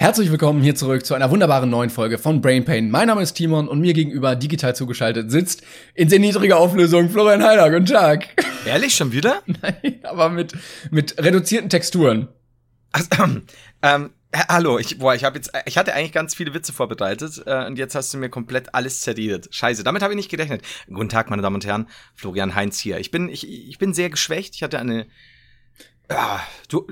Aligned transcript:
Herzlich 0.00 0.30
willkommen 0.30 0.62
hier 0.62 0.74
zurück 0.74 1.04
zu 1.04 1.12
einer 1.12 1.30
wunderbaren 1.30 1.68
neuen 1.68 1.90
Folge 1.90 2.16
von 2.16 2.40
Brain 2.40 2.64
Pain. 2.64 2.90
Mein 2.90 3.08
Name 3.08 3.20
ist 3.20 3.34
Timon 3.34 3.68
und 3.68 3.80
mir 3.80 3.92
gegenüber 3.92 4.34
digital 4.34 4.74
zugeschaltet 4.74 5.30
sitzt 5.30 5.62
in 5.94 6.08
sehr 6.08 6.18
niedriger 6.18 6.56
Auflösung 6.56 7.10
Florian 7.10 7.42
Heiler. 7.42 7.68
Guten 7.70 7.84
Tag. 7.84 8.28
Ehrlich, 8.64 8.94
schon 8.94 9.12
wieder? 9.12 9.42
Nein, 9.60 10.00
aber 10.04 10.30
mit, 10.30 10.54
mit 10.90 11.22
reduzierten 11.22 11.68
Texturen. 11.68 12.28
Also, 12.92 13.10
ähm, 13.82 14.10
hallo, 14.48 14.78
ich, 14.78 14.98
boah, 14.98 15.14
ich 15.14 15.24
habe 15.24 15.36
jetzt, 15.36 15.52
ich 15.66 15.76
hatte 15.76 15.92
eigentlich 15.92 16.12
ganz 16.12 16.34
viele 16.34 16.54
Witze 16.54 16.72
vorbereitet 16.72 17.42
äh, 17.44 17.66
und 17.66 17.76
jetzt 17.76 17.94
hast 17.94 18.14
du 18.14 18.16
mir 18.16 18.30
komplett 18.30 18.74
alles 18.74 19.02
zerredet. 19.02 19.48
Scheiße, 19.50 19.84
damit 19.84 20.00
habe 20.00 20.14
ich 20.14 20.16
nicht 20.16 20.30
gerechnet. 20.30 20.62
Guten 20.86 21.10
Tag, 21.10 21.28
meine 21.28 21.42
Damen 21.42 21.56
und 21.56 21.66
Herren, 21.66 21.88
Florian 22.14 22.54
Heinz 22.54 22.80
hier. 22.80 22.98
Ich 23.00 23.10
bin, 23.10 23.28
ich, 23.28 23.46
ich 23.46 23.76
bin 23.76 23.92
sehr 23.92 24.08
geschwächt. 24.08 24.54
Ich 24.54 24.62
hatte 24.62 24.78
eine 24.78 25.08
ja, 26.10 26.40
du, 26.68 26.86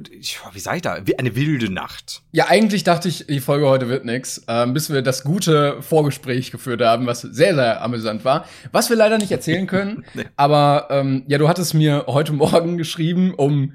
wie 0.52 0.60
sag 0.60 0.76
ich 0.76 0.82
da? 0.82 0.98
Eine 1.18 1.34
wilde 1.34 1.72
Nacht. 1.72 2.22
Ja, 2.30 2.46
eigentlich 2.48 2.84
dachte 2.84 3.08
ich, 3.08 3.26
die 3.26 3.40
Folge 3.40 3.66
heute 3.66 3.88
wird 3.88 4.04
nix, 4.04 4.44
ähm, 4.46 4.74
bis 4.74 4.90
wir 4.90 5.02
das 5.02 5.24
gute 5.24 5.82
Vorgespräch 5.82 6.50
geführt 6.50 6.82
haben, 6.82 7.06
was 7.06 7.22
sehr, 7.22 7.54
sehr 7.54 7.82
amüsant 7.82 8.24
war. 8.24 8.46
Was 8.70 8.90
wir 8.90 8.96
leider 8.96 9.18
nicht 9.18 9.32
erzählen 9.32 9.66
können. 9.66 10.04
nee. 10.14 10.24
Aber 10.36 10.86
ähm, 10.90 11.24
ja, 11.26 11.38
du 11.38 11.48
hattest 11.48 11.74
mir 11.74 12.04
heute 12.06 12.32
Morgen 12.32 12.78
geschrieben 12.78 13.34
um 13.34 13.74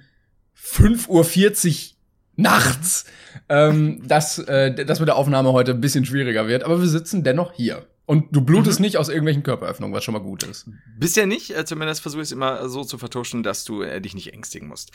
5.40 0.58 1.10
Uhr 1.10 1.94
nachts, 2.36 3.06
ähm, 3.50 4.02
dass, 4.08 4.40
äh, 4.40 4.86
dass 4.86 5.00
mit 5.00 5.10
der 5.10 5.18
Aufnahme 5.18 5.52
heute 5.52 5.72
ein 5.72 5.82
bisschen 5.82 6.06
schwieriger 6.06 6.48
wird. 6.48 6.64
Aber 6.64 6.80
wir 6.80 6.88
sitzen 6.88 7.24
dennoch 7.24 7.54
hier. 7.54 7.86
Und 8.06 8.36
du 8.36 8.42
blutest 8.42 8.80
mhm. 8.80 8.86
nicht 8.86 8.98
aus 8.98 9.08
irgendwelchen 9.08 9.44
Körperöffnungen, 9.44 9.96
was 9.96 10.04
schon 10.04 10.14
mal 10.14 10.20
gut 10.20 10.44
ist. 10.44 10.70
Bisher 10.98 11.26
nicht, 11.26 11.56
äh, 11.56 11.64
zumindest 11.64 12.02
versuche 12.02 12.22
ich 12.22 12.28
es 12.28 12.32
immer 12.34 12.68
so 12.68 12.84
zu 12.84 12.98
vertuschen, 12.98 13.44
dass 13.44 13.64
du 13.64 13.82
äh, 13.82 14.02
dich 14.02 14.14
nicht 14.14 14.34
ängstigen 14.34 14.68
musst. 14.68 14.92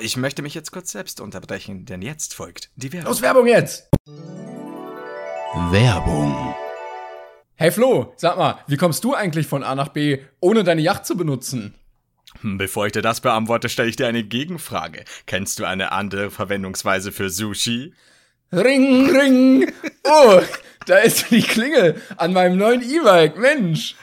Ich 0.00 0.16
möchte 0.16 0.40
mich 0.40 0.54
jetzt 0.54 0.72
kurz 0.72 0.90
selbst 0.90 1.20
unterbrechen, 1.20 1.84
denn 1.84 2.00
jetzt 2.00 2.34
folgt 2.34 2.70
die 2.76 2.92
Werbung. 2.92 3.10
Los, 3.10 3.22
Werbung 3.22 3.46
jetzt! 3.46 3.90
Werbung. 5.70 6.54
Hey 7.56 7.70
Flo, 7.70 8.14
sag 8.16 8.38
mal, 8.38 8.60
wie 8.68 8.78
kommst 8.78 9.04
du 9.04 9.14
eigentlich 9.14 9.46
von 9.46 9.62
A 9.62 9.74
nach 9.74 9.88
B, 9.88 10.20
ohne 10.40 10.64
deine 10.64 10.80
Yacht 10.80 11.04
zu 11.04 11.16
benutzen? 11.16 11.74
Hm, 12.40 12.56
bevor 12.56 12.86
ich 12.86 12.92
dir 12.92 13.02
das 13.02 13.20
beantworte, 13.20 13.68
stelle 13.68 13.90
ich 13.90 13.96
dir 13.96 14.06
eine 14.06 14.24
Gegenfrage. 14.24 15.04
Kennst 15.26 15.58
du 15.58 15.64
eine 15.64 15.92
andere 15.92 16.30
Verwendungsweise 16.30 17.12
für 17.12 17.28
Sushi? 17.28 17.92
Ring, 18.52 19.10
ring. 19.10 19.72
Oh, 20.04 20.40
da 20.86 20.98
ist 20.98 21.30
die 21.30 21.42
Klingel 21.42 22.00
an 22.16 22.32
meinem 22.32 22.56
neuen 22.56 22.82
E-Bike. 22.82 23.36
Mensch. 23.36 23.96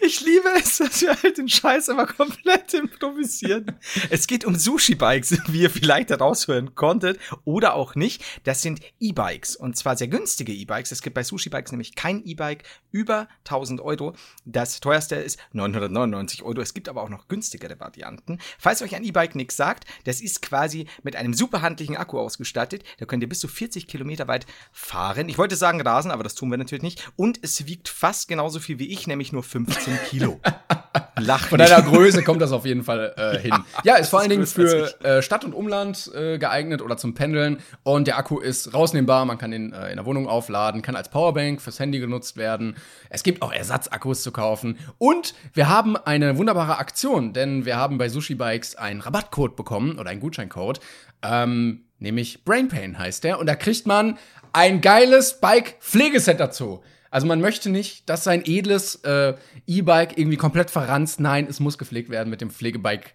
Ich 0.00 0.20
liebe 0.20 0.48
es, 0.56 0.78
dass 0.78 1.02
wir 1.02 1.20
halt 1.22 1.38
den 1.38 1.48
Scheiß 1.48 1.88
immer 1.88 2.06
komplett 2.06 2.74
improvisieren. 2.74 3.78
es 4.10 4.26
geht 4.26 4.44
um 4.44 4.54
Sushi-Bikes, 4.54 5.38
wie 5.48 5.62
ihr 5.62 5.70
vielleicht 5.70 6.10
heraushören 6.10 6.74
konntet, 6.74 7.18
oder 7.44 7.74
auch 7.74 7.94
nicht. 7.94 8.24
Das 8.44 8.62
sind 8.62 8.80
E-Bikes 9.00 9.56
und 9.56 9.76
zwar 9.76 9.96
sehr 9.96 10.08
günstige 10.08 10.52
E-Bikes. 10.52 10.92
Es 10.92 11.02
gibt 11.02 11.14
bei 11.14 11.22
Sushi-Bikes 11.22 11.72
nämlich 11.72 11.94
kein 11.94 12.24
E-Bike 12.24 12.64
über 12.90 13.28
1000 13.44 13.80
Euro. 13.80 14.14
Das 14.44 14.80
teuerste 14.80 15.16
ist 15.16 15.38
999 15.52 16.42
Euro. 16.42 16.60
Es 16.60 16.74
gibt 16.74 16.88
aber 16.88 17.02
auch 17.02 17.08
noch 17.08 17.28
günstigere 17.28 17.78
Varianten. 17.78 18.38
Falls 18.58 18.82
euch 18.82 18.94
ein 18.94 19.04
E-Bike 19.04 19.34
nichts 19.34 19.56
sagt, 19.56 19.84
das 20.04 20.20
ist 20.20 20.42
quasi 20.42 20.86
mit 21.02 21.16
einem 21.16 21.34
super 21.34 21.62
handlichen 21.62 21.96
Akku 21.96 22.18
ausgestattet. 22.18 22.84
Da 22.98 23.06
könnt 23.06 23.22
ihr 23.22 23.28
bis 23.28 23.40
zu 23.40 23.48
40 23.48 23.86
Kilometer 23.86 24.28
weit 24.28 24.46
fahren. 24.72 25.28
Ich 25.28 25.38
wollte 25.38 25.56
sagen 25.56 25.80
rasen, 25.80 26.10
aber 26.10 26.22
das 26.22 26.34
tun 26.34 26.50
wir 26.50 26.58
natürlich 26.58 26.82
nicht. 26.82 27.10
Und 27.16 27.38
es 27.42 27.66
wiegt 27.66 27.88
fast 27.88 28.28
genauso 28.28 28.60
viel 28.60 28.78
wie 28.78 28.88
ich, 28.88 29.06
nämlich 29.06 29.32
nur 29.32 29.42
5 29.42 29.73
15 29.74 29.98
Kilo. 30.08 30.40
Lach 31.20 31.48
Von 31.48 31.58
deiner 31.58 31.80
Größe 31.80 32.22
kommt 32.22 32.42
das 32.42 32.52
auf 32.52 32.64
jeden 32.66 32.82
Fall 32.82 33.14
äh, 33.16 33.38
hin. 33.38 33.54
Ja, 33.84 33.96
ist 33.96 34.08
vor 34.08 34.20
allen 34.20 34.30
Dingen 34.30 34.46
für 34.46 35.00
äh, 35.04 35.22
Stadt 35.22 35.44
und 35.44 35.52
Umland 35.52 36.10
äh, 36.14 36.38
geeignet 36.38 36.82
oder 36.82 36.96
zum 36.96 37.14
Pendeln. 37.14 37.58
Und 37.84 38.08
der 38.08 38.18
Akku 38.18 38.40
ist 38.40 38.74
rausnehmbar. 38.74 39.24
Man 39.24 39.38
kann 39.38 39.52
ihn 39.52 39.72
äh, 39.72 39.90
in 39.90 39.96
der 39.96 40.06
Wohnung 40.06 40.28
aufladen, 40.28 40.82
kann 40.82 40.96
als 40.96 41.08
Powerbank 41.10 41.62
fürs 41.62 41.78
Handy 41.78 42.00
genutzt 42.00 42.36
werden. 42.36 42.76
Es 43.10 43.22
gibt 43.22 43.42
auch 43.42 43.52
Ersatzakkus 43.52 44.22
zu 44.22 44.32
kaufen. 44.32 44.78
Und 44.98 45.34
wir 45.52 45.68
haben 45.68 45.96
eine 45.96 46.36
wunderbare 46.36 46.78
Aktion, 46.78 47.32
denn 47.32 47.64
wir 47.64 47.76
haben 47.76 47.96
bei 47.96 48.08
Sushi 48.08 48.34
Bikes 48.34 48.74
einen 48.74 49.00
Rabattcode 49.00 49.54
bekommen 49.54 49.98
oder 49.98 50.10
einen 50.10 50.20
Gutscheincode. 50.20 50.80
Ähm, 51.22 51.84
nämlich 52.00 52.44
Brain 52.44 52.68
Pain 52.68 52.98
heißt 52.98 53.22
der. 53.22 53.38
Und 53.38 53.46
da 53.46 53.54
kriegt 53.54 53.86
man 53.86 54.18
ein 54.52 54.80
geiles 54.80 55.40
Bike-Pflegeset 55.40 56.40
dazu. 56.40 56.82
Also 57.14 57.28
man 57.28 57.40
möchte 57.40 57.70
nicht, 57.70 58.08
dass 58.08 58.24
sein 58.24 58.42
edles 58.44 58.96
äh, 59.04 59.34
E-Bike 59.68 60.18
irgendwie 60.18 60.36
komplett 60.36 60.72
verranzt. 60.72 61.20
Nein, 61.20 61.46
es 61.48 61.60
muss 61.60 61.78
gepflegt 61.78 62.10
werden 62.10 62.28
mit 62.28 62.40
dem 62.40 62.50
Pflegebike. 62.50 63.10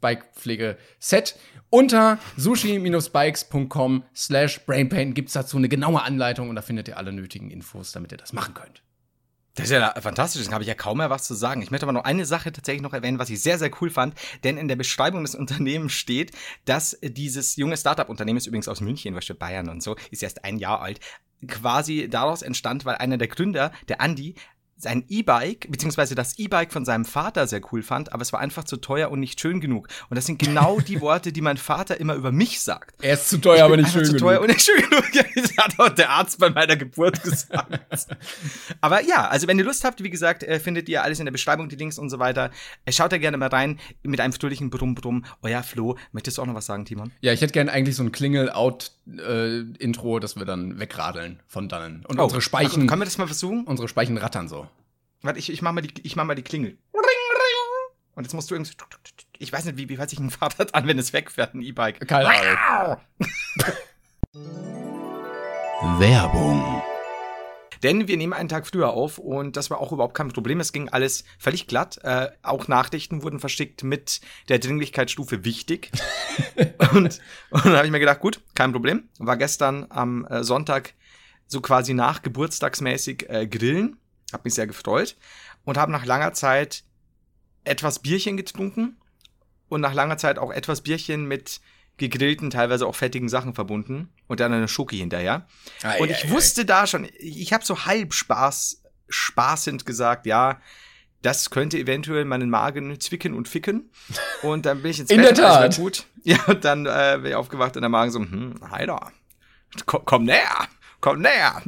Bike-Pflege-Set. 0.00 1.38
Unter 1.70 2.18
sushi-bikes.com 2.36 4.02
slash 4.16 4.66
brainpain 4.66 5.14
gibt 5.14 5.28
es 5.28 5.34
dazu 5.34 5.58
eine 5.58 5.68
genaue 5.68 6.02
Anleitung 6.02 6.48
und 6.50 6.56
da 6.56 6.62
findet 6.62 6.88
ihr 6.88 6.96
alle 6.96 7.12
nötigen 7.12 7.52
Infos, 7.52 7.92
damit 7.92 8.10
ihr 8.10 8.18
das 8.18 8.32
machen 8.32 8.54
könnt. 8.54 8.82
Das 9.56 9.66
ist 9.66 9.72
ja 9.72 9.94
fantastisch, 10.00 10.40
deswegen 10.40 10.54
habe 10.54 10.64
ich 10.64 10.68
ja 10.68 10.74
kaum 10.74 10.98
mehr 10.98 11.08
was 11.08 11.24
zu 11.24 11.34
sagen. 11.34 11.62
Ich 11.62 11.70
möchte 11.70 11.86
aber 11.86 11.92
noch 11.94 12.04
eine 12.04 12.26
Sache 12.26 12.52
tatsächlich 12.52 12.82
noch 12.82 12.92
erwähnen, 12.92 13.18
was 13.18 13.30
ich 13.30 13.40
sehr, 13.40 13.58
sehr 13.58 13.70
cool 13.80 13.88
fand, 13.88 14.14
denn 14.44 14.58
in 14.58 14.68
der 14.68 14.76
Beschreibung 14.76 15.22
des 15.22 15.34
Unternehmens 15.34 15.92
steht, 15.92 16.32
dass 16.66 16.98
dieses 17.00 17.56
junge 17.56 17.78
Startup-Unternehmen 17.78 18.36
ist 18.36 18.46
übrigens 18.46 18.68
aus 18.68 18.82
München, 18.82 19.14
was 19.14 19.24
Bayern 19.38 19.70
und 19.70 19.82
so, 19.82 19.96
ist 20.10 20.22
erst 20.22 20.44
ein 20.44 20.58
Jahr 20.58 20.82
alt, 20.82 21.00
quasi 21.46 22.08
daraus 22.08 22.42
entstand, 22.42 22.84
weil 22.84 22.96
einer 22.96 23.18
der 23.18 23.28
Gründer, 23.28 23.72
der 23.88 24.00
Andi, 24.00 24.34
sein 24.78 25.04
E-Bike, 25.08 25.68
beziehungsweise 25.70 26.14
das 26.14 26.38
E-Bike 26.38 26.72
von 26.72 26.84
seinem 26.84 27.06
Vater 27.06 27.46
sehr 27.46 27.62
cool 27.72 27.82
fand, 27.82 28.12
aber 28.12 28.20
es 28.22 28.32
war 28.32 28.40
einfach 28.40 28.64
zu 28.64 28.76
teuer 28.76 29.10
und 29.10 29.20
nicht 29.20 29.40
schön 29.40 29.60
genug. 29.60 29.88
Und 30.10 30.16
das 30.16 30.26
sind 30.26 30.38
genau 30.38 30.80
die 30.80 31.00
Worte, 31.00 31.32
die 31.32 31.40
mein 31.40 31.56
Vater 31.56 31.98
immer 31.98 32.14
über 32.14 32.30
mich 32.30 32.60
sagt. 32.60 33.02
Er 33.02 33.14
ist 33.14 33.30
zu 33.30 33.38
teuer, 33.38 33.64
aber 33.64 33.78
nicht 33.78 33.90
schön 33.90 34.02
genug. 34.02 34.18
zu 34.18 34.24
teuer 34.24 34.40
und 34.40 34.48
nicht 34.48 34.60
schön 34.60 34.82
genug. 34.82 35.04
das 35.34 35.56
hat 35.56 35.78
auch 35.78 35.88
der 35.88 36.10
Arzt 36.10 36.38
bei 36.38 36.50
meiner 36.50 36.76
Geburt 36.76 37.22
gesagt. 37.22 37.80
aber 38.80 39.02
ja, 39.02 39.28
also 39.28 39.46
wenn 39.46 39.58
ihr 39.58 39.64
Lust 39.64 39.84
habt, 39.84 40.02
wie 40.02 40.10
gesagt, 40.10 40.42
äh, 40.42 40.60
findet 40.60 40.90
ihr 40.90 41.02
alles 41.02 41.20
in 41.20 41.24
der 41.24 41.32
Beschreibung, 41.32 41.70
die 41.70 41.76
Links 41.76 41.98
und 41.98 42.10
so 42.10 42.18
weiter. 42.18 42.50
Äh, 42.84 42.92
schaut 42.92 43.12
da 43.12 43.18
gerne 43.18 43.38
mal 43.38 43.48
rein 43.48 43.78
mit 44.02 44.20
einem 44.20 44.34
fröhlichen 44.34 44.68
Brumm-Brumm. 44.68 45.24
Euer 45.42 45.62
Flo, 45.62 45.96
möchtest 46.12 46.36
du 46.36 46.42
auch 46.42 46.46
noch 46.46 46.54
was 46.54 46.66
sagen, 46.66 46.84
Timon? 46.84 47.12
Ja, 47.22 47.32
ich 47.32 47.40
hätte 47.40 47.54
gerne 47.54 47.72
eigentlich 47.72 47.96
so 47.96 48.02
ein 48.02 48.12
Klingel-Out-Intro, 48.12 50.16
äh, 50.16 50.20
dass 50.20 50.36
wir 50.36 50.44
dann 50.44 50.78
wegradeln 50.78 51.40
von 51.46 51.70
dannen. 51.70 52.04
Und 52.06 52.20
oh, 52.20 52.24
unsere 52.24 52.42
Speichen. 52.42 52.82
Also, 52.82 52.86
können 52.86 53.00
wir 53.00 53.06
das 53.06 53.16
mal 53.16 53.26
versuchen? 53.26 53.64
Unsere 53.64 53.88
Speichen 53.88 54.18
rattern 54.18 54.48
so. 54.48 54.65
Warte, 55.22 55.38
ich, 55.38 55.50
ich 55.50 55.62
mach 55.62 55.72
mal 55.72 55.80
die, 55.80 55.92
ich 56.02 56.16
mach 56.16 56.24
mal 56.24 56.34
die 56.34 56.42
Klingel. 56.42 56.78
Ring, 56.92 57.02
ring. 57.02 57.94
Und 58.14 58.24
jetzt 58.24 58.32
musst 58.34 58.50
du 58.50 58.54
irgendwie. 58.54 58.72
Ich 59.38 59.52
weiß 59.52 59.64
nicht, 59.66 59.76
wie, 59.76 59.88
wie 59.88 59.98
hört 59.98 60.10
sich 60.10 60.18
ein 60.18 60.30
Fahrrad 60.30 60.74
an, 60.74 60.86
wenn 60.86 60.98
es 60.98 61.12
wegfährt, 61.12 61.54
ein 61.54 61.62
E-Bike. 61.62 62.06
Keine 62.08 62.28
Ahnung. 62.28 63.00
Werbung. 65.98 66.82
Denn 67.82 68.08
wir 68.08 68.16
nehmen 68.16 68.32
einen 68.32 68.48
Tag 68.48 68.66
früher 68.66 68.90
auf 68.90 69.18
und 69.18 69.56
das 69.56 69.70
war 69.70 69.80
auch 69.80 69.92
überhaupt 69.92 70.14
kein 70.14 70.28
Problem. 70.28 70.60
Es 70.60 70.72
ging 70.72 70.88
alles 70.88 71.24
völlig 71.38 71.66
glatt. 71.66 71.98
Äh, 72.02 72.30
auch 72.42 72.68
Nachrichten 72.68 73.22
wurden 73.22 73.38
verschickt 73.38 73.82
mit 73.84 74.20
der 74.48 74.58
Dringlichkeitsstufe 74.58 75.44
wichtig. 75.44 75.90
und, 76.92 77.20
und 77.50 77.64
dann 77.64 77.76
habe 77.76 77.84
ich 77.84 77.92
mir 77.92 78.00
gedacht, 78.00 78.20
gut, 78.20 78.40
kein 78.54 78.72
Problem. 78.72 79.08
War 79.18 79.36
gestern 79.36 79.86
am 79.90 80.24
äh, 80.26 80.42
Sonntag 80.42 80.94
so 81.46 81.60
quasi 81.60 81.94
nach 81.94 82.22
geburtstagsmäßig 82.22 83.28
äh, 83.28 83.46
grillen 83.46 83.98
hab 84.32 84.44
mich 84.44 84.54
sehr 84.54 84.66
gefreut 84.66 85.16
und 85.64 85.78
habe 85.78 85.92
nach 85.92 86.04
langer 86.04 86.32
Zeit 86.32 86.84
etwas 87.64 88.00
Bierchen 88.00 88.36
getrunken 88.36 88.96
und 89.68 89.80
nach 89.80 89.94
langer 89.94 90.18
Zeit 90.18 90.38
auch 90.38 90.52
etwas 90.52 90.82
Bierchen 90.82 91.26
mit 91.26 91.60
gegrillten, 91.96 92.50
teilweise 92.50 92.86
auch 92.86 92.94
fettigen 92.94 93.28
Sachen 93.28 93.54
verbunden 93.54 94.12
und 94.26 94.40
dann 94.40 94.52
eine 94.52 94.68
Schoki 94.68 94.98
hinterher. 94.98 95.46
Ei, 95.82 96.00
und 96.00 96.10
ich 96.10 96.26
ei, 96.26 96.30
wusste 96.30 96.62
ei. 96.62 96.64
da 96.64 96.86
schon, 96.86 97.08
ich 97.18 97.52
habe 97.52 97.64
so 97.64 97.86
halb 97.86 98.12
Spaß, 98.12 98.82
spaßend 99.08 99.86
gesagt, 99.86 100.26
ja, 100.26 100.60
das 101.22 101.50
könnte 101.50 101.78
eventuell 101.78 102.24
meinen 102.24 102.50
Magen 102.50 103.00
zwicken 103.00 103.34
und 103.34 103.48
ficken. 103.48 103.90
Und 104.42 104.66
dann 104.66 104.82
bin 104.82 104.90
ich 104.90 105.00
ins 105.00 105.10
In 105.10 105.22
Bett, 105.22 105.38
der 105.38 105.44
Tat. 105.44 105.76
gut. 105.76 106.06
Ja, 106.26 106.42
und 106.46 106.64
dann 106.64 106.86
äh, 106.86 107.18
bin 107.22 107.26
ich 107.26 107.34
aufgewacht 107.36 107.76
und 107.76 107.82
der 107.82 107.88
Magen 107.88 108.10
so, 108.10 108.18
hm, 108.18 108.56
Heider, 108.72 109.12
komm, 109.86 110.02
komm 110.04 110.24
näher 110.24 110.68
komm 111.00 111.20
näher. 111.20 111.62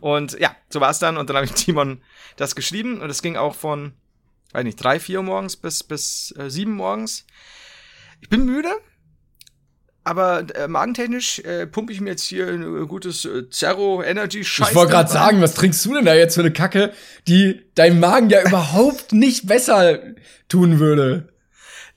Und 0.00 0.38
ja, 0.38 0.54
so 0.68 0.80
war 0.80 0.90
es 0.90 0.98
dann. 0.98 1.16
Und 1.16 1.28
dann 1.28 1.36
habe 1.36 1.46
ich 1.46 1.52
Timon 1.52 2.00
das 2.36 2.54
geschrieben. 2.54 3.00
Und 3.00 3.10
es 3.10 3.22
ging 3.22 3.36
auch 3.36 3.54
von, 3.54 3.92
weiß 4.52 4.64
nicht, 4.64 4.82
drei, 4.82 5.00
vier 5.00 5.22
morgens 5.22 5.56
bis, 5.56 5.82
bis 5.82 6.34
äh, 6.38 6.50
sieben 6.50 6.72
morgens. 6.72 7.26
Ich 8.20 8.28
bin 8.28 8.44
müde. 8.44 8.70
Aber 10.06 10.46
äh, 10.54 10.68
magentechnisch 10.68 11.40
äh, 11.40 11.66
pumpe 11.66 11.92
ich 11.92 12.00
mir 12.00 12.10
jetzt 12.10 12.22
hier 12.22 12.46
ein 12.46 12.62
äh, 12.62 12.86
gutes 12.86 13.24
äh, 13.24 13.50
Zero 13.50 14.04
Energy 14.04 14.44
Scheiß. 14.44 14.68
Ich 14.68 14.74
wollte 14.76 14.92
gerade 14.92 15.10
sagen, 15.10 15.42
was 15.42 15.54
trinkst 15.54 15.84
du 15.84 15.94
denn 15.94 16.04
da 16.04 16.14
jetzt 16.14 16.36
für 16.36 16.42
eine 16.42 16.52
Kacke, 16.52 16.92
die 17.26 17.64
deinem 17.74 17.98
Magen 17.98 18.30
ja 18.30 18.46
überhaupt 18.46 19.12
nicht 19.12 19.48
besser 19.48 19.98
tun 20.48 20.78
würde? 20.78 21.32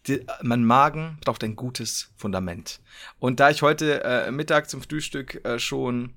Die, 0.08 0.26
mein 0.42 0.64
Magen 0.64 1.20
braucht 1.24 1.44
ein 1.44 1.56
gutes 1.56 2.10
Fundament. 2.18 2.80
Und 3.20 3.40
da 3.40 3.52
ich 3.52 3.62
heute 3.62 4.04
äh, 4.04 4.32
Mittag 4.32 4.72
zum 4.72 4.82
Frühstück 4.82 5.46
äh, 5.46 5.60
schon 5.60 6.16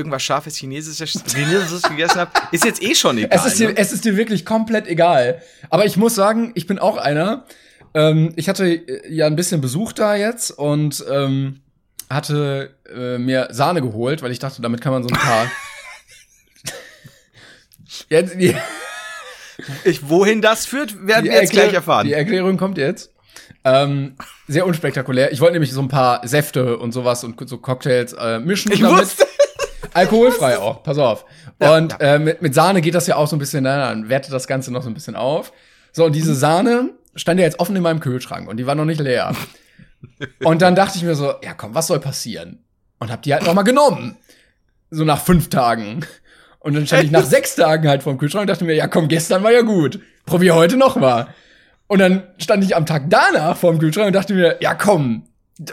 irgendwas 0.00 0.22
scharfes 0.22 0.56
Chinesisches, 0.56 1.22
Chinesisches 1.32 1.82
gegessen 1.82 2.16
habe, 2.20 2.30
ist 2.52 2.64
jetzt 2.64 2.82
eh 2.82 2.94
schon 2.94 3.18
egal. 3.18 3.30
Es 3.32 3.46
ist, 3.46 3.58
dir, 3.58 3.68
ne? 3.68 3.74
es 3.76 3.92
ist 3.92 4.04
dir 4.04 4.16
wirklich 4.16 4.44
komplett 4.44 4.86
egal. 4.88 5.42
Aber 5.68 5.84
ich 5.86 5.96
muss 5.96 6.14
sagen, 6.14 6.52
ich 6.54 6.66
bin 6.66 6.78
auch 6.78 6.96
einer. 6.96 7.44
Ähm, 7.94 8.32
ich 8.36 8.48
hatte 8.48 8.66
äh, 8.68 9.12
ja 9.12 9.26
ein 9.26 9.36
bisschen 9.36 9.60
Besuch 9.60 9.92
da 9.92 10.14
jetzt 10.16 10.50
und 10.50 11.04
ähm, 11.10 11.60
hatte 12.08 12.74
äh, 12.92 13.18
mir 13.18 13.48
Sahne 13.50 13.82
geholt, 13.82 14.22
weil 14.22 14.32
ich 14.32 14.38
dachte, 14.38 14.62
damit 14.62 14.80
kann 14.80 14.92
man 14.92 15.02
so 15.02 15.08
ein 15.08 15.16
paar. 15.20 15.50
jetzt, 18.08 18.34
die, 18.34 18.56
Ich, 19.84 20.08
wohin 20.08 20.40
das 20.40 20.66
führt, 20.66 21.06
werden 21.06 21.24
wir 21.26 21.32
jetzt 21.32 21.52
Erklär- 21.52 21.64
gleich 21.64 21.74
erfahren. 21.74 22.06
Die 22.06 22.12
Erklärung 22.12 22.56
kommt 22.56 22.78
jetzt. 22.78 23.12
Ähm, 23.64 24.16
sehr 24.48 24.66
unspektakulär. 24.66 25.32
Ich 25.32 25.40
wollte 25.40 25.52
nämlich 25.52 25.72
so 25.72 25.80
ein 25.82 25.88
paar 25.88 26.26
Säfte 26.26 26.78
und 26.78 26.92
sowas 26.92 27.24
und 27.24 27.46
so 27.48 27.58
Cocktails 27.58 28.12
äh, 28.14 28.38
mischen. 28.38 28.72
ich 28.72 28.80
damit- 28.80 29.00
wusste. 29.02 29.26
Alkoholfrei 29.94 30.58
auch, 30.58 30.82
pass 30.82 30.98
auf. 30.98 31.24
Ja, 31.60 31.76
und 31.76 32.00
Äh, 32.00 32.18
mit, 32.18 32.42
mit 32.42 32.54
Sahne 32.54 32.80
geht 32.80 32.94
das 32.94 33.06
ja 33.06 33.16
auch 33.16 33.26
so 33.26 33.36
ein 33.36 33.38
bisschen, 33.38 33.64
na, 33.64 33.88
dann 33.88 34.08
wertet 34.08 34.32
das 34.32 34.46
Ganze 34.46 34.72
noch 34.72 34.82
so 34.82 34.88
ein 34.88 34.94
bisschen 34.94 35.16
auf. 35.16 35.52
So, 35.92 36.04
und 36.04 36.14
diese 36.14 36.34
Sahne 36.34 36.90
stand 37.14 37.40
ja 37.40 37.46
jetzt 37.46 37.58
offen 37.60 37.76
in 37.76 37.82
meinem 37.82 38.00
Kühlschrank 38.00 38.48
und 38.48 38.56
die 38.56 38.66
war 38.66 38.74
noch 38.74 38.84
nicht 38.84 39.00
leer. 39.00 39.34
und 40.44 40.62
dann 40.62 40.74
dachte 40.74 40.96
ich 40.96 41.04
mir 41.04 41.14
so, 41.14 41.34
ja 41.42 41.54
komm, 41.54 41.74
was 41.74 41.86
soll 41.88 42.00
passieren? 42.00 42.64
Und 42.98 43.10
hab 43.10 43.22
die 43.22 43.32
halt 43.32 43.44
noch 43.44 43.54
mal 43.54 43.62
genommen. 43.62 44.16
So 44.90 45.04
nach 45.04 45.20
fünf 45.20 45.48
Tagen. 45.50 46.04
Und 46.58 46.74
dann 46.74 46.86
stand 46.86 47.04
ich 47.04 47.10
nach 47.10 47.24
sechs 47.24 47.56
Tagen 47.56 47.88
halt 47.88 48.02
vorm 48.02 48.18
Kühlschrank 48.18 48.42
und 48.42 48.50
dachte 48.50 48.64
mir, 48.64 48.74
ja 48.74 48.86
komm, 48.86 49.08
gestern 49.08 49.42
war 49.42 49.50
ja 49.52 49.62
gut. 49.62 50.00
Probier 50.26 50.54
heute 50.54 50.76
noch 50.76 50.96
mal. 50.96 51.28
Und 51.86 51.98
dann 51.98 52.22
stand 52.38 52.62
ich 52.62 52.76
am 52.76 52.86
Tag 52.86 53.04
danach 53.08 53.56
vorm 53.56 53.78
Kühlschrank 53.78 54.08
und 54.08 54.12
dachte 54.12 54.34
mir, 54.34 54.58
ja 54.60 54.74
komm, 54.74 55.24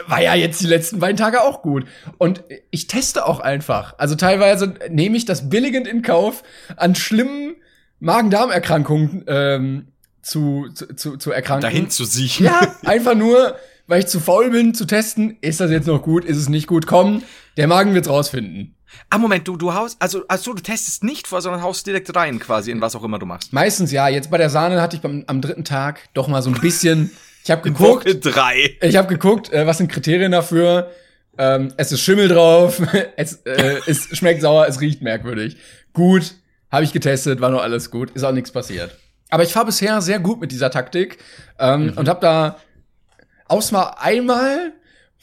war 0.06 0.20
ja 0.22 0.34
jetzt 0.34 0.60
die 0.60 0.66
letzten 0.66 0.98
beiden 0.98 1.16
Tage 1.16 1.42
auch 1.42 1.62
gut. 1.62 1.86
Und 2.18 2.44
ich 2.70 2.86
teste 2.86 3.26
auch 3.26 3.40
einfach. 3.40 3.94
Also 3.98 4.14
teilweise 4.14 4.74
nehme 4.90 5.16
ich 5.16 5.24
das 5.24 5.48
billigend 5.48 5.86
in 5.86 6.02
Kauf, 6.02 6.42
an 6.76 6.94
schlimmen 6.94 7.56
Magen-Darm-Erkrankungen 8.00 9.24
ähm, 9.26 9.88
zu, 10.22 10.68
zu, 10.74 10.94
zu, 10.94 11.16
zu 11.16 11.32
erkranken. 11.32 11.62
Dahin 11.62 11.90
zu 11.90 12.04
siechen. 12.04 12.46
Ja, 12.46 12.76
einfach 12.84 13.14
nur, 13.14 13.56
weil 13.86 14.00
ich 14.00 14.06
zu 14.06 14.20
faul 14.20 14.50
bin 14.50 14.74
zu 14.74 14.84
testen, 14.84 15.38
ist 15.40 15.60
das 15.60 15.70
jetzt 15.70 15.86
noch 15.86 16.02
gut, 16.02 16.24
ist 16.24 16.36
es 16.36 16.48
nicht 16.48 16.66
gut, 16.66 16.86
komm, 16.86 17.22
der 17.56 17.66
Magen 17.66 17.94
wird's 17.94 18.08
rausfinden. 18.08 18.74
Ah, 19.10 19.18
Moment, 19.18 19.46
du, 19.48 19.56
du 19.56 19.74
haust, 19.74 19.96
also, 20.00 20.24
also 20.28 20.54
du 20.54 20.62
testest 20.62 21.04
nicht 21.04 21.26
vor, 21.26 21.42
sondern 21.42 21.62
haust 21.62 21.86
direkt 21.86 22.14
rein 22.14 22.38
quasi 22.38 22.70
in 22.70 22.80
was 22.80 22.96
auch 22.96 23.04
immer 23.04 23.18
du 23.18 23.26
machst. 23.26 23.52
Meistens 23.52 23.92
ja, 23.92 24.08
jetzt 24.08 24.30
bei 24.30 24.38
der 24.38 24.50
Sahne 24.50 24.80
hatte 24.80 24.96
ich 24.96 25.02
beim, 25.02 25.24
am 25.26 25.40
dritten 25.40 25.64
Tag 25.64 26.08
doch 26.14 26.28
mal 26.28 26.42
so 26.42 26.50
ein 26.50 26.60
bisschen, 26.60 27.10
ich 27.48 27.52
habe 27.52 27.62
geguckt, 27.62 28.04
Woche 28.04 28.16
drei. 28.16 28.76
Ich 28.82 28.96
habe 28.96 29.08
geguckt, 29.08 29.50
äh, 29.52 29.66
was 29.66 29.78
sind 29.78 29.90
Kriterien 29.90 30.32
dafür. 30.32 30.90
Ähm, 31.38 31.72
es 31.78 31.92
ist 31.92 32.00
Schimmel 32.02 32.28
drauf, 32.28 32.82
es, 33.16 33.36
äh, 33.46 33.80
es 33.86 34.04
schmeckt 34.16 34.42
sauer, 34.42 34.66
es 34.68 34.80
riecht 34.82 35.00
merkwürdig. 35.00 35.56
Gut, 35.94 36.34
habe 36.70 36.84
ich 36.84 36.92
getestet, 36.92 37.40
war 37.40 37.48
nur 37.50 37.62
alles 37.62 37.90
gut, 37.90 38.10
ist 38.10 38.24
auch 38.24 38.32
nichts 38.32 38.52
passiert. 38.52 38.98
Aber 39.30 39.44
ich 39.44 39.52
fahre 39.52 39.66
bisher 39.66 40.02
sehr 40.02 40.18
gut 40.18 40.40
mit 40.40 40.52
dieser 40.52 40.70
Taktik 40.70 41.18
ähm, 41.58 41.94
und 41.96 42.06
habe 42.08 42.20
da 42.20 42.56
ausmal 43.46 43.94
einmal, 43.98 44.72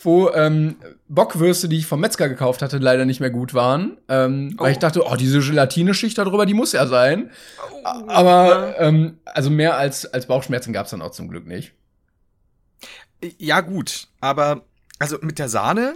wo 0.01 0.31
ähm, 0.31 0.77
Bockwürste, 1.07 1.69
die 1.69 1.77
ich 1.77 1.85
vom 1.85 1.99
Metzger 1.99 2.27
gekauft 2.27 2.61
hatte, 2.63 2.77
leider 2.79 3.05
nicht 3.05 3.19
mehr 3.19 3.29
gut 3.29 3.53
waren, 3.53 3.97
ähm, 4.09 4.55
weil 4.57 4.69
Oh. 4.69 4.71
ich 4.71 4.79
dachte, 4.79 5.03
oh, 5.05 5.15
diese 5.15 5.39
Gelatineschicht 5.41 6.17
da 6.17 6.23
drüber, 6.23 6.45
die 6.47 6.53
muss 6.55 6.71
ja 6.71 6.87
sein. 6.87 7.29
Aber 8.07 8.75
ähm, 8.79 9.19
also 9.25 9.49
mehr 9.51 9.77
als 9.77 10.05
als 10.11 10.25
Bauchschmerzen 10.25 10.73
gab's 10.73 10.89
dann 10.89 11.01
auch 11.03 11.11
zum 11.11 11.27
Glück 11.29 11.45
nicht. 11.45 11.73
Ja, 13.37 13.61
gut, 13.61 14.07
aber 14.21 14.65
also 14.99 15.17
mit 15.21 15.39
der 15.39 15.49
Sahne, 15.49 15.95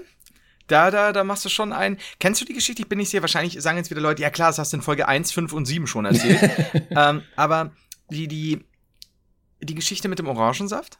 da, 0.68 0.92
da, 0.92 1.12
da 1.14 1.24
machst 1.24 1.46
du 1.46 1.50
schon 1.50 1.74
ein. 1.74 1.98
Kennst 2.20 2.42
du 2.42 2.46
die 2.46 2.54
Geschichte? 2.54 2.82
Ich 2.82 2.90
bin 2.90 3.00
nicht 3.00 3.10
sehr, 3.10 3.22
wahrscheinlich 3.22 3.60
sagen 3.62 3.78
jetzt 3.78 3.90
wieder 3.90 4.02
Leute, 4.02 4.22
ja 4.22 4.30
klar, 4.30 4.50
das 4.50 4.60
hast 4.60 4.72
du 4.74 4.78
in 4.78 4.84
Folge 4.84 5.08
1, 5.08 5.32
5 5.32 5.54
und 5.54 5.66
7 5.66 5.88
schon 5.88 6.06
erzählt. 6.06 6.40
ähm, 6.92 7.24
aber 7.36 7.72
die, 8.10 8.28
die, 8.28 8.66
die 9.62 9.76
Geschichte 9.76 10.08
mit 10.08 10.20
dem 10.20 10.28
Orangensaft? 10.28 11.00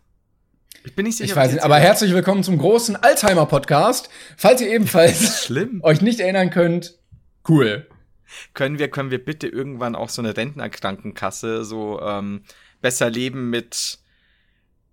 Ich 0.86 0.96
bin 0.96 1.06
nicht 1.06 1.18
sicher. 1.18 1.32
Ich 1.32 1.36
weiß 1.36 1.50
ich 1.50 1.56
nicht, 1.56 1.64
aber 1.64 1.78
herzlich 1.78 2.14
willkommen 2.14 2.44
zum 2.44 2.58
großen 2.58 2.96
Alzheimer-Podcast. 2.96 4.10
Falls 4.38 4.62
ihr 4.62 4.70
ebenfalls 4.70 5.44
Schlimm. 5.46 5.82
euch 5.84 6.02
nicht 6.02 6.20
erinnern 6.20 6.50
könnt, 6.50 6.98
cool. 7.48 7.88
Können 8.54 8.80
wir, 8.80 8.90
können 8.90 9.12
wir 9.12 9.24
bitte 9.24 9.48
irgendwann 9.48 9.96
auch 9.96 10.10
so 10.10 10.22
eine 10.22 10.38
Rentnerkrankenkasse 10.38 11.66
so 11.66 12.00
ähm, 12.02 12.44
besser 12.82 13.10
leben 13.10 13.50
mit 13.50 14.00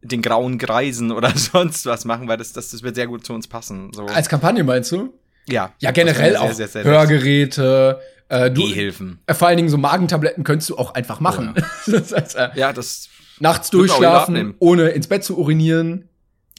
den 0.06 0.22
grauen 0.22 0.58
Greisen 0.58 1.12
oder 1.12 1.32
sonst 1.36 1.86
was 1.86 2.04
machen, 2.04 2.28
weil 2.28 2.36
das, 2.36 2.52
das, 2.52 2.70
das 2.70 2.82
wird 2.82 2.94
sehr 2.94 3.06
gut 3.06 3.24
zu 3.26 3.32
uns 3.32 3.46
passen. 3.48 3.92
So. 3.92 4.06
Als 4.06 4.28
Kampagne 4.28 4.64
meinst 4.64 4.92
du? 4.92 5.12
ja. 5.48 5.72
Ja, 5.78 5.90
generell 5.92 6.36
auch 6.36 6.52
sehr, 6.52 6.68
sehr, 6.68 6.82
sehr 6.82 6.84
Hörgeräte. 6.84 8.00
Äh, 8.28 8.50
du, 8.50 8.62
Gehhilfen. 8.62 9.20
äh, 9.26 9.34
vor 9.34 9.46
allen 9.46 9.56
Dingen 9.56 9.68
so 9.68 9.78
Magentabletten 9.78 10.42
könntest 10.42 10.70
du 10.70 10.76
auch 10.76 10.94
einfach 10.94 11.20
machen. 11.20 11.54
das 11.86 12.12
heißt, 12.12 12.34
äh, 12.36 12.50
Ja, 12.56 12.72
das 12.72 13.08
nachts 13.38 13.70
durchschlafen, 13.70 14.54
ohne 14.58 14.88
ins 14.88 15.06
Bett 15.06 15.22
zu 15.22 15.38
urinieren. 15.38 16.08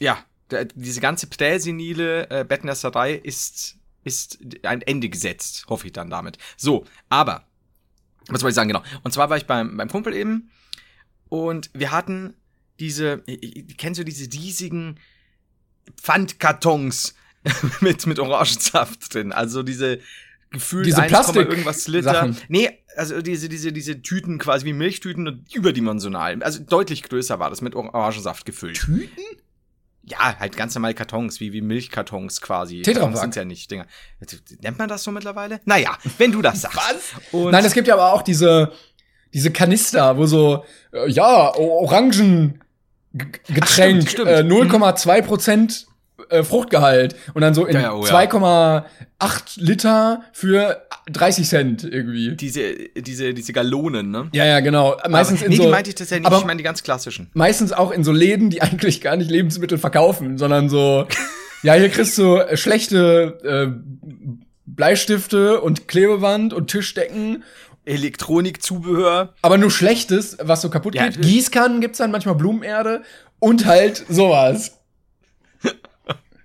ja, 0.00 0.16
der, 0.50 0.64
diese 0.64 1.00
ganze 1.00 1.26
präsenile 1.26 2.30
äh, 2.30 2.44
Bettnässerei 2.44 3.12
ist, 3.12 3.76
ist 4.04 4.38
ein 4.62 4.80
Ende 4.80 5.10
gesetzt, 5.10 5.66
hoffe 5.68 5.88
ich 5.88 5.92
dann 5.92 6.08
damit. 6.08 6.38
So, 6.56 6.86
aber, 7.10 7.44
was 8.28 8.40
wollte 8.42 8.52
ich 8.52 8.54
sagen, 8.54 8.68
genau. 8.68 8.82
Und 9.02 9.12
zwar 9.12 9.28
war 9.28 9.36
ich 9.36 9.46
beim, 9.46 9.76
beim 9.76 9.90
Kumpel 9.90 10.14
eben 10.14 10.50
und 11.28 11.68
wir 11.74 11.90
hatten 11.92 12.32
diese, 12.80 13.22
kennst 13.76 14.00
du 14.00 14.04
diese 14.04 14.24
riesigen 14.32 14.98
Pfandkartons 15.96 17.14
mit, 17.80 18.06
mit 18.06 18.18
Orangensaft 18.18 19.12
drin? 19.14 19.32
Also 19.32 19.62
diese 19.62 20.00
gefühlt 20.50 20.86
Diese 20.86 21.02
1, 21.02 21.12
Plastik- 21.12 21.48
irgendwas 21.48 21.88
Liter. 21.88 22.12
Sachen. 22.12 22.36
Nee, 22.48 22.70
also 22.96 23.20
diese, 23.20 23.48
diese, 23.48 23.72
diese 23.72 24.00
Tüten 24.00 24.38
quasi 24.38 24.64
wie 24.64 24.72
Milchtüten 24.72 25.28
und 25.28 25.54
überdimensional. 25.54 26.42
Also 26.42 26.60
deutlich 26.62 27.02
größer 27.02 27.38
war 27.38 27.50
das 27.50 27.60
mit 27.60 27.74
Orangensaft 27.74 28.44
gefüllt. 28.46 28.76
Tüten? 28.78 29.22
Ja, 30.04 30.38
halt 30.38 30.56
ganz 30.56 30.74
normale 30.74 30.94
Kartons, 30.94 31.38
wie, 31.38 31.52
wie 31.52 31.60
Milchkartons 31.60 32.40
quasi. 32.40 32.80
Tetrapack. 32.80 33.18
Sind 33.18 33.36
ja 33.36 33.44
nicht 33.44 33.70
Dinger. 33.70 33.86
Nennt 34.62 34.78
man 34.78 34.88
das 34.88 35.02
so 35.04 35.10
mittlerweile? 35.12 35.60
Naja, 35.66 35.98
wenn 36.16 36.32
du 36.32 36.40
das 36.40 36.62
sagst. 36.62 36.78
Was? 36.78 37.12
Nein, 37.52 37.64
es 37.66 37.74
gibt 37.74 37.86
ja 37.88 37.94
aber 37.94 38.14
auch 38.14 38.22
diese, 38.22 38.72
diese 39.34 39.50
Kanister, 39.50 40.16
wo 40.16 40.24
so, 40.24 40.64
äh, 40.94 41.10
ja, 41.10 41.54
Orangen 41.54 42.64
Getränk, 43.12 44.04
Ach, 44.06 44.10
stimmt, 44.10 44.28
äh, 44.28 44.38
stimmt. 44.38 44.72
0,2 44.72 45.22
Prozent 45.22 45.86
äh, 46.30 46.42
Fruchtgehalt 46.42 47.16
und 47.34 47.42
dann 47.42 47.54
so 47.54 47.64
in 47.64 47.74
Ja, 47.74 47.80
ja, 47.80 47.94
oh 47.94 48.04
ja. 48.04 48.12
2,8 48.12 48.82
Liter 49.56 50.22
für 50.32 50.82
30 51.10 51.48
Cent 51.48 51.84
irgendwie. 51.84 52.36
diese, 52.36 52.74
diese, 52.96 53.32
diese 53.34 53.52
Gallonen, 53.52 54.10
ne? 54.10 54.28
Ja, 54.32 54.44
ja, 54.44 54.60
genau. 54.60 54.96
Meistens 55.08 55.40
aber, 55.40 55.46
in 55.46 55.50
nee, 55.50 55.56
so, 55.56 55.62
die 55.64 55.70
meinte 55.70 55.90
ich 55.90 55.94
tatsächlich 55.94 56.24
nicht, 56.24 56.26
aber 56.26 56.38
ich 56.38 56.44
meine 56.44 56.58
die 56.58 56.64
ganz 56.64 56.82
klassischen. 56.82 57.30
meistens 57.34 57.72
auch 57.72 57.90
in 57.90 58.04
so 58.04 58.12
Läden, 58.12 58.50
die 58.50 58.62
eigentlich 58.62 59.00
gar 59.00 59.16
nicht 59.16 59.30
Lebensmittel 59.30 59.78
verkaufen, 59.78 60.38
sondern 60.38 60.68
so, 60.68 61.06
ja, 61.62 61.74
hier 61.74 61.88
kriegst 61.88 62.18
du 62.18 62.36
äh, 62.36 62.56
schlechte 62.56 63.38
äh, 63.44 64.28
Bleistifte 64.66 65.60
und 65.60 65.88
Klebeband 65.88 66.52
und 66.52 66.68
Tischdecken, 66.70 67.42
Elektronikzubehör. 67.88 69.34
aber 69.42 69.58
nur 69.58 69.70
schlechtes, 69.70 70.36
was 70.40 70.60
so 70.62 70.70
kaputt 70.70 70.94
Ja, 70.94 71.04
geht. 71.04 71.16
natürlich. 71.16 71.34
Gießkannen 71.36 71.80
gibt's 71.80 71.98
dann 71.98 72.10
manchmal 72.10 72.34
Blumenerde 72.34 73.02
und 73.38 73.66
halt 73.66 74.04
sowas. 74.08 74.72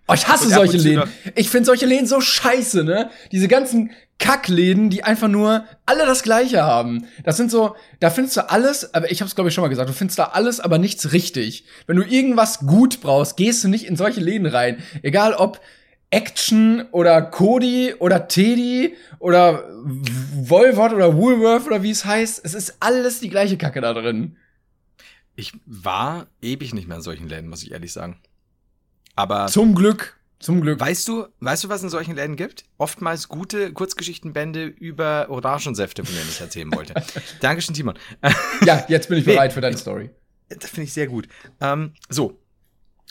Oh, 0.05 0.13
ich 0.15 0.27
hasse 0.27 0.49
solche 0.49 0.75
Läden. 0.77 1.09
Ich 1.35 1.49
finde 1.49 1.65
solche 1.65 1.85
Läden 1.85 2.07
so 2.07 2.19
scheiße, 2.19 2.83
ne? 2.83 3.09
Diese 3.31 3.47
ganzen 3.47 3.91
Kackläden, 4.19 4.89
die 4.89 5.05
einfach 5.05 5.29
nur 5.29 5.63
alle 5.85 6.05
das 6.05 6.23
Gleiche 6.23 6.63
haben. 6.63 7.07
Das 7.23 7.37
sind 7.37 7.49
so, 7.49 7.77
da 8.01 8.09
findest 8.09 8.35
du 8.35 8.49
alles, 8.49 8.93
aber 8.93 9.09
ich 9.11 9.21
hab's 9.21 9.33
glaube 9.33 9.47
ich 9.47 9.53
schon 9.55 9.61
mal 9.61 9.69
gesagt, 9.69 9.87
du 9.89 9.93
findest 9.93 10.19
da 10.19 10.25
alles, 10.33 10.59
aber 10.59 10.77
nichts 10.77 11.13
richtig. 11.13 11.63
Wenn 11.87 11.95
du 11.95 12.03
irgendwas 12.03 12.59
gut 12.59 12.99
brauchst, 12.99 13.37
gehst 13.37 13.63
du 13.63 13.69
nicht 13.69 13.85
in 13.85 13.95
solche 13.95 14.19
Läden 14.19 14.45
rein. 14.45 14.83
Egal 15.03 15.35
ob 15.35 15.61
Action 16.13 16.85
oder 16.91 17.21
Cody 17.23 17.95
oder 17.97 18.27
Teddy 18.27 18.95
oder 19.17 19.63
Volvot 20.35 20.93
oder 20.93 21.15
Woolworth 21.17 21.65
oder 21.65 21.81
wie 21.81 21.89
es 21.89 22.05
heißt. 22.05 22.41
Es 22.45 22.53
ist 22.53 22.77
alles 22.79 23.19
die 23.19 23.29
gleiche 23.29 23.57
Kacke 23.57 23.81
da 23.81 23.93
drin. 23.93 24.37
Ich 25.35 25.53
war 25.65 26.27
ewig 26.41 26.73
nicht 26.75 26.87
mehr 26.87 26.97
in 26.97 27.03
solchen 27.03 27.27
Läden, 27.27 27.49
muss 27.49 27.63
ich 27.63 27.71
ehrlich 27.71 27.91
sagen. 27.91 28.21
Aber 29.15 29.47
Zum 29.47 29.73
Glück, 29.73 30.19
zum 30.39 30.61
Glück. 30.61 30.79
weißt 30.79 31.07
du, 31.07 31.25
weißt 31.39 31.63
du, 31.63 31.69
was 31.69 31.77
es 31.77 31.83
in 31.85 31.89
solchen 31.89 32.15
Läden 32.15 32.35
gibt? 32.35 32.65
Oftmals 32.77 33.27
gute 33.29 33.73
Kurzgeschichtenbände 33.73 34.65
über 34.65 35.27
Orangensäfte, 35.29 36.05
von 36.05 36.13
denen 36.13 36.29
ich 36.29 36.39
erzählen 36.39 36.71
wollte. 36.75 36.93
Dankeschön, 37.41 37.73
Timon. 37.73 37.95
Ja, 38.65 38.85
jetzt 38.87 39.09
bin 39.09 39.17
ich 39.17 39.25
Nee. 39.25 39.33
bereit 39.33 39.53
für 39.53 39.61
deine 39.61 39.77
Story. 39.77 40.11
Das 40.49 40.69
finde 40.69 40.83
ich 40.83 40.93
sehr 40.93 41.07
gut. 41.07 41.27
Ähm, 41.59 41.93
so. 42.09 42.39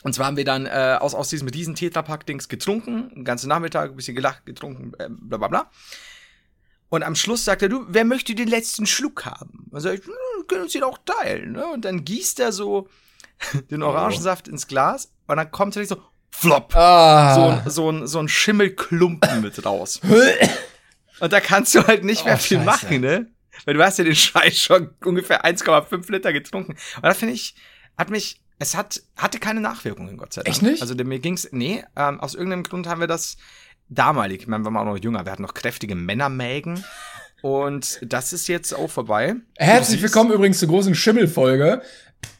Und 0.03 0.13
zwar 0.13 0.25
haben 0.27 0.37
wir 0.37 0.45
dann 0.45 0.65
äh, 0.65 0.97
aus, 0.99 1.15
aus 1.15 1.29
diesem 1.29 1.47
riesen 1.47 1.75
Tetrapack-Dings 1.75 2.49
getrunken, 2.49 3.09
den 3.15 3.23
ganzen 3.25 3.47
Nachmittag, 3.47 3.89
ein 3.91 3.95
bisschen 3.95 4.15
gelacht, 4.15 4.45
getrunken, 4.45 4.91
äh, 4.99 5.07
bla 5.09 5.37
bla 5.37 5.47
bla. 5.47 5.71
Und 6.89 7.03
am 7.03 7.15
Schluss 7.15 7.43
sagt 7.45 7.61
er, 7.63 7.69
du, 7.69 7.85
wer 7.87 8.05
möchte 8.05 8.35
den 8.35 8.47
letzten 8.49 8.85
Schluck 8.85 9.25
haben? 9.25 9.65
Und 9.71 9.81
sag 9.81 9.93
ich, 9.95 10.05
"Hm, 10.05 10.11
wir 10.37 10.45
können 10.47 10.63
uns 10.63 10.73
den 10.73 10.83
auch 10.83 10.99
teilen. 11.05 11.53
Ne? 11.53 11.65
Und 11.65 11.85
dann 11.85 12.03
gießt 12.05 12.39
er 12.39 12.51
so 12.51 12.87
den 13.71 13.81
Orangensaft 13.81 14.47
ins 14.47 14.67
Glas 14.67 15.11
und 15.27 15.37
dann 15.37 15.49
kommt 15.51 15.75
er 15.75 15.85
so, 15.85 15.97
flop, 16.29 16.71
so, 16.73 16.77
Ah. 16.77 17.61
ein, 17.63 17.69
so, 17.71 17.89
ein, 17.91 18.07
so 18.07 18.19
ein 18.19 18.27
Schimmelklumpen 18.27 19.41
mit 19.41 19.65
raus. 19.65 19.99
Und 21.19 21.31
da 21.31 21.39
kannst 21.39 21.73
du 21.75 21.85
halt 21.85 22.03
nicht 22.03 22.25
mehr 22.25 22.33
Oh, 22.33 22.37
viel 22.37 22.57
Scheiße. 22.57 22.65
machen, 22.65 23.01
ne? 23.01 23.27
Weil 23.65 23.75
du 23.75 23.83
hast 23.83 23.97
ja 23.99 24.03
den 24.03 24.15
Scheiß 24.15 24.57
schon 24.59 24.89
ungefähr 25.05 25.45
1,5 25.45 26.11
Liter 26.11 26.33
getrunken. 26.33 26.71
Und 26.73 27.03
das 27.03 27.17
finde 27.19 27.35
ich, 27.35 27.55
hat 27.97 28.09
mich, 28.09 28.41
es 28.59 28.75
hat, 28.75 29.01
hatte 29.15 29.39
keine 29.39 29.61
Nachwirkungen, 29.61 30.17
Gott 30.17 30.33
sei 30.33 30.43
Dank. 30.43 30.53
Echt 30.53 30.61
nicht? 30.61 30.81
Also 30.81 30.95
mir 30.95 31.19
ging's, 31.19 31.49
nee, 31.51 31.83
ähm, 31.95 32.19
aus 32.19 32.33
irgendeinem 32.33 32.63
Grund 32.63 32.87
haben 32.87 33.01
wir 33.01 33.07
das 33.07 33.37
damalig, 33.89 34.41
ich 34.41 34.47
meine, 34.47 34.63
wir 34.63 34.73
waren 34.73 34.87
auch 34.87 34.93
noch 34.93 35.03
jünger, 35.03 35.25
wir 35.25 35.31
hatten 35.31 35.43
noch 35.43 35.53
kräftige 35.53 35.95
Männermägen. 35.95 36.83
Und 37.41 37.99
das 38.01 38.31
ist 38.31 38.47
jetzt 38.47 38.73
auch 38.73 38.89
vorbei. 38.89 39.35
Herzlich 39.57 40.01
willkommen 40.01 40.31
übrigens 40.31 40.59
zur 40.59 40.69
großen 40.69 40.95
Schimmelfolge. 40.95 41.81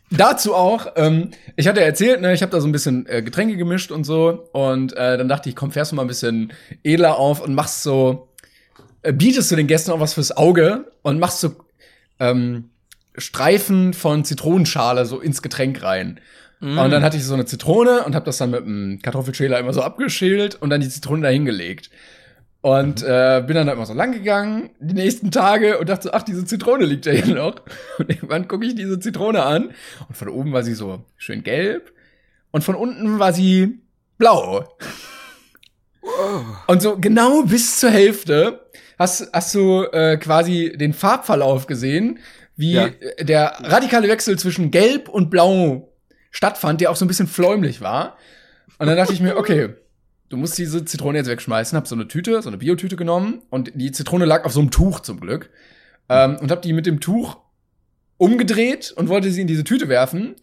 Dazu 0.09 0.55
auch, 0.55 0.93
ähm, 0.95 1.31
ich 1.57 1.67
hatte 1.67 1.83
erzählt, 1.83 2.21
ne, 2.21 2.33
ich 2.33 2.41
habe 2.41 2.51
da 2.51 2.61
so 2.61 2.67
ein 2.67 2.71
bisschen 2.71 3.05
äh, 3.07 3.21
Getränke 3.21 3.57
gemischt 3.57 3.91
und 3.91 4.05
so. 4.05 4.47
Und 4.53 4.93
äh, 4.93 5.17
dann 5.17 5.27
dachte 5.27 5.49
ich, 5.49 5.55
komm, 5.55 5.71
fährst 5.71 5.91
du 5.91 5.95
mal 5.95 6.03
ein 6.03 6.07
bisschen 6.07 6.53
edler 6.83 7.17
auf 7.17 7.41
und 7.41 7.53
machst 7.53 7.83
so, 7.83 8.29
äh, 9.01 9.11
bietest 9.11 9.51
du 9.51 9.57
den 9.57 9.67
Gästen 9.67 9.91
auch 9.91 9.99
was 9.99 10.13
fürs 10.13 10.35
Auge 10.37 10.91
und 11.01 11.19
machst 11.19 11.41
so 11.41 11.55
ähm, 12.19 12.69
Streifen 13.17 13.93
von 13.93 14.25
Zitronenschale 14.25 15.05
so 15.05 15.19
ins 15.19 15.41
Getränk 15.41 15.83
rein. 15.83 16.19
Mm. 16.59 16.77
Und 16.77 16.91
dann 16.91 17.03
hatte 17.03 17.17
ich 17.17 17.25
so 17.25 17.33
eine 17.33 17.45
Zitrone 17.45 18.03
und 18.03 18.15
habe 18.15 18.25
das 18.25 18.37
dann 18.37 18.51
mit 18.51 18.63
einem 18.63 18.99
Kartoffelschäler 19.01 19.59
immer 19.59 19.73
so 19.73 19.81
abgeschält 19.81 20.55
und 20.61 20.69
dann 20.69 20.81
die 20.81 20.89
Zitrone 20.89 21.21
da 21.21 21.29
hingelegt. 21.29 21.89
Und 22.63 23.01
mhm. 23.01 23.09
äh, 23.09 23.43
bin 23.45 23.57
dann 23.57 23.67
da 23.67 23.73
immer 23.73 23.85
so 23.85 23.93
lang 23.93 24.13
gegangen, 24.13 24.69
die 24.79 24.93
nächsten 24.93 25.31
Tage, 25.31 25.79
und 25.79 25.89
dachte 25.89 26.03
so, 26.03 26.11
ach, 26.13 26.23
diese 26.23 26.45
Zitrone 26.45 26.85
liegt 26.85 27.05
ja 27.05 27.11
hier 27.11 27.35
noch. 27.35 27.55
Und 27.99 28.09
irgendwann 28.09 28.47
gucke 28.47 28.65
ich 28.65 28.73
diese 28.73 28.99
Zitrone 28.99 29.43
an. 29.43 29.71
Und 30.07 30.15
von 30.15 30.29
oben 30.29 30.53
war 30.53 30.63
sie 30.63 30.73
so 30.73 31.03
schön 31.17 31.43
gelb. 31.43 31.91
Und 32.51 32.63
von 32.63 32.75
unten 32.75 33.19
war 33.19 33.33
sie 33.33 33.81
blau. 34.17 34.65
Und 36.67 36.81
so 36.81 36.97
genau 36.97 37.43
bis 37.43 37.79
zur 37.79 37.89
Hälfte 37.89 38.69
hast, 38.97 39.29
hast 39.33 39.53
du 39.55 39.83
äh, 39.91 40.15
quasi 40.15 40.73
den 40.77 40.93
Farbverlauf 40.93 41.67
gesehen, 41.67 42.19
wie 42.63 42.71
ja. 42.71 42.89
der 43.19 43.57
radikale 43.59 44.07
Wechsel 44.07 44.39
zwischen 44.39 44.71
Gelb 44.71 45.09
und 45.09 45.29
Blau 45.29 45.93
stattfand, 46.31 46.79
der 46.79 46.91
auch 46.91 46.95
so 46.95 47.03
ein 47.03 47.09
bisschen 47.09 47.27
fläumlich 47.27 47.81
war. 47.81 48.17
Und 48.79 48.87
dann 48.87 48.95
dachte 48.95 49.11
ich 49.11 49.19
mir, 49.19 49.35
okay, 49.37 49.69
du 50.29 50.37
musst 50.37 50.57
diese 50.57 50.85
Zitrone 50.85 51.17
jetzt 51.17 51.27
wegschmeißen. 51.27 51.75
Hab 51.75 51.87
so 51.87 51.95
eine 51.95 52.07
Tüte, 52.07 52.41
so 52.41 52.49
eine 52.49 52.57
Biotüte 52.57 52.95
genommen 52.95 53.41
und 53.49 53.71
die 53.75 53.91
Zitrone 53.91 54.23
lag 54.23 54.45
auf 54.45 54.53
so 54.53 54.61
einem 54.61 54.71
Tuch 54.71 55.01
zum 55.01 55.19
Glück. 55.19 55.49
Ähm, 56.07 56.37
und 56.37 56.51
hab 56.51 56.61
die 56.61 56.73
mit 56.73 56.85
dem 56.85 57.01
Tuch 57.01 57.37
umgedreht 58.17 58.93
und 58.95 59.09
wollte 59.09 59.29
sie 59.29 59.41
in 59.41 59.47
diese 59.47 59.65
Tüte 59.65 59.89
werfen, 59.89 60.35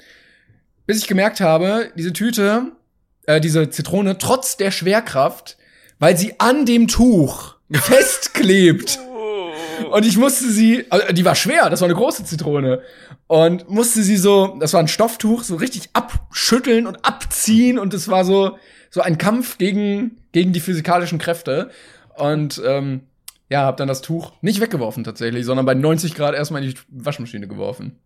bis 0.87 0.99
ich 0.99 1.07
gemerkt 1.07 1.41
habe, 1.41 1.91
diese 1.97 2.13
Tüte, 2.13 2.73
äh, 3.27 3.41
diese 3.41 3.71
Zitrone, 3.71 4.19
trotz 4.19 4.59
der 4.59 4.71
Schwerkraft, 4.71 5.57
weil 5.99 6.17
sie 6.17 6.35
an 6.39 6.67
dem 6.67 6.87
Tuch 6.87 7.57
festklebt. 7.73 8.99
Und 9.91 10.07
ich 10.07 10.17
musste 10.17 10.51
sie, 10.51 10.87
also 10.91 11.13
die 11.13 11.25
war 11.25 11.35
schwer, 11.35 11.71
das 11.71 11.81
war 11.81 11.89
eine 11.89 11.97
große 11.97 12.25
Zitrone. 12.25 12.83
Und 13.27 13.69
musste 13.69 14.03
sie 14.03 14.17
so, 14.17 14.57
das 14.61 14.73
war 14.73 14.81
ein 14.81 14.89
Stofftuch, 14.89 15.43
so 15.43 15.57
richtig 15.57 15.91
abschütteln 15.93 16.87
und 16.87 17.05
abziehen. 17.05 17.79
Und 17.79 17.95
es 17.95 18.09
war 18.09 18.25
so, 18.25 18.59
so 18.91 19.01
ein 19.01 19.19
Kampf 19.19 19.59
gegen, 19.59 20.19
gegen 20.33 20.53
die 20.53 20.61
physikalischen 20.61 21.19
Kräfte. 21.19 21.71
Und 22.17 22.61
ähm, 22.65 23.03
ja, 23.49 23.63
habe 23.63 23.77
dann 23.77 23.89
das 23.89 24.01
Tuch 24.01 24.33
nicht 24.43 24.61
weggeworfen 24.61 25.05
tatsächlich, 25.05 25.45
sondern 25.45 25.67
bei 25.67 25.75
90 25.75 26.15
Grad 26.15 26.35
erstmal 26.35 26.63
in 26.63 26.71
die 26.71 26.79
Waschmaschine 26.89 27.49
geworfen. 27.49 27.99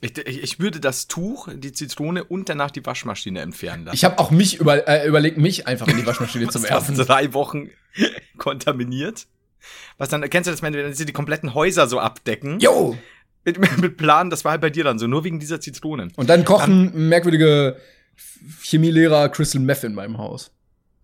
Ich, 0.00 0.16
ich, 0.18 0.42
ich 0.42 0.60
würde 0.60 0.78
das 0.80 1.06
Tuch, 1.06 1.48
die 1.54 1.72
Zitrone 1.72 2.24
und 2.24 2.48
danach 2.48 2.70
die 2.70 2.84
Waschmaschine 2.84 3.40
entfernen 3.40 3.84
lassen. 3.84 3.96
Ich 3.96 4.04
habe 4.04 4.18
auch 4.18 4.30
mich 4.30 4.60
über, 4.60 4.86
äh, 4.88 5.06
überlegt, 5.06 5.38
mich 5.38 5.66
einfach 5.66 5.88
in 5.88 5.96
die 5.96 6.06
Waschmaschine 6.06 6.48
zu 6.48 6.62
werfen. 6.62 6.96
Drei 6.96 7.32
Wochen 7.32 7.70
kontaminiert. 8.36 9.26
Was 9.98 10.08
dann, 10.08 10.28
kennst 10.28 10.48
du 10.48 10.50
das, 10.50 10.62
wenn 10.62 10.92
sie 10.94 11.06
die 11.06 11.12
kompletten 11.12 11.54
Häuser 11.54 11.86
so 11.86 11.98
abdecken? 11.98 12.58
Jo! 12.60 12.96
Mit, 13.44 13.58
mit 13.80 13.96
Plan, 13.96 14.30
das 14.30 14.44
war 14.44 14.52
halt 14.52 14.60
bei 14.60 14.70
dir 14.70 14.84
dann 14.84 14.98
so, 14.98 15.06
nur 15.06 15.24
wegen 15.24 15.38
dieser 15.38 15.60
Zitronen. 15.60 16.12
Und 16.16 16.28
dann 16.28 16.44
kochen 16.44 16.92
um, 16.92 17.08
merkwürdige 17.08 17.76
Chemielehrer 18.62 19.28
Crystal 19.28 19.60
Meth 19.60 19.84
in 19.84 19.94
meinem 19.94 20.18
Haus. 20.18 20.50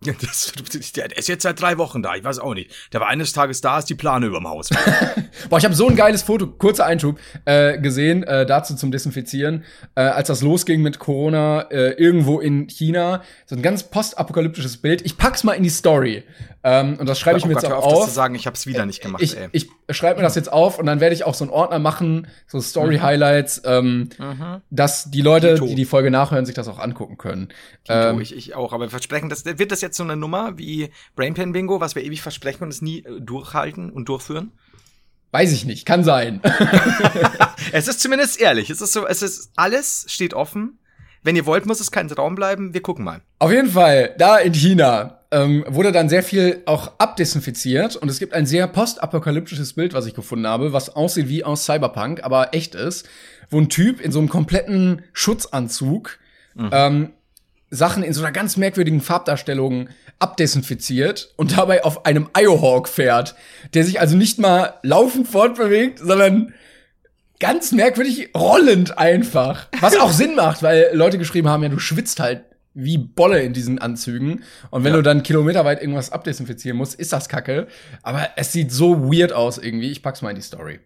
Ja, 0.05 0.13
das, 0.19 0.51
der 0.95 1.17
ist 1.17 1.29
jetzt 1.29 1.43
seit 1.43 1.61
drei 1.61 1.77
Wochen 1.77 2.03
da, 2.03 2.15
ich 2.15 2.23
weiß 2.23 2.39
auch 2.39 2.53
nicht. 2.53 2.71
Der 2.91 2.99
war 2.99 3.07
eines 3.07 3.31
Tages 3.31 3.61
da, 3.61 3.79
ist 3.79 3.89
die 3.89 3.95
Plane 3.95 4.25
überm 4.25 4.47
Haus. 4.47 4.69
Boah, 5.49 5.57
ich 5.57 5.65
habe 5.65 5.73
so 5.73 5.87
ein 5.87 5.95
geiles 5.95 6.23
Foto, 6.23 6.47
kurzer 6.47 6.85
Einschub, 6.85 7.19
äh, 7.45 7.79
gesehen, 7.79 8.23
äh, 8.23 8.45
dazu 8.45 8.75
zum 8.75 8.91
Desinfizieren, 8.91 9.63
äh, 9.95 10.01
als 10.01 10.27
das 10.27 10.41
losging 10.41 10.81
mit 10.81 10.99
Corona 10.99 11.61
äh, 11.71 11.91
irgendwo 11.91 12.39
in 12.39 12.67
China. 12.67 13.23
So 13.45 13.55
ein 13.55 13.61
ganz 13.61 13.83
postapokalyptisches 13.83 14.77
Bild. 14.77 15.01
Ich 15.05 15.17
pack's 15.17 15.43
mal 15.43 15.53
in 15.53 15.63
die 15.63 15.69
Story. 15.69 16.23
Ähm, 16.65 16.95
und 16.97 17.09
das 17.09 17.19
schreibe 17.19 17.37
ich 17.37 17.43
oh 17.43 17.47
mir 17.47 17.55
Gott, 17.55 17.63
jetzt 17.63 17.71
auch 17.73 17.83
auf. 17.83 17.99
Das 17.99 18.09
zu 18.09 18.15
sagen, 18.15 18.35
ich 18.35 18.47
hab's 18.47 18.65
wieder 18.65 18.85
nicht 18.85 19.01
gemacht, 19.01 19.21
ich, 19.21 19.37
ey. 19.37 19.49
Ich 19.51 19.69
schreibe 19.89 20.19
mir 20.19 20.23
das 20.23 20.35
jetzt 20.35 20.51
auf 20.51 20.79
und 20.79 20.85
dann 20.85 21.01
werde 21.01 21.13
ich 21.13 21.25
auch 21.25 21.33
so 21.33 21.43
einen 21.43 21.51
Ordner 21.51 21.77
machen, 21.79 22.27
so 22.47 22.61
Story-Highlights, 22.61 23.63
mhm. 23.63 23.69
ähm, 23.69 24.09
mhm. 24.17 24.61
dass 24.69 25.11
die 25.11 25.21
Leute, 25.21 25.55
Tito. 25.55 25.67
die 25.67 25.75
die 25.75 25.85
Folge 25.85 26.09
nachhören, 26.09 26.45
sich 26.45 26.55
das 26.55 26.69
auch 26.69 26.79
angucken 26.79 27.17
können. 27.17 27.49
Tito, 27.83 27.93
ähm, 27.93 28.21
ich, 28.21 28.33
ich 28.33 28.55
auch, 28.55 28.71
aber 28.71 28.89
versprechen, 28.89 29.27
das, 29.27 29.43
wird 29.45 29.71
das 29.73 29.81
jetzt 29.81 29.97
so 29.97 30.03
eine 30.03 30.15
Nummer 30.15 30.57
wie 30.57 30.89
Brainpan 31.17 31.51
Bingo, 31.51 31.81
was 31.81 31.95
wir 31.95 32.03
ewig 32.03 32.21
versprechen 32.21 32.63
und 32.63 32.69
es 32.69 32.81
nie 32.81 32.99
äh, 32.99 33.19
durchhalten 33.19 33.89
und 33.89 34.07
durchführen? 34.07 34.53
Weiß 35.31 35.51
ich 35.51 35.65
nicht, 35.65 35.85
kann 35.85 36.05
sein. 36.05 36.41
es 37.73 37.89
ist 37.89 37.99
zumindest 37.99 38.39
ehrlich. 38.39 38.69
Es 38.69 38.79
ist 38.79 38.93
so, 38.93 39.05
es 39.05 39.21
ist 39.21 39.51
alles 39.57 40.05
steht 40.07 40.33
offen. 40.33 40.79
Wenn 41.23 41.35
ihr 41.35 41.45
wollt, 41.45 41.65
muss 41.65 41.79
es 41.79 41.91
kein 41.91 42.07
Traum 42.07 42.35
bleiben. 42.35 42.73
Wir 42.73 42.81
gucken 42.81 43.03
mal. 43.03 43.21
Auf 43.39 43.51
jeden 43.51 43.69
Fall, 43.69 44.13
da 44.17 44.37
in 44.37 44.53
China 44.53 45.22
ähm, 45.33 45.65
wurde 45.67 45.91
dann 45.91 46.09
sehr 46.09 46.23
viel 46.23 46.61
auch 46.65 46.93
abdesinfiziert 46.99 47.95
und 47.95 48.09
es 48.09 48.19
gibt 48.19 48.33
ein 48.33 48.45
sehr 48.45 48.67
postapokalyptisches 48.67 49.73
Bild, 49.73 49.93
was 49.93 50.05
ich 50.05 50.13
gefunden 50.13 50.47
habe, 50.47 50.73
was 50.73 50.95
aussieht 50.95 51.27
wie 51.27 51.43
aus 51.43 51.65
Cyberpunk, 51.65 52.23
aber 52.23 52.53
echt 52.53 52.75
ist, 52.75 53.09
wo 53.49 53.59
ein 53.59 53.67
Typ 53.67 53.99
in 53.99 54.11
so 54.11 54.19
einem 54.19 54.29
kompletten 54.29 55.01
Schutzanzug 55.11 56.19
mhm. 56.53 56.69
ähm, 56.71 57.09
Sachen 57.71 58.03
in 58.03 58.13
so 58.13 58.21
einer 58.21 58.31
ganz 58.31 58.55
merkwürdigen 58.57 59.01
Farbdarstellung 59.01 59.89
abdesinfiziert 60.19 61.33
und 61.35 61.57
dabei 61.57 61.83
auf 61.83 62.05
einem 62.05 62.29
Iohawk 62.37 62.87
fährt, 62.87 63.33
der 63.73 63.83
sich 63.83 63.99
also 63.99 64.15
nicht 64.15 64.37
mal 64.37 64.75
laufend 64.83 65.27
fortbewegt, 65.27 65.97
sondern 65.97 66.53
ganz 67.39 67.71
merkwürdig 67.71 68.29
rollend 68.37 68.99
einfach. 68.99 69.67
Was 69.81 69.97
auch 69.97 70.11
Sinn 70.13 70.35
macht, 70.35 70.61
weil 70.61 70.91
Leute 70.93 71.17
geschrieben 71.17 71.49
haben, 71.49 71.63
ja, 71.63 71.69
du 71.69 71.79
schwitzt 71.79 72.19
halt 72.19 72.43
wie 72.73 72.97
Bolle 72.97 73.41
in 73.43 73.53
diesen 73.53 73.79
Anzügen. 73.79 74.43
Und 74.71 74.83
wenn 74.83 74.91
ja. 74.91 74.97
du 74.97 75.03
dann 75.03 75.23
kilometerweit 75.23 75.81
irgendwas 75.81 76.11
abdesinfizieren 76.11 76.77
musst, 76.77 76.95
ist 76.95 77.13
das 77.13 77.29
kacke. 77.29 77.67
Aber 78.01 78.29
es 78.35 78.51
sieht 78.51 78.71
so 78.71 79.11
weird 79.11 79.33
aus 79.33 79.57
irgendwie. 79.57 79.91
Ich 79.91 80.01
pack's 80.01 80.21
mal 80.21 80.31
in 80.31 80.35
die 80.35 80.41
Story. 80.41 80.79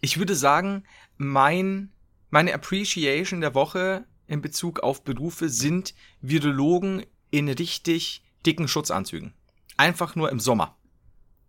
Ich 0.00 0.18
würde 0.18 0.34
sagen, 0.34 0.84
mein, 1.16 1.90
meine 2.30 2.52
Appreciation 2.54 3.40
der 3.40 3.54
Woche 3.54 4.04
in 4.26 4.42
Bezug 4.42 4.80
auf 4.80 5.04
Berufe 5.04 5.48
sind 5.48 5.94
Virologen 6.20 7.04
in 7.30 7.48
richtig 7.48 8.22
dicken 8.46 8.68
Schutzanzügen. 8.68 9.34
Einfach 9.76 10.14
nur 10.16 10.30
im 10.30 10.40
Sommer. 10.40 10.76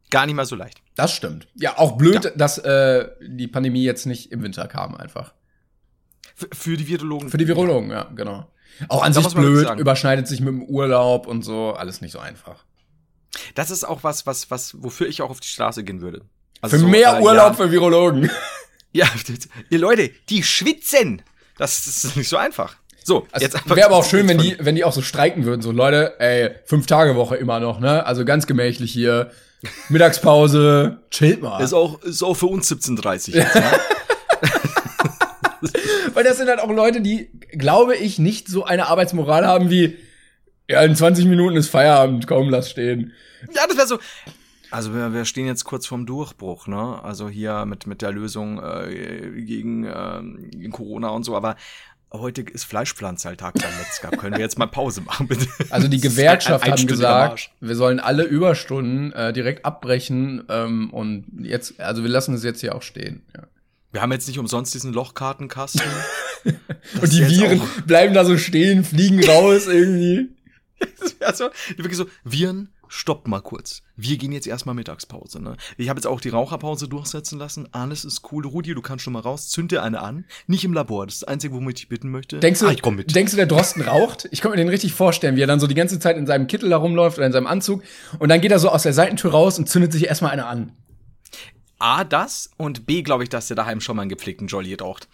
Gar 0.10 0.26
nicht 0.26 0.36
mal 0.36 0.46
so 0.46 0.56
leicht. 0.56 0.82
Das 0.96 1.14
stimmt. 1.14 1.48
Ja, 1.56 1.78
auch 1.78 1.98
blöd, 1.98 2.26
ja. 2.26 2.32
dass 2.32 2.58
äh, 2.60 3.10
die 3.22 3.48
Pandemie 3.48 3.84
jetzt 3.84 4.06
nicht 4.06 4.32
im 4.32 4.44
Winter 4.44 4.68
kam, 4.68 4.96
einfach. 4.96 5.34
F 6.38 6.48
für 6.54 6.78
die 6.78 6.88
Virologen. 6.88 7.30
Für 7.30 7.38
die 7.38 7.48
Virologen, 7.48 7.90
ja, 7.92 8.04
genau. 8.16 8.52
Auch 8.88 9.04
an 9.04 9.14
da 9.14 9.22
sich 9.22 9.34
blöd, 9.34 9.70
überschneidet 9.78 10.28
sich 10.28 10.40
mit 10.40 10.50
dem 10.50 10.64
Urlaub 10.64 11.28
und 11.28 11.44
so, 11.44 11.74
alles 11.74 12.02
nicht 12.02 12.12
so 12.12 12.20
einfach. 12.20 12.64
Das 13.54 13.70
ist 13.70 13.84
auch 13.84 14.04
was, 14.04 14.26
was, 14.26 14.50
was, 14.52 14.76
wofür 14.82 15.08
ich 15.08 15.22
auch 15.22 15.30
auf 15.30 15.40
die 15.40 15.48
Straße 15.48 15.84
gehen 15.84 16.02
würde. 16.02 16.22
Also 16.62 16.78
für 16.78 16.82
so, 16.82 16.88
mehr 16.88 17.18
äh, 17.18 17.22
Urlaub 17.22 17.52
ja, 17.52 17.54
für 17.54 17.72
Virologen. 17.72 18.30
Ja, 18.92 19.10
ihr 19.70 19.80
Leute, 19.80 20.10
die 20.30 20.42
schwitzen. 20.42 21.22
Das, 21.58 21.86
ist 21.86 22.16
nicht 22.16 22.30
so 22.30 22.38
einfach. 22.38 22.78
So, 23.04 23.28
also 23.30 23.46
jetzt 23.46 23.70
wäre 23.70 23.88
aber 23.88 23.98
auch 23.98 24.06
schön, 24.10 24.26
wenn 24.30 24.38
die, 24.38 24.56
wenn 24.58 24.76
die 24.76 24.86
auch 24.86 24.94
so 24.94 25.02
streiken 25.02 25.44
würden. 25.44 25.62
So, 25.62 25.74
Leute, 25.74 26.18
ey, 26.20 26.52
fünf 26.64 26.86
Tage 26.86 27.18
Woche 27.18 27.36
immer 27.36 27.60
noch, 27.60 27.82
ne? 27.82 28.06
Also 28.06 28.24
ganz 28.24 28.48
gemächlich 28.48 28.94
hier. 28.94 29.32
Mittagspause, 29.90 31.00
chillt 31.12 31.42
mal. 31.42 31.62
Ist 31.62 31.74
auch, 31.74 32.02
ist 32.04 32.24
auch 32.24 32.36
für 32.36 32.46
uns 32.46 32.72
17.30 32.72 33.36
jetzt, 33.36 33.56
ne? 33.56 33.64
Weil 36.16 36.24
das 36.24 36.38
sind 36.38 36.48
halt 36.48 36.60
auch 36.60 36.72
Leute, 36.72 37.02
die, 37.02 37.30
glaube 37.52 37.96
ich, 37.96 38.20
nicht 38.20 38.48
so 38.48 38.64
eine 38.64 38.88
Arbeitsmoral 38.88 39.46
haben 39.46 39.70
wie, 39.70 39.98
ja, 40.70 40.82
in 40.82 40.96
20 40.96 41.26
Minuten 41.26 41.58
ist 41.58 41.70
Feierabend, 41.70 42.26
komm, 42.26 42.50
lass 42.50 42.70
stehen. 42.70 43.12
Ja, 43.54 43.68
das 43.68 43.78
wäre 43.78 43.88
so. 43.88 44.00
Also 44.72 44.96
wir, 44.96 45.14
wir 45.14 45.26
stehen 45.26 45.46
jetzt 45.46 45.66
kurz 45.66 45.86
vorm 45.86 46.06
Durchbruch, 46.06 46.68
ne? 46.68 47.04
Also 47.04 47.30
hier 47.30 47.66
mit, 47.66 47.86
mit 47.86 48.02
der 48.02 48.12
Lösung 48.12 48.62
äh, 48.64 49.42
gegen, 49.42 49.84
äh, 49.84 50.22
gegen 50.52 50.72
Corona 50.72 51.10
und 51.10 51.24
so, 51.24 51.36
aber 51.36 51.56
heute 52.14 52.42
ist 52.42 52.64
Fleischpflanzteiltag 52.64 53.56
beim 53.56 53.78
Metzger. 53.78 54.10
Können 54.12 54.36
wir 54.36 54.42
jetzt 54.42 54.58
mal 54.58 54.68
Pause 54.68 55.02
machen, 55.02 55.28
bitte? 55.28 55.48
Also 55.70 55.88
die 55.90 56.00
Gewerkschaft 56.00 56.70
hat 56.70 56.88
gesagt, 56.88 57.52
wir 57.60 57.76
sollen 57.76 58.00
alle 58.00 58.24
Überstunden 58.24 59.12
äh, 59.12 59.34
direkt 59.34 59.66
abbrechen 59.66 60.46
ähm, 60.50 60.90
und 60.92 61.26
jetzt, 61.42 61.80
also 61.80 62.04
wir 62.04 62.10
lassen 62.10 62.34
es 62.36 62.44
jetzt 62.44 62.62
hier 62.62 62.74
auch 62.74 62.82
stehen. 62.82 63.24
Ja. 63.36 63.44
Wir 63.96 64.02
haben 64.02 64.12
jetzt 64.12 64.28
nicht 64.28 64.40
umsonst 64.40 64.74
diesen 64.74 64.92
Lochkartenkasten. 64.92 65.82
und 67.02 67.14
die 67.14 67.30
Viren 67.30 67.62
bleiben 67.88 68.14
da 68.14 68.26
so 68.26 68.38
stehen, 68.38 68.84
fliegen 68.84 69.24
raus 69.24 69.68
irgendwie. 69.68 70.36
also, 71.22 71.48
wirklich 71.78 71.96
so, 71.96 72.06
Viren, 72.26 72.74
stopp 72.90 73.26
mal 73.26 73.40
kurz. 73.40 73.84
Wir 73.96 74.18
gehen 74.18 74.34
jetzt 74.34 74.48
erstmal 74.48 74.76
Mittagspause, 74.76 75.42
ne? 75.42 75.56
Ich 75.78 75.88
habe 75.88 75.98
jetzt 75.98 76.08
auch 76.08 76.20
die 76.20 76.28
Raucherpause 76.28 76.90
durchsetzen 76.90 77.40
lassen. 77.40 77.70
Alles 77.72 78.04
ist 78.04 78.24
cool. 78.34 78.46
Rudi, 78.46 78.74
du 78.74 78.82
kannst 78.82 79.06
schon 79.06 79.14
mal 79.14 79.22
raus. 79.22 79.48
Zünd 79.48 79.72
dir 79.72 79.82
eine 79.82 80.02
an. 80.02 80.26
Nicht 80.46 80.66
im 80.66 80.74
Labor. 80.74 81.06
Das 81.06 81.16
ist 81.16 81.22
das 81.22 81.30
Einzige, 81.30 81.54
womit 81.54 81.78
ich 81.78 81.84
dich 81.84 81.88
bitten 81.90 82.10
möchte. 82.12 82.42
Denkst 82.42 82.60
du, 82.60 82.68
ah, 82.68 82.74
ich 82.74 82.82
komm 82.82 82.98
mit. 82.98 83.16
denkst 83.16 83.32
du, 83.32 83.38
der 83.38 83.46
Drosten 83.46 83.82
raucht? 83.82 84.28
Ich 84.32 84.42
kann 84.42 84.52
mir 84.52 84.58
den 84.58 84.68
richtig 84.68 84.94
vorstellen, 84.94 85.38
wie 85.38 85.42
er 85.42 85.48
dann 85.48 85.62
so 85.62 85.68
die 85.68 85.74
ganze 85.74 86.00
Zeit 86.00 86.18
in 86.18 86.28
seinem 86.28 86.48
Kittel 86.48 86.70
da 86.70 86.76
rumläuft 86.76 87.18
oder 87.18 87.28
in 87.28 87.32
seinem 87.32 87.48
Anzug. 87.48 87.82
Und 88.20 88.28
dann 88.28 88.42
geht 88.42 88.52
er 88.52 88.60
so 88.60 88.68
aus 88.68 88.84
der 88.84 88.92
Seitentür 88.92 89.32
raus 89.32 89.58
und 89.58 89.70
zündet 89.70 89.94
sich 89.94 90.06
erstmal 90.08 90.32
eine 90.32 90.48
an. 90.48 90.74
A, 91.80 92.04
das 92.04 92.50
und 92.58 92.86
B, 92.86 93.02
glaube 93.02 93.24
ich, 93.24 93.30
dass 93.30 93.48
der 93.48 93.56
daheim 93.56 93.82
schon 93.82 93.96
mal 93.96 94.04
einen 94.04 94.10
gepflegten 94.10 94.48
Jolly 94.48 94.74
raucht. 94.76 95.08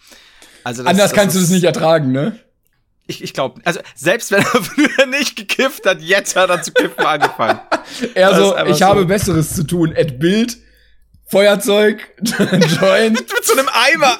Also 0.64 0.82
das, 0.82 0.90
Anders 0.90 1.10
das 1.10 1.18
kannst 1.18 1.34
du 1.36 1.40
ist- 1.40 1.46
das 1.48 1.54
nicht 1.54 1.64
ertragen, 1.64 2.12
ne? 2.12 2.38
Ich, 3.08 3.20
ich 3.22 3.34
glaube, 3.34 3.60
also 3.64 3.80
selbst 3.96 4.30
wenn 4.30 4.42
er 4.42 4.46
früher 4.62 5.06
nicht 5.06 5.34
gekifft 5.36 5.86
hat, 5.86 6.00
jetzt 6.00 6.36
hat 6.36 6.50
er 6.50 6.62
zu 6.62 6.72
kiffen 6.72 7.04
angefangen. 7.04 7.60
Er 8.14 8.34
so, 8.36 8.56
ich 8.66 8.80
habe 8.82 9.00
so. 9.00 9.06
Besseres 9.06 9.54
zu 9.56 9.64
tun. 9.64 9.92
Ed 9.92 10.18
Bild, 10.20 10.56
Feuerzeug, 11.26 12.08
Joint 12.22 13.14
Mit 13.20 13.44
so 13.44 13.52
einem 13.58 13.68
Eimer. 13.68 14.18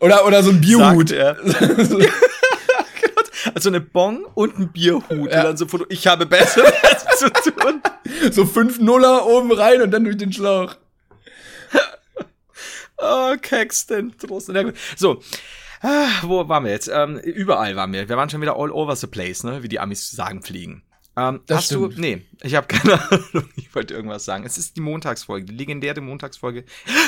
oder, 0.00 0.24
oder 0.26 0.42
so 0.42 0.50
ein 0.50 0.60
Bierhut. 0.60 1.10
Also 3.54 3.68
eine 3.68 3.80
Bong 3.80 4.24
und 4.34 4.58
ein 4.58 4.72
Bierhut. 4.72 5.08
Und 5.10 5.32
dann 5.32 5.56
so 5.56 5.66
Foto, 5.66 5.84
ich 5.88 6.06
habe 6.06 6.26
Besseres 6.26 6.72
zu 7.18 7.30
tun. 7.30 7.82
so 8.30 8.46
fünf 8.46 8.78
Nuller 8.80 9.26
oben 9.26 9.52
rein 9.52 9.82
und 9.82 9.90
dann 9.90 10.04
durch 10.04 10.16
den 10.16 10.32
Schlauch. 10.32 10.74
Oh, 13.02 13.34
denn 13.88 14.12
Trost. 14.18 14.50
Na 14.52 14.62
gut. 14.62 14.74
So. 14.96 15.22
Ah, 15.82 16.08
Wo 16.22 16.46
waren 16.48 16.64
wir 16.64 16.72
jetzt? 16.72 16.88
Ähm, 16.92 17.18
überall 17.18 17.74
waren 17.74 17.92
wir. 17.92 18.08
Wir 18.10 18.16
waren 18.18 18.28
schon 18.28 18.42
wieder 18.42 18.56
all 18.56 18.70
over 18.70 18.94
the 18.96 19.06
place, 19.06 19.42
ne? 19.44 19.62
Wie 19.62 19.68
die 19.68 19.80
Amis 19.80 20.10
sagen 20.10 20.42
fliegen. 20.42 20.82
Ähm, 21.16 21.40
Das 21.46 21.58
hast 21.58 21.66
stimmt. 21.66 21.96
du. 21.96 22.00
Nee, 22.00 22.26
ich 22.42 22.54
habe 22.54 22.66
keine 22.66 23.00
Ahnung. 23.10 23.48
Ich 23.56 23.74
wollte 23.74 23.94
irgendwas 23.94 24.26
sagen. 24.26 24.44
Es 24.44 24.58
ist 24.58 24.76
die 24.76 24.82
Montagsfolge, 24.82 25.46
die 25.46 25.54
legendäre 25.54 26.02
Montagsfolge. 26.02 26.64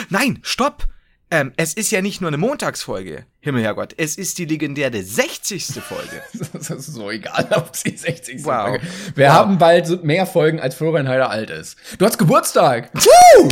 Nein, 0.09 0.39
stopp! 0.43 0.87
Ähm, 1.33 1.51
es 1.57 1.73
ist 1.73 1.91
ja 1.91 2.03
nicht 2.03 2.21
nur 2.21 2.29
eine 2.29 2.37
Montagsfolge. 2.37 3.25
Himmel, 3.41 3.63
Herrgott. 3.63 3.95
Es 3.97 4.17
ist 4.17 4.37
die 4.37 4.45
legendäre 4.45 5.03
60. 5.03 5.65
Folge. 5.83 6.23
Das 6.53 6.69
ist 6.69 6.87
so 6.89 7.11
egal, 7.11 7.49
ob 7.57 7.75
sie 7.75 7.97
60 7.97 8.45
Wow. 8.45 8.69
Folge. 8.69 8.87
Wir 9.15 9.29
Wow. 9.29 9.33
haben 9.33 9.57
bald 9.57 10.05
mehr 10.05 10.27
Folgen, 10.27 10.61
als 10.61 10.75
Florian 10.75 11.09
Heider 11.09 11.31
alt 11.31 11.49
ist. 11.49 11.79
Du 11.99 12.05
hast 12.05 12.19
Geburtstag. 12.19 12.91
Woo! 12.95 13.49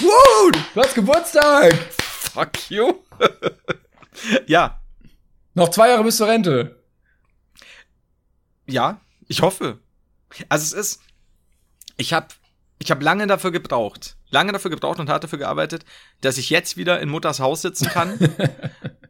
Woo! 0.00 0.50
Du 0.74 0.80
hast 0.82 0.96
Geburtstag. 0.96 1.72
Fuck 2.00 2.70
you. 2.70 2.92
ja, 4.46 4.80
Noch 5.54 5.68
zwei 5.68 5.90
Jahre 5.90 6.02
bis 6.02 6.16
zur 6.16 6.26
Rente. 6.26 6.82
Ja, 8.66 9.00
ich 9.28 9.42
hoffe. 9.42 9.78
Also 10.48 10.64
es 10.64 10.72
ist, 10.94 11.00
ich 11.98 12.12
habe 12.14 12.26
ich 12.80 12.90
hab 12.90 13.00
lange 13.02 13.26
dafür 13.28 13.52
gebraucht, 13.52 14.16
lange 14.32 14.52
dafür 14.52 14.70
gebraucht 14.70 14.98
und 14.98 15.08
hart 15.08 15.22
dafür 15.22 15.38
gearbeitet, 15.38 15.84
dass 16.20 16.38
ich 16.38 16.50
jetzt 16.50 16.76
wieder 16.76 17.00
in 17.00 17.08
Mutters 17.08 17.38
Haus 17.38 17.62
sitzen 17.62 17.86
kann. 17.86 18.18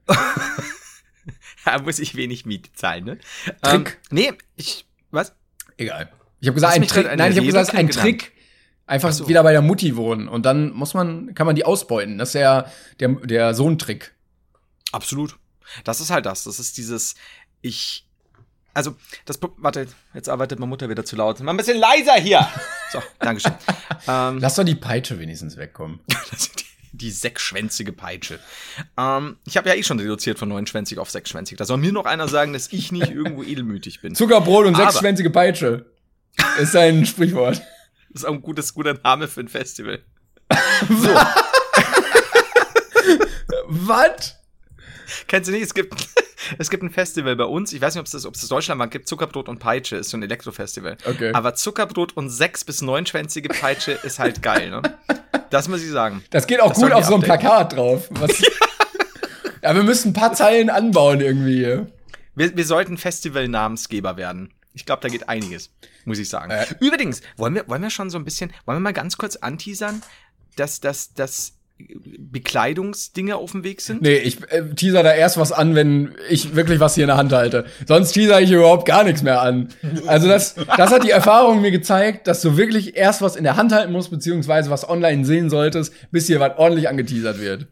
da 1.65 1.81
muss 1.81 1.99
ich 1.99 2.15
wenig 2.15 2.45
Miete 2.45 2.73
zahlen, 2.75 3.05
ne? 3.05 3.19
Trick. 3.63 3.99
Ähm, 4.11 4.17
nee, 4.17 4.33
ich, 4.57 4.87
was? 5.11 5.33
Egal. 5.77 6.11
Ich 6.41 6.49
habe 6.49 6.55
gesagt, 6.55 6.75
ein 6.75 6.87
Trick. 6.87 7.17
Nein, 7.17 7.33
ich 7.33 7.39
habe 7.39 7.47
gesagt, 7.47 7.75
ein. 7.75 7.89
Trick. 7.89 8.33
Einfach 8.85 9.11
Ach 9.11 9.15
so. 9.15 9.29
wieder 9.29 9.43
bei 9.45 9.53
der 9.53 9.63
Mutti 9.63 9.97
wohnen. 9.97 10.29
Und 10.29 10.45
dann 10.45 10.73
muss 10.73 10.93
man, 10.93 11.35
kann 11.35 11.47
man 11.47 11.55
die 11.55 11.65
ausbeuten. 11.65 12.19
Das 12.19 12.31
ist 12.31 12.35
der, 12.35 12.71
der, 12.99 13.09
der 13.09 13.55
Sohn-Trick. 13.55 14.13
Absolut. 14.91 15.39
Das 15.85 16.01
ist 16.01 16.11
halt 16.11 16.27
das. 16.27 16.45
Das 16.45 16.59
ist 16.59 16.77
dieses, 16.77 17.15
ich, 17.61 18.07
also, 18.75 18.97
das, 19.27 19.39
warte, 19.59 19.87
jetzt 20.15 20.29
arbeitet 20.29 20.59
meine 20.59 20.69
Mutter 20.71 20.89
wieder 20.89 21.05
zu 21.05 21.17
laut. 21.17 21.41
Mal 21.41 21.53
ein 21.53 21.57
bisschen 21.57 21.79
leiser 21.79 22.15
hier. 22.15 22.47
So, 22.93 23.03
Dankeschön. 23.21 23.53
ähm, 24.07 24.39
Lass 24.39 24.57
doch 24.57 24.65
die 24.65 24.75
Peitsche 24.75 25.19
wenigstens 25.19 25.57
wegkommen. 25.57 26.01
Die, 26.93 26.99
die 26.99 27.11
sechsschwänzige 27.11 27.91
Peitsche. 27.95 28.39
Ähm, 28.99 29.39
ich 29.47 29.57
habe 29.57 29.67
ja 29.71 29.75
eh 29.75 29.83
schon 29.83 29.99
reduziert 29.99 30.39
von 30.39 30.51
neunschwänzig 30.51 30.99
auf 30.99 31.09
sechsschwänzig. 31.11 31.57
Da 31.57 31.65
soll 31.65 31.79
mir 31.79 31.91
noch 31.91 32.05
einer 32.05 32.29
sagen, 32.29 32.53
dass 32.53 32.71
ich 32.71 32.93
nicht 32.93 33.09
irgendwo 33.11 33.43
edelmütig 33.43 34.03
bin. 34.03 34.15
Zuckerbrot 34.15 34.67
und 34.67 34.75
Aber- 34.75 34.91
sechsschwänzige 34.91 35.31
Peitsche. 35.31 35.87
Ist 36.59 36.77
ein 36.77 37.07
Sprichwort. 37.07 37.63
Das 38.11 38.23
ist 38.23 38.25
auch 38.27 38.35
ein 38.35 38.43
gutes, 38.43 38.75
guter 38.75 38.93
Name 39.03 39.27
für 39.27 39.41
ein 39.41 39.49
Festival. 39.49 40.01
Was? 43.69 44.37
Kennst 45.27 45.49
du 45.49 45.53
nicht? 45.53 45.63
Es 45.63 45.75
gibt, 45.75 45.95
es 46.59 46.71
gibt 46.71 46.83
ein 46.83 46.91
Festival 46.91 47.37
bei 47.37 47.45
uns. 47.45 47.73
Ich 47.73 47.81
weiß 47.81 47.95
nicht, 47.95 48.01
ob 48.01 48.07
es 48.07 48.13
das, 48.13 48.27
ob 48.27 48.35
es 48.35 48.41
das 48.41 48.49
deutschlandweit 48.49 48.91
gibt. 48.91 49.09
Zuckerbrot 49.09 49.49
und 49.49 49.59
Peitsche 49.59 49.97
ist 49.97 50.11
so 50.11 50.17
ein 50.17 50.23
Elektrofestival. 50.23 50.97
Okay. 51.05 51.33
Aber 51.33 51.55
Zuckerbrot 51.55 52.17
und 52.17 52.31
sechs 52.31 52.65
bis 52.65 52.83
neunschwänzige 52.83 53.49
Peitsche 53.49 53.93
ist 53.93 54.19
halt 54.19 54.43
geil, 54.43 54.71
ne? 54.71 54.83
Das 55.51 55.69
muss 55.69 55.83
ich 55.83 55.91
sagen. 55.91 56.25
Das 56.31 56.47
geht 56.47 56.61
auch 56.61 56.71
Das 56.71 56.81
gut 56.81 56.93
auf 56.93 57.05
so 57.05 57.15
ein. 57.15 57.21
Plakat 57.21 57.75
drauf. 57.75 58.09
Was? 58.11 58.41
ja, 59.63 59.75
wir 59.75 59.83
müssen 59.83 60.11
ein 60.11 60.15
paar 60.15 60.33
Zeilen 60.33 60.71
anbauen 60.71 61.21
irgendwie. 61.21 61.87
Wir, 62.35 62.57
wir 62.57 62.65
sollten 62.65 62.97
Festival-Namensgeber 62.97 64.17
werden. 64.17 64.55
Ich 64.75 64.87
glaube, 64.87 65.03
da 65.03 65.09
geht 65.09 65.29
einiges, 65.29 65.71
muss 66.07 66.19
ich 66.19 66.29
sagen. 66.29 66.51
Äh. 66.51 66.65
Übrigens, 66.81 67.21
wollen 67.37 67.55
wir, 67.55 67.69
wollen 67.69 67.83
wir 67.83 67.91
schon 67.91 68.09
so 68.09 68.19
ein 68.19 68.25
bisschen, 68.25 68.53
wollen 68.65 68.77
wir 68.77 68.81
mal 68.81 68.93
ganz 68.93 69.19
kurz 69.19 69.37
anteasern, 69.37 70.03
dass, 70.57 70.81
dass, 70.81 71.13
dass 71.13 71.55
Bekleidungsdinge 72.19 73.37
auf 73.37 73.53
dem 73.53 73.65
Weg 73.65 73.81
sind? 73.81 74.03
Nee, 74.03 74.17
ich 74.17 74.43
äh, 74.51 74.75
teaser 74.75 75.03
da 75.03 75.13
erst 75.13 75.37
was 75.37 75.53
an, 75.53 75.75
wenn 75.75 76.15
ich 76.29 76.55
wirklich 76.57 76.81
was 76.81 76.95
hier 76.95 77.05
in 77.05 77.09
der 77.09 77.17
Hand 77.17 77.33
halte. 77.33 77.67
Sonst 77.87 78.13
teaser 78.13 78.41
ich 78.41 78.51
überhaupt 78.51 78.87
gar 78.87 79.05
nichts 79.05 79.23
mehr 79.23 79.43
an. 79.43 79.69
Also 80.07 80.29
das, 80.29 80.55
das 80.55 80.91
hat 80.91 81.05
die 81.05 81.11
Erfahrung 81.11 81.61
mir 81.61 81.71
gezeigt, 81.71 82.27
dass 82.27 82.41
du 82.43 82.57
wirklich 82.57 82.97
erst 82.97 83.23
was 83.23 83.37
in 83.37 83.45
der 83.45 83.57
Hand 83.57 83.73
halten 83.73 83.93
musst, 83.93 84.11
beziehungsweise 84.11 84.71
was 84.71 84.89
online 84.89 85.25
sehen 85.25 85.51
solltest, 85.51 85.93
bis 86.11 86.27
hier 86.27 86.41
was 86.41 86.59
ordentlich 86.59 86.89
angeteasert 86.89 87.41
wird. 87.41 87.67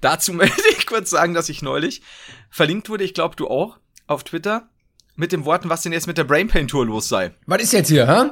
Dazu 0.00 0.32
möchte 0.34 0.62
ich 0.76 0.86
kurz 0.86 1.10
sagen, 1.10 1.34
dass 1.34 1.48
ich 1.48 1.62
neulich 1.62 2.02
verlinkt 2.50 2.88
wurde, 2.88 3.04
ich 3.04 3.14
glaube 3.14 3.36
du 3.36 3.48
auch, 3.48 3.78
auf 4.06 4.24
Twitter, 4.24 4.68
mit 5.16 5.32
den 5.32 5.44
Worten, 5.44 5.68
was 5.68 5.82
denn 5.82 5.92
jetzt 5.92 6.06
mit 6.06 6.18
der 6.18 6.24
Brain 6.24 6.48
Pain 6.48 6.68
Tour 6.68 6.86
los 6.86 7.08
sei. 7.08 7.32
Was 7.46 7.62
ist 7.62 7.72
jetzt 7.72 7.88
hier, 7.88 8.06
hä? 8.06 8.30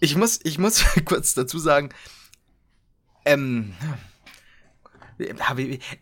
Ich 0.00 0.16
muss, 0.16 0.40
ich 0.42 0.58
muss 0.58 0.84
kurz 1.04 1.34
dazu 1.34 1.58
sagen, 1.58 1.90
ähm, 3.24 3.74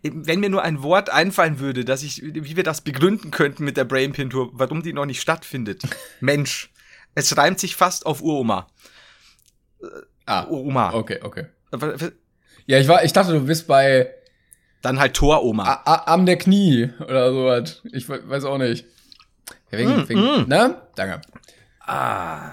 wenn 0.02 0.40
mir 0.40 0.48
nur 0.50 0.62
ein 0.62 0.82
Wort 0.82 1.10
einfallen 1.10 1.58
würde, 1.60 1.84
dass 1.84 2.02
ich, 2.02 2.22
wie 2.22 2.56
wir 2.56 2.62
das 2.64 2.80
begründen 2.80 3.30
könnten 3.30 3.64
mit 3.64 3.76
der 3.76 3.84
Brain 3.84 4.12
Pain 4.12 4.30
Tour, 4.30 4.50
warum 4.52 4.82
die 4.82 4.92
noch 4.92 5.06
nicht 5.06 5.20
stattfindet. 5.20 5.82
Mensch, 6.20 6.70
es 7.14 7.36
reimt 7.36 7.58
sich 7.60 7.76
fast 7.76 8.06
auf 8.06 8.22
Uroma. 8.22 8.66
Ah, 10.26 10.46
Uroma. 10.46 10.92
okay, 10.94 11.18
okay. 11.22 11.46
Ja, 12.66 12.78
ich 12.78 12.88
war, 12.88 13.04
ich 13.04 13.12
dachte, 13.12 13.32
du 13.32 13.40
bist 13.46 13.66
bei 13.66 14.10
Dann 14.82 14.98
halt 15.00 15.14
Toroma. 15.14 15.64
A 15.64 15.82
A 15.84 16.12
Arm 16.12 16.26
der 16.26 16.36
Knie 16.36 16.90
oder 17.00 17.32
sowas. 17.32 17.80
Ich 17.92 18.08
we- 18.08 18.22
weiß 18.28 18.44
auch 18.44 18.58
nicht. 18.58 18.84
Ja, 19.72 19.78
wegen, 19.78 20.08
wegen, 20.08 20.48
ne? 20.48 20.80
Danke. 20.96 21.20
Ah. 21.80 22.52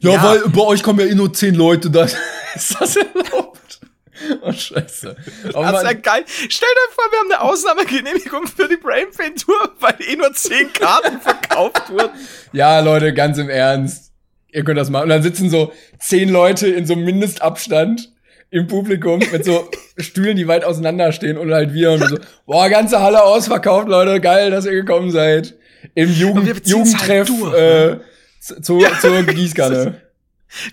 Ja, 0.00 0.12
Ja. 0.12 0.22
weil 0.22 0.40
bei 0.48 0.60
euch 0.62 0.82
kommen 0.82 1.00
ja 1.00 1.06
eh 1.06 1.14
nur 1.14 1.32
zehn 1.32 1.54
Leute, 1.54 1.90
da 1.90 2.04
ist 2.54 2.76
das 2.80 2.96
erlaubt. 2.96 3.77
Oh, 4.42 4.52
scheiße. 4.52 5.16
Oh, 5.54 5.62
Das 5.62 5.82
ist 5.82 5.84
ja 5.84 5.92
geil. 5.92 6.24
Stell 6.26 6.68
dir 6.68 6.94
vor, 6.94 7.04
wir 7.10 7.18
haben 7.18 7.32
eine 7.32 7.40
Ausnahmegenehmigung 7.40 8.46
für 8.46 8.68
die 8.68 8.76
Brain 8.76 9.06
Pain 9.16 9.34
Tour, 9.36 9.72
weil 9.80 9.94
eh 10.00 10.16
nur 10.16 10.32
zehn 10.32 10.72
Karten 10.72 11.20
verkauft 11.20 11.90
wurden. 11.90 12.10
Ja, 12.52 12.80
Leute, 12.80 13.12
ganz 13.12 13.38
im 13.38 13.48
Ernst. 13.48 14.12
Ihr 14.50 14.64
könnt 14.64 14.78
das 14.78 14.90
machen. 14.90 15.04
Und 15.04 15.08
dann 15.10 15.22
sitzen 15.22 15.50
so 15.50 15.72
zehn 15.98 16.28
Leute 16.28 16.68
in 16.68 16.86
so 16.86 16.94
einem 16.94 17.04
Mindestabstand 17.04 18.12
im 18.50 18.66
Publikum 18.66 19.20
mit 19.30 19.44
so 19.44 19.70
Stühlen, 19.98 20.36
die 20.36 20.48
weit 20.48 20.64
auseinander 20.64 21.12
stehen 21.12 21.36
und 21.36 21.52
halt 21.52 21.74
wir 21.74 21.92
und 21.92 22.08
so, 22.08 22.18
boah, 22.46 22.68
ganze 22.68 23.00
Halle 23.00 23.22
ausverkauft, 23.22 23.88
Leute, 23.88 24.20
geil, 24.20 24.50
dass 24.50 24.64
ihr 24.64 24.72
gekommen 24.72 25.10
seid. 25.10 25.54
Im 25.94 26.12
Jugend 26.12 26.46
ziehen's 26.46 26.70
Jugendtreff 26.70 27.28
halt 27.28 27.28
durch, 27.28 27.54
äh, 27.54 27.96
zu, 28.40 28.60
zu, 28.62 28.84
zur 29.00 29.22
Gießkanne. 29.22 30.00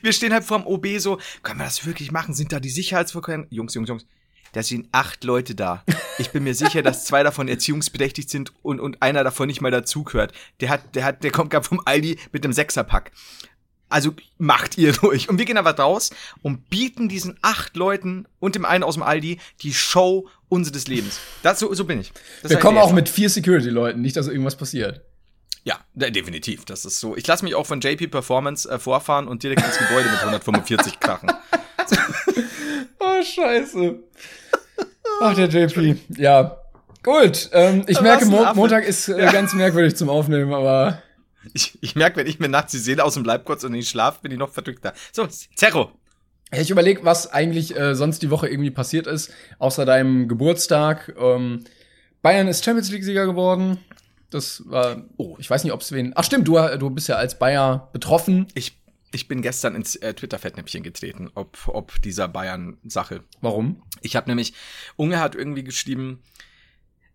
Wir 0.02 0.14
stehen 0.14 0.34
halt 0.34 0.44
vorm 0.44 0.66
OB 0.66 0.88
so, 1.00 1.20
können 1.44 1.60
wir 1.60 1.66
das 1.66 1.86
wirklich 1.86 2.12
machen? 2.12 2.34
Sind 2.34 2.52
da 2.52 2.60
die 2.60 2.70
Sicherheitsvorkehrungen? 2.70 3.48
Jungs, 3.50 3.74
Jungs, 3.74 3.90
Jungs, 3.90 4.06
da 4.56 4.64
sind 4.64 4.88
acht 4.94 5.24
Leute 5.26 5.54
da. 5.54 5.84
Ich 6.18 6.30
bin 6.30 6.46
mir 6.46 6.56
sicher, 6.56 6.82
dass 6.82 7.04
zwei 7.04 7.24
davon 7.24 7.50
erziehungsberechtigt 7.50 8.30
sind 8.30 8.54
und, 8.62 8.80
und 8.80 9.02
einer 9.02 9.26
davon 9.26 9.48
nicht 9.48 9.60
mal 9.60 9.70
dazugehört. 9.70 10.32
Der 10.62 10.70
hat, 10.70 10.96
der 10.96 11.04
hat, 11.04 11.26
der 11.26 11.32
kommt 11.32 11.50
gerade 11.50 11.68
vom 11.68 11.82
Aldi 11.84 12.18
mit 12.32 12.46
einem 12.46 12.54
Sechserpack. 12.54 13.12
Also 13.90 14.14
macht 14.38 14.78
ihr 14.78 14.94
durch. 14.94 15.28
Und 15.28 15.40
wir 15.40 15.46
gehen 15.46 15.58
aber 15.58 15.76
raus 15.76 16.12
und 16.42 16.70
bieten 16.70 17.10
diesen 17.10 17.38
acht 17.42 17.76
Leuten 17.76 18.28
und 18.40 18.56
dem 18.56 18.64
einen 18.64 18.86
aus 18.86 18.96
dem 18.96 19.04
Aldi 19.04 19.40
die 19.62 19.74
Show 19.74 20.30
unseres 20.48 20.88
Lebens. 20.88 21.20
Das, 21.44 21.60
so, 21.60 21.74
so 21.74 21.84
bin 21.84 22.00
ich. 22.00 22.14
Das 22.42 22.52
Wir 22.52 22.60
kommen 22.60 22.78
auch 22.78 22.94
mit 22.94 23.10
vier 23.10 23.30
Security-Leuten, 23.30 24.02
nicht, 24.02 24.16
dass 24.16 24.28
irgendwas 24.28 24.56
passiert. 24.56 25.02
Ja, 25.66 25.80
de- 25.96 26.12
definitiv. 26.12 26.64
Das 26.66 26.86
ist 26.86 27.00
so. 27.00 27.18
Ich 27.18 27.26
lasse 27.28 27.44
mich 27.44 27.56
auch 27.56 27.66
von 27.66 27.82
JP 27.82 28.08
Performance 28.08 28.70
äh, 28.70 28.80
vorfahren 28.80 29.28
und 29.28 29.44
direkt 29.44 29.66
ins 29.66 29.78
Gebäude 29.78 30.10
mit 30.10 30.20
145 30.20 31.00
krachen. 31.00 31.30
Oh, 33.00 33.24
scheiße. 33.24 34.00
Ach, 35.22 35.36
der 35.36 35.48
JP. 35.48 35.98
Ja. 36.18 36.58
Gut, 37.04 37.50
ähm, 37.54 37.84
ich 37.88 38.02
merke, 38.02 38.26
Mo. 38.26 38.44
Montag 38.56 38.84
ist 38.86 39.08
äh, 39.10 39.30
ganz 39.32 39.54
merkwürdig 39.54 39.96
zum 39.96 40.10
Aufnehmen, 40.10 40.54
aber 40.54 41.02
Ich, 41.54 41.78
ich 41.82 41.96
merke, 41.96 42.18
wenn 42.18 42.26
ich 42.28 42.40
mir 42.40 42.50
nachts 42.50 42.72
die 42.72 42.80
Seele 42.80 43.04
aus 43.04 43.14
dem 43.14 43.24
Leib 43.24 43.46
kurz 43.46 43.64
und 43.64 43.74
ich 43.76 43.88
schlaf, 43.88 44.22
bin 44.22 44.32
ich 44.32 44.40
noch 44.40 44.50
verdrückter. 44.50 44.94
So, 45.12 45.28
Zerro. 45.56 45.92
Ich 46.52 46.72
überlege, 46.72 47.06
was 47.06 47.32
eigentlich 47.32 47.78
äh, 47.78 47.94
sonst 47.96 48.24
die 48.24 48.32
Woche 48.32 48.48
irgendwie 48.48 48.72
passiert 48.72 49.06
ist, 49.08 49.32
außer 49.60 49.86
deinem 49.86 50.28
Geburtstag. 50.28 51.14
Ähm, 51.20 51.64
Bayern 52.24 52.48
ist 52.48 52.66
Champions 52.66 52.90
League-Sieger 52.92 53.26
geworden. 53.28 53.78
Das 54.36 54.64
war, 54.70 55.02
oh, 55.16 55.38
ich 55.40 55.50
weiß 55.50 55.64
nicht, 55.64 55.72
ob 55.72 55.80
es 55.80 55.94
wen. 55.94 56.12
Ach 56.14 56.26
stimmt, 56.26 56.46
du, 56.46 56.56
du 56.78 56.90
bist 56.90 57.08
ja 57.08 57.16
als 57.16 57.40
Bayer 57.40 57.90
betroffen. 57.94 58.48
Ich, 58.54 58.78
ich 59.14 59.30
bin 59.30 59.42
gestern 59.42 59.76
ins 59.76 59.96
äh, 59.96 60.14
Twitter-Fettnäpfchen 60.14 60.84
getreten, 60.84 61.32
ob, 61.36 61.58
ob 61.70 62.02
dieser 62.02 62.28
Bayern-Sache. 62.28 63.24
Warum? 63.40 63.82
Ich 64.02 64.18
habe 64.18 64.30
nämlich, 64.30 64.54
Unge 64.98 65.22
hat 65.22 65.36
irgendwie 65.36 65.64
geschrieben, 65.64 66.22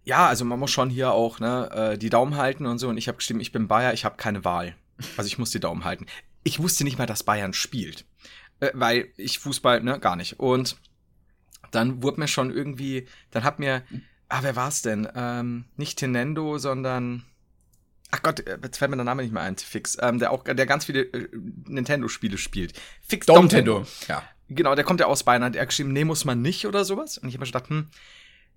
ja, 0.03 0.29
also 0.29 0.47
man 0.47 0.59
muss 0.59 0.71
schon 0.71 0.89
hier 0.89 1.13
auch 1.13 1.41
ne, 1.41 1.71
äh, 1.71 1.99
die 1.99 2.09
Daumen 2.09 2.39
halten 2.39 2.65
und 2.65 2.79
so. 2.79 2.89
Und 2.89 2.97
ich 2.97 3.07
habe 3.07 3.19
geschrieben, 3.19 3.41
ich 3.41 3.53
bin 3.53 3.69
Bayer, 3.69 3.93
ich 3.93 4.07
habe 4.07 4.17
keine 4.17 4.43
Wahl. 4.47 4.75
Also 5.19 5.29
ich 5.29 5.37
muss 5.37 5.51
die 5.51 5.61
Daumen 5.61 5.85
halten. 5.85 6.07
Ich 6.43 6.59
wusste 6.59 6.85
nicht 6.85 6.97
mal, 6.97 7.05
dass 7.05 7.23
Bayern 7.23 7.53
spielt, 7.53 8.07
äh, 8.61 8.71
weil 8.73 9.09
ich 9.19 9.41
Fußball 9.41 9.83
ne 9.83 10.01
gar 10.01 10.17
nicht. 10.17 10.41
Und 10.41 10.79
dann 11.71 12.03
wurde 12.03 12.19
mir 12.19 12.29
schon 12.29 12.51
irgendwie, 12.51 13.07
dann 13.31 13.45
hat 13.45 13.59
mir, 13.59 13.83
ah, 14.31 14.43
wer 14.43 14.57
war's 14.57 14.83
denn? 14.83 15.09
Ähm, 15.15 15.65
nicht 15.77 15.99
Tenendo, 15.99 16.59
sondern 16.59 17.25
Ach 18.13 18.23
Gott, 18.23 18.41
äh, 18.41 18.59
jetzt 18.63 18.79
fällt 18.79 18.91
mir 18.91 18.97
der 18.97 19.05
Name 19.05 19.23
nicht 19.23 19.33
mehr 19.33 19.43
ein, 19.43 19.57
Fix, 19.57 19.97
ähm, 20.01 20.19
der 20.19 20.33
auch, 20.33 20.45
der 20.45 20.67
ganz 20.67 20.85
viele 20.85 21.03
äh, 21.03 21.29
Nintendo-Spiele 21.67 22.39
spielt. 22.39 22.73
Fix 23.03 23.27
Dom 23.27 23.41
Nintendo. 23.41 23.87
Ja. 24.09 24.23
Genau, 24.49 24.75
der 24.75 24.85
kommt 24.85 24.99
ja 25.01 25.07
aus 25.07 25.23
Bayern, 25.23 25.45
hat 25.45 25.55
er 25.55 25.65
geschrieben, 25.65 25.93
nee, 25.93 26.05
muss 26.05 26.25
man 26.25 26.43
nicht 26.43 26.67
oder 26.67 26.85
sowas. 26.85 27.19
Und 27.19 27.29
ich 27.29 27.35
habe 27.35 27.45
mir 27.45 27.53
gedacht, 27.53 27.69
hm, 27.69 27.87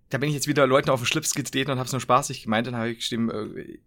da 0.09 0.17
bin 0.17 0.29
ich 0.29 0.35
jetzt 0.35 0.47
wieder 0.47 0.65
Leuten 0.65 0.89
auf 0.89 1.01
den 1.01 1.05
Schlips 1.05 1.35
getreten 1.35 1.71
und 1.71 1.79
hab's 1.79 1.91
nur 1.91 2.01
spaßig 2.01 2.43
gemeint. 2.43 2.65
Dann 2.65 2.75
habe 2.75 2.89
ich 2.89 2.97
geschrieben, 2.97 3.29
äh, 3.29 3.77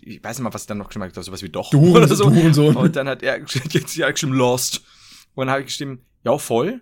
ich 0.00 0.22
weiß 0.22 0.38
nicht 0.38 0.44
mal, 0.44 0.54
was 0.54 0.66
dann 0.66 0.78
noch 0.78 0.88
geschrieben 0.88 1.04
hat, 1.04 1.24
sowas 1.24 1.42
wie 1.42 1.48
doch 1.48 1.70
du, 1.70 1.96
oder 1.96 2.06
so. 2.08 2.30
Du 2.30 2.40
und, 2.40 2.54
so. 2.54 2.68
und 2.68 2.94
dann 2.94 3.08
hat 3.08 3.22
er 3.24 3.40
jetzt 3.70 3.96
ja 3.96 4.10
geschrieben 4.10 4.34
Lost. 4.34 4.82
Und 5.34 5.46
dann 5.46 5.50
habe 5.50 5.62
ich 5.62 5.66
geschrieben, 5.66 6.04
ja 6.24 6.38
voll. 6.38 6.80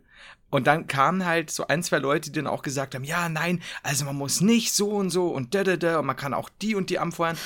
Und 0.50 0.66
dann 0.66 0.88
kamen 0.88 1.24
halt 1.24 1.50
so 1.50 1.68
ein, 1.68 1.82
zwei 1.82 1.98
Leute, 1.98 2.30
die 2.30 2.40
dann 2.40 2.48
auch 2.48 2.62
gesagt 2.62 2.94
haben, 2.94 3.04
ja, 3.04 3.28
nein, 3.28 3.62
also 3.82 4.04
man 4.04 4.16
muss 4.16 4.40
nicht 4.40 4.72
so 4.72 4.90
und 4.90 5.10
so 5.10 5.28
und 5.28 5.54
da, 5.54 5.64
da, 5.64 5.76
da 5.76 5.98
und 6.00 6.06
man 6.06 6.16
kann 6.16 6.34
auch 6.34 6.50
die 6.60 6.74
und 6.74 6.90
die 6.90 6.98
anfeuern. 6.98 7.38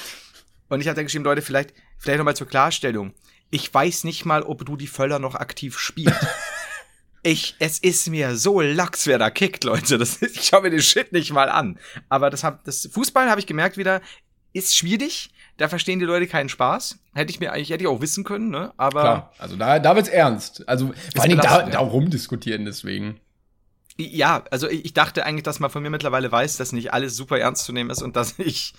Und 0.68 0.80
ich 0.80 0.88
hatte 0.88 1.04
geschrieben, 1.04 1.24
Leute, 1.24 1.42
vielleicht, 1.42 1.74
vielleicht 1.98 2.18
nochmal 2.18 2.36
zur 2.36 2.48
Klarstellung. 2.48 3.12
Ich 3.50 3.72
weiß 3.72 4.04
nicht 4.04 4.24
mal, 4.24 4.42
ob 4.42 4.64
du 4.64 4.76
die 4.76 4.86
Völler 4.86 5.18
noch 5.18 5.34
aktiv 5.34 5.78
spielt. 5.78 6.14
ich, 7.22 7.56
es 7.58 7.78
ist 7.78 8.08
mir 8.08 8.36
so 8.36 8.60
lax, 8.60 9.06
wer 9.06 9.18
da 9.18 9.30
kickt, 9.30 9.64
Leute. 9.64 9.98
Das, 9.98 10.22
ich 10.22 10.44
schaue 10.46 10.62
mir 10.62 10.70
den 10.70 10.82
Shit 10.82 11.12
nicht 11.12 11.30
mal 11.30 11.50
an. 11.50 11.78
Aber 12.08 12.30
das, 12.30 12.42
hab, 12.42 12.64
das 12.64 12.88
Fußball 12.90 13.28
habe 13.28 13.40
ich 13.40 13.46
gemerkt 13.46 13.76
wieder, 13.76 14.00
ist 14.54 14.74
schwierig. 14.74 15.30
Da 15.56 15.68
verstehen 15.68 16.00
die 16.00 16.04
Leute 16.04 16.26
keinen 16.26 16.48
Spaß. 16.48 16.98
Hätte 17.14 17.30
ich 17.30 17.40
mir 17.40 17.52
eigentlich, 17.52 17.70
hätte 17.70 17.84
ich 17.84 17.88
auch 17.88 18.00
wissen 18.00 18.24
können, 18.24 18.50
ne? 18.50 18.72
Aber. 18.76 19.00
Klar, 19.00 19.32
also 19.38 19.56
da, 19.56 19.78
da 19.78 19.94
wird's 19.94 20.08
ernst. 20.08 20.68
Also, 20.68 20.92
vor 21.14 21.22
allem 21.22 21.38
da, 21.38 21.62
da 21.62 21.78
rumdiskutieren 21.78 22.64
deswegen. 22.64 23.20
Ja, 23.96 24.42
also 24.50 24.68
ich 24.68 24.92
dachte 24.92 25.24
eigentlich, 25.24 25.44
dass 25.44 25.60
man 25.60 25.70
von 25.70 25.82
mir 25.82 25.90
mittlerweile 25.90 26.30
weiß, 26.32 26.56
dass 26.56 26.72
nicht 26.72 26.92
alles 26.92 27.16
super 27.16 27.38
ernst 27.38 27.64
zu 27.64 27.72
nehmen 27.72 27.90
ist 27.90 28.02
und 28.02 28.16
dass 28.16 28.38
ich 28.38 28.74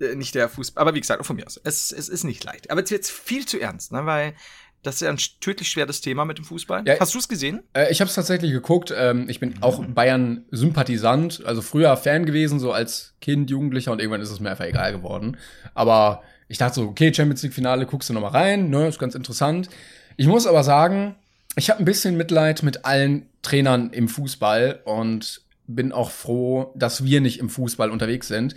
äh, 0.00 0.16
nicht 0.16 0.34
der 0.34 0.48
Fußball. 0.48 0.80
Aber 0.80 0.94
wie 0.94 1.00
gesagt, 1.00 1.20
auch 1.20 1.26
von 1.26 1.36
mir 1.36 1.46
aus. 1.46 1.60
Es, 1.62 1.92
es 1.92 2.08
ist 2.08 2.24
nicht 2.24 2.42
leicht. 2.42 2.70
Aber 2.70 2.80
jetzt 2.80 2.90
wird's 2.90 3.10
viel 3.10 3.46
zu 3.46 3.60
ernst, 3.60 3.92
ne? 3.92 4.04
Weil 4.06 4.34
das 4.82 4.96
ist 4.96 5.00
ja 5.02 5.10
ein 5.10 5.18
tödlich 5.40 5.68
schweres 5.68 6.00
Thema 6.00 6.24
mit 6.24 6.38
dem 6.38 6.44
Fußball. 6.44 6.84
Ja, 6.86 7.00
Hast 7.00 7.14
du 7.14 7.18
es 7.18 7.28
gesehen? 7.28 7.62
Äh, 7.74 7.90
ich 7.90 8.00
habe 8.00 8.08
es 8.08 8.14
tatsächlich 8.14 8.52
geguckt. 8.52 8.92
Ähm, 8.96 9.28
ich 9.28 9.40
bin 9.40 9.54
auch 9.60 9.84
Bayern-Sympathisant, 9.84 11.42
also 11.44 11.62
früher 11.62 11.96
Fan 11.96 12.26
gewesen, 12.26 12.60
so 12.60 12.72
als 12.72 13.14
Kind, 13.20 13.50
Jugendlicher 13.50 13.92
und 13.92 14.00
irgendwann 14.00 14.20
ist 14.20 14.30
es 14.30 14.40
mir 14.40 14.50
einfach 14.50 14.66
egal 14.66 14.92
geworden. 14.92 15.36
Aber 15.74 16.22
ich 16.48 16.58
dachte 16.58 16.76
so, 16.76 16.82
okay, 16.82 17.12
Champions 17.12 17.42
League-Finale, 17.42 17.86
guckst 17.86 18.08
du 18.08 18.14
noch 18.14 18.20
mal 18.22 18.28
rein, 18.28 18.70
ne, 18.70 18.88
ist 18.88 18.98
ganz 18.98 19.14
interessant. 19.14 19.68
Ich 20.16 20.26
muss 20.26 20.46
aber 20.46 20.64
sagen, 20.64 21.16
ich 21.56 21.70
habe 21.70 21.80
ein 21.80 21.84
bisschen 21.84 22.16
Mitleid 22.16 22.62
mit 22.62 22.84
allen 22.84 23.28
Trainern 23.42 23.90
im 23.90 24.08
Fußball 24.08 24.80
und 24.84 25.42
bin 25.66 25.92
auch 25.92 26.10
froh, 26.10 26.72
dass 26.76 27.04
wir 27.04 27.20
nicht 27.20 27.40
im 27.40 27.50
Fußball 27.50 27.90
unterwegs 27.90 28.28
sind, 28.28 28.56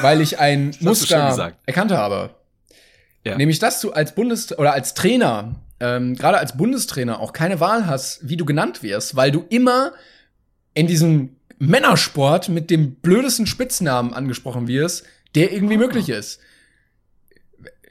weil 0.00 0.20
ich 0.20 0.38
ein 0.38 0.74
Muster 0.80 1.54
erkannt 1.66 1.92
habe. 1.92 2.30
Ja. 3.26 3.36
Nämlich, 3.36 3.58
dass 3.58 3.80
du 3.80 3.90
als 3.90 4.14
Bundes- 4.14 4.56
oder 4.56 4.72
als 4.72 4.94
Trainer, 4.94 5.56
ähm, 5.80 6.14
gerade 6.14 6.38
als 6.38 6.56
Bundestrainer 6.56 7.18
auch 7.18 7.32
keine 7.32 7.58
Wahl 7.58 7.86
hast, 7.86 8.20
wie 8.22 8.36
du 8.36 8.44
genannt 8.44 8.84
wirst, 8.84 9.16
weil 9.16 9.32
du 9.32 9.44
immer 9.48 9.92
in 10.74 10.86
diesem 10.86 11.30
Männersport 11.58 12.48
mit 12.48 12.70
dem 12.70 12.94
blödesten 12.94 13.48
Spitznamen 13.48 14.14
angesprochen 14.14 14.68
wirst, 14.68 15.06
der 15.34 15.52
irgendwie 15.52 15.74
oh. 15.74 15.80
möglich 15.80 16.08
ist. 16.08 16.38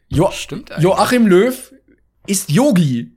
Jo 0.08 0.32
Stimmt 0.32 0.72
eigentlich. 0.72 0.86
Joachim 0.86 1.28
Löw 1.28 1.74
ist 2.28 2.50
Yogi. 2.50 3.12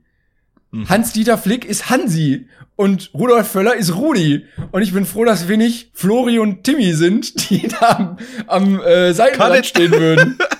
Mhm. 0.71 0.89
Hans-Dieter 0.89 1.37
Flick 1.37 1.63
ist 1.63 1.89
Hansi. 1.89 2.49
Und 2.75 3.11
Rudolf 3.13 3.47
Völler 3.47 3.75
ist 3.75 3.95
Rudi. 3.95 4.45
Und 4.71 4.81
ich 4.81 4.91
bin 4.91 5.05
froh, 5.05 5.23
dass 5.23 5.47
wir 5.47 5.55
nicht 5.55 5.91
Flori 5.93 6.39
und 6.39 6.65
Timmy 6.65 6.93
sind, 6.93 7.49
die 7.49 7.69
da 7.69 8.17
am, 8.47 8.75
am 8.75 8.81
äh, 8.81 9.13
Seitenrand 9.13 9.65
stehen 9.65 9.91
würden. 9.91 10.37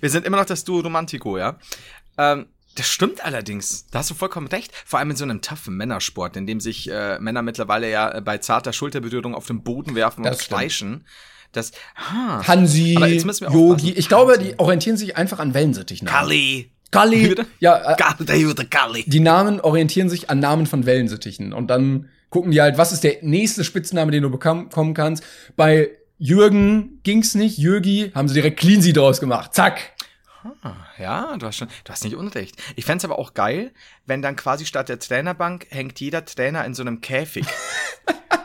Wir 0.00 0.10
sind 0.10 0.26
immer 0.26 0.36
noch 0.36 0.46
das 0.46 0.64
Duo 0.64 0.80
Romantico, 0.80 1.38
ja. 1.38 1.58
Ähm, 2.18 2.46
das 2.74 2.88
stimmt 2.88 3.24
allerdings. 3.24 3.86
Da 3.88 3.98
hast 3.98 4.10
du 4.10 4.14
vollkommen 4.14 4.46
recht. 4.46 4.72
Vor 4.86 4.98
allem 4.98 5.10
in 5.10 5.16
so 5.16 5.24
einem 5.24 5.42
toughen 5.42 5.76
Männersport, 5.76 6.36
in 6.36 6.46
dem 6.46 6.60
sich 6.60 6.90
äh, 6.90 7.18
Männer 7.18 7.42
mittlerweile 7.42 7.90
ja 7.90 8.20
bei 8.20 8.38
zarter 8.38 8.72
Schulterberührung 8.72 9.34
auf 9.34 9.46
den 9.46 9.62
Boden 9.62 9.94
werfen 9.94 10.22
das 10.22 10.38
und 10.38 10.42
schleichen. 10.44 11.06
Das, 11.52 11.72
ha. 11.96 12.46
Hansi, 12.46 12.94
Yogi. 13.52 13.92
Ich 13.92 14.08
glaube, 14.08 14.38
die 14.38 14.58
orientieren 14.58 14.96
sich 14.96 15.18
einfach 15.18 15.38
an 15.38 15.52
Wellensittichen. 15.52 16.08
Kali. 16.08 16.72
Kali. 16.90 17.34
Ja, 17.60 17.92
äh, 17.92 18.64
Kali. 18.70 19.04
Die 19.06 19.20
Namen 19.20 19.60
orientieren 19.60 20.08
sich 20.08 20.30
an 20.30 20.40
Namen 20.40 20.66
von 20.66 20.86
Wellensittichen. 20.86 21.52
Und 21.52 21.68
dann 21.68 22.08
gucken 22.30 22.52
die 22.52 22.60
halt, 22.62 22.78
was 22.78 22.92
ist 22.92 23.04
der 23.04 23.18
nächste 23.20 23.64
Spitzname, 23.64 24.10
den 24.12 24.22
du 24.22 24.30
bekommen 24.30 24.94
kannst. 24.94 25.22
Bei 25.56 25.90
Jürgen 26.18 27.00
ging's 27.02 27.34
nicht, 27.34 27.58
Jürgi, 27.58 28.12
haben 28.14 28.28
sie 28.28 28.34
direkt 28.34 28.60
Cleansy 28.60 28.92
draus 28.92 29.20
gemacht. 29.20 29.54
Zack. 29.54 29.92
Ah, 30.62 30.74
ja, 30.98 31.36
du 31.36 31.46
hast 31.46 31.56
schon, 31.56 31.68
du 31.84 31.92
hast 31.92 32.04
nicht 32.04 32.16
unrecht. 32.16 32.56
Ich 32.74 32.84
fände 32.84 33.04
aber 33.04 33.18
auch 33.18 33.34
geil, 33.34 33.70
wenn 34.06 34.22
dann 34.22 34.34
quasi 34.34 34.66
statt 34.66 34.88
der 34.88 34.98
Trainerbank 34.98 35.66
hängt 35.70 36.00
jeder 36.00 36.24
Trainer 36.24 36.64
in 36.64 36.74
so 36.74 36.82
einem 36.82 37.00
Käfig. 37.00 37.46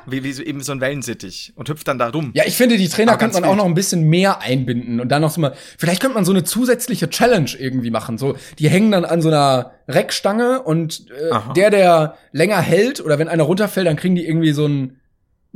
wie, 0.08 0.23
wie 0.23 0.32
so 0.32 0.41
eben 0.41 0.62
so 0.62 0.71
ein 0.71 0.82
Wellensittich 0.82 1.53
und 1.56 1.69
hüpft 1.69 1.88
dann 1.88 1.99
da 1.99 2.10
rum. 2.10 2.32
Ja, 2.34 2.43
ich 2.45 2.56
finde, 2.56 2.77
die 2.77 2.88
Trainer 2.88 3.17
könnte 3.17 3.36
man 3.36 3.43
wild. 3.43 3.51
auch 3.51 3.58
noch 3.58 3.65
ein 3.65 3.73
bisschen 3.73 4.03
mehr 4.03 4.41
einbinden 4.41 4.99
und 4.99 5.10
dann 5.10 5.21
noch 5.21 5.32
so 5.32 5.41
mal, 5.41 5.53
vielleicht 5.77 6.01
könnte 6.01 6.15
man 6.15 6.25
so 6.25 6.32
eine 6.32 6.43
zusätzliche 6.43 7.10
Challenge 7.10 7.51
irgendwie 7.58 7.91
machen. 7.91 8.17
So, 8.17 8.38
die 8.58 8.69
hängen 8.69 8.91
dann 8.91 9.06
an 9.06 9.21
so 9.21 9.27
einer 9.27 9.71
Reckstange 9.88 10.63
und 10.63 11.06
äh, 11.12 11.53
der, 11.56 11.69
der 11.69 12.17
länger 12.32 12.62
hält 12.62 13.01
oder 13.01 13.19
wenn 13.19 13.27
einer 13.27 13.43
runterfällt, 13.43 13.86
dann 13.86 13.97
kriegen 13.97 14.15
die 14.15 14.25
irgendwie 14.25 14.53
so 14.53 14.65
einen 14.65 14.99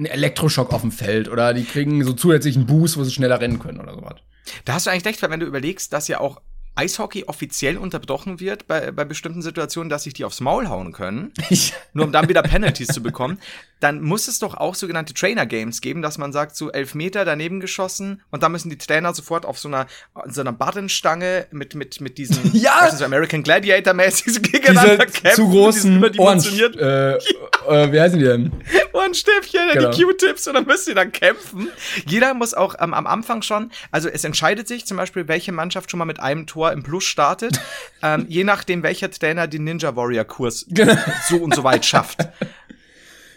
einen 0.06 0.14
Elektroschock 0.14 0.74
auf 0.74 0.82
dem 0.82 0.92
Feld 0.92 1.30
oder 1.30 1.54
die 1.54 1.64
kriegen 1.64 2.04
so 2.04 2.14
zusätzlichen 2.14 2.66
Boost, 2.66 2.98
wo 2.98 3.04
sie 3.04 3.12
schneller 3.12 3.40
rennen 3.40 3.60
können 3.60 3.80
oder 3.80 3.94
sowas. 3.94 4.16
Da 4.66 4.74
hast 4.74 4.88
du 4.88 4.92
eigentlich 4.92 5.06
recht, 5.06 5.22
weil 5.22 5.30
wenn 5.30 5.40
du 5.40 5.46
überlegst, 5.46 5.94
dass 5.94 6.08
ja 6.08 6.20
auch 6.20 6.42
Eishockey 6.74 7.26
offiziell 7.26 7.78
unterbrochen 7.78 8.40
wird 8.40 8.68
bei, 8.68 8.92
bei 8.92 9.06
bestimmten 9.06 9.42
Situationen, 9.42 9.90
dass 9.90 10.04
sich 10.04 10.14
die 10.14 10.26
aufs 10.26 10.40
Maul 10.40 10.70
hauen 10.70 10.94
können, 10.94 11.32
nur 11.94 12.06
um 12.06 12.12
dann 12.12 12.30
wieder 12.30 12.42
Penalties 12.42 12.88
zu 12.88 13.04
bekommen, 13.04 13.40
dann 13.82 14.02
muss 14.02 14.28
es 14.28 14.40
doch 14.40 14.56
auch 14.56 14.76
sogenannte 14.76 15.14
Trainer 15.14 15.46
Games 15.46 15.82
geben, 15.82 16.02
dass 16.02 16.18
man 16.18 16.32
sagt, 16.32 16.56
so 16.56 16.72
elf 16.72 16.96
Meter 16.96 17.26
daneben 17.26 17.60
geschossen 17.60 18.22
und 18.30 18.44
dann 18.44 18.52
müssen 18.52 18.70
die 18.70 18.78
Trainer 18.78 19.14
sofort 19.14 19.46
auf 19.46 19.60
so 19.60 19.68
einer 19.68 19.88
so 20.26 20.42
einer 20.42 20.54
Barrenstange 20.54 21.48
mit 21.52 21.76
mit 21.76 22.00
mit 22.00 22.18
diesen 22.18 22.52
ja! 22.54 22.90
so 22.92 23.04
American 23.04 23.44
Gladiator 23.44 23.94
mäßig 23.94 24.34
so 24.36 24.42
gegeneinander 24.42 25.06
Diese 25.06 25.22
kämpfen, 25.22 25.36
zu 25.36 25.50
großen 25.50 26.20
Ohren, 26.20 26.40
äh, 26.40 27.14
äh, 27.16 27.92
wie 27.92 28.00
heißen 28.00 28.20
die 28.20 28.26
denn? 28.26 28.52
Ohrenstäbchen, 28.94 29.62
genau. 29.74 29.90
die 29.90 30.04
Q-Tips 30.04 30.48
und 30.48 30.54
dann 30.54 30.66
müssen 30.66 30.90
die 30.90 30.96
dann 30.96 31.12
kämpfen. 31.12 31.70
Jeder 32.06 32.34
muss 32.34 32.54
auch 32.54 32.76
ähm, 32.80 32.94
am 32.94 33.08
Anfang 33.08 33.42
schon, 33.42 33.72
also 33.92 34.10
es 34.10 34.24
entscheidet 34.24 34.68
sich 34.68 34.86
zum 34.86 34.98
Beispiel, 34.98 35.28
welche 35.28 35.52
Mannschaft 35.52 35.90
schon 35.90 35.98
mal 35.98 36.06
mit 36.06 36.20
einem 36.20 36.46
Tor 36.46 36.72
im 36.72 36.84
Plus 36.84 37.04
startet, 37.04 37.60
ähm, 38.04 38.26
je 38.30 38.44
nachdem, 38.44 38.84
welcher 38.84 39.10
Trainer 39.10 39.48
den 39.48 39.64
Ninja 39.64 39.96
Warrior 39.96 40.26
Kurs 40.26 40.66
genau. 40.70 40.96
so 41.28 41.38
und 41.38 41.56
so 41.56 41.64
weit 41.64 41.86
schafft. 41.86 42.28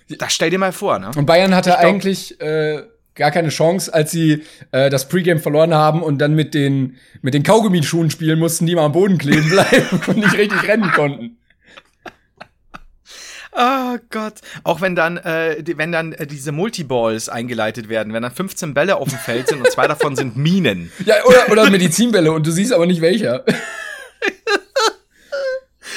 Das 0.08 0.32
stell 0.32 0.50
dir 0.50 0.58
mal 0.58 0.72
vor, 0.72 0.98
ne? 0.98 1.10
Und 1.16 1.26
Bayern 1.26 1.54
hatte 1.54 1.78
eigentlich 1.78 2.40
äh, 2.40 2.82
gar 3.14 3.30
keine 3.30 3.48
Chance, 3.48 3.92
als 3.92 4.10
sie 4.10 4.42
äh, 4.72 4.90
das 4.90 5.08
Pregame 5.08 5.40
verloren 5.40 5.74
haben 5.74 6.02
und 6.02 6.18
dann 6.18 6.34
mit 6.34 6.54
den 6.54 6.96
mit 7.22 7.34
den 7.34 7.42
Kaugummischuhen 7.42 8.10
spielen 8.10 8.38
mussten, 8.38 8.66
die 8.66 8.74
mal 8.74 8.84
am 8.84 8.92
Boden 8.92 9.18
kleben 9.18 9.48
bleiben 9.48 10.00
und 10.06 10.16
nicht 10.18 10.36
richtig 10.36 10.66
rennen 10.68 10.90
konnten. 10.92 11.38
Oh 13.56 13.98
Gott. 14.10 14.34
Auch 14.64 14.80
wenn 14.80 14.96
dann, 14.96 15.16
äh, 15.18 15.62
die, 15.62 15.78
wenn 15.78 15.92
dann 15.92 16.12
äh, 16.12 16.26
diese 16.26 16.50
Multiballs 16.50 17.28
eingeleitet 17.28 17.88
werden, 17.88 18.12
wenn 18.12 18.22
dann 18.22 18.32
15 18.32 18.74
Bälle 18.74 18.96
auf 18.96 19.08
dem 19.08 19.18
Feld 19.18 19.48
sind 19.48 19.60
und 19.60 19.70
zwei 19.70 19.86
davon 19.86 20.16
sind 20.16 20.36
Minen. 20.36 20.90
Ja, 21.06 21.24
oder, 21.24 21.50
oder 21.50 21.70
Medizinbälle 21.70 22.32
und 22.32 22.44
du 22.46 22.50
siehst 22.50 22.72
aber 22.72 22.86
nicht 22.86 23.00
welcher. 23.00 23.44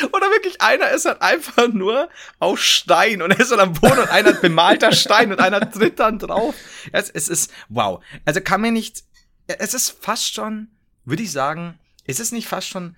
Oder 0.05 0.27
wirklich 0.31 0.61
einer 0.61 0.89
ist 0.91 1.05
halt 1.05 1.21
einfach 1.21 1.67
nur 1.69 2.09
aus 2.39 2.59
Stein 2.59 3.21
und 3.21 3.31
er 3.31 3.39
ist 3.39 3.51
dann 3.51 3.59
am 3.59 3.73
Boden 3.73 3.99
und 3.99 4.09
einer 4.09 4.29
hat 4.29 4.41
bemalter 4.41 4.91
Stein 4.91 5.31
und 5.31 5.39
einer 5.39 5.69
tritt 5.71 5.99
dann 5.99 6.19
drauf. 6.19 6.55
Es, 6.91 7.09
es 7.09 7.27
ist, 7.27 7.51
wow. 7.69 8.03
Also 8.25 8.41
kann 8.41 8.61
mir 8.61 8.71
nicht, 8.71 9.03
es 9.47 9.73
ist 9.73 9.95
fast 10.01 10.33
schon, 10.33 10.69
würde 11.05 11.23
ich 11.23 11.31
sagen, 11.31 11.79
Ist 12.05 12.19
es 12.19 12.31
nicht 12.31 12.47
fast 12.47 12.67
schon 12.67 12.95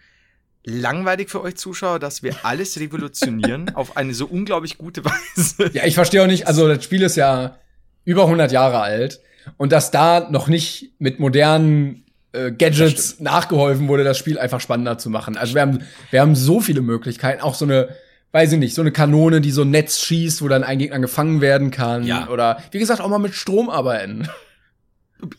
langweilig 0.63 1.29
für 1.29 1.41
euch 1.41 1.55
Zuschauer, 1.55 1.99
dass 1.99 2.21
wir 2.21 2.45
alles 2.45 2.79
revolutionieren 2.79 3.69
auf 3.75 3.97
eine 3.97 4.13
so 4.13 4.25
unglaublich 4.27 4.77
gute 4.77 5.03
Weise? 5.03 5.71
Ja, 5.73 5.85
ich 5.85 5.95
verstehe 5.95 6.21
auch 6.23 6.27
nicht, 6.27 6.47
also 6.47 6.67
das 6.67 6.83
Spiel 6.83 7.01
ist 7.01 7.15
ja 7.15 7.57
über 8.05 8.23
100 8.23 8.51
Jahre 8.51 8.79
alt 8.79 9.19
und 9.57 9.71
dass 9.71 9.91
da 9.91 10.29
noch 10.29 10.47
nicht 10.47 10.93
mit 10.99 11.19
modernen 11.19 12.05
äh, 12.31 12.51
Gadgets 12.51 13.19
nachgeholfen 13.19 13.87
wurde, 13.87 14.03
das 14.03 14.17
Spiel 14.17 14.37
einfach 14.37 14.61
spannender 14.61 14.97
zu 14.97 15.09
machen. 15.09 15.37
Also 15.37 15.55
wir 15.55 15.61
haben, 15.61 15.79
wir 16.11 16.21
haben 16.21 16.35
so 16.35 16.59
viele 16.59 16.81
Möglichkeiten, 16.81 17.41
auch 17.41 17.55
so 17.55 17.65
eine, 17.65 17.89
weiß 18.31 18.53
ich 18.53 18.59
nicht, 18.59 18.75
so 18.75 18.81
eine 18.81 18.91
Kanone, 18.91 19.41
die 19.41 19.51
so 19.51 19.63
ein 19.63 19.71
Netz 19.71 19.99
schießt, 20.01 20.41
wo 20.41 20.47
dann 20.47 20.63
ein 20.63 20.79
Gegner 20.79 20.99
gefangen 20.99 21.41
werden 21.41 21.71
kann. 21.71 22.03
Ja. 22.03 22.29
Oder 22.29 22.61
wie 22.71 22.79
gesagt, 22.79 23.01
auch 23.01 23.09
mal 23.09 23.19
mit 23.19 23.33
Strom 23.33 23.69
arbeiten. 23.69 24.27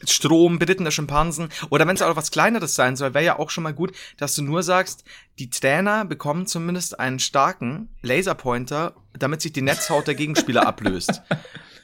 Strom, 0.07 0.59
berittene 0.59 0.91
Schimpansen. 0.91 1.49
Oder 1.71 1.87
wenn 1.87 1.97
es 1.97 2.03
auch 2.03 2.17
was 2.17 2.31
Kleineres 2.31 2.75
sein 2.75 2.97
soll, 2.97 3.15
wäre 3.15 3.25
ja 3.25 3.39
auch 3.39 3.51
schon 3.51 3.65
mal 3.65 3.73
gut, 3.73 3.93
dass 4.19 4.35
du 4.35 4.43
nur 4.43 4.63
sagst, 4.63 5.05
die 5.39 5.49
Trainer 5.49 6.05
bekommen 6.05 6.47
zumindest 6.47 7.01
einen 7.01 7.19
starken 7.19 7.89
Laserpointer, 8.03 8.95
damit 9.19 9.41
sich 9.41 9.53
die 9.53 9.63
Netzhaut 9.63 10.07
der 10.07 10.15
Gegenspieler 10.15 10.67
ablöst. 10.67 11.23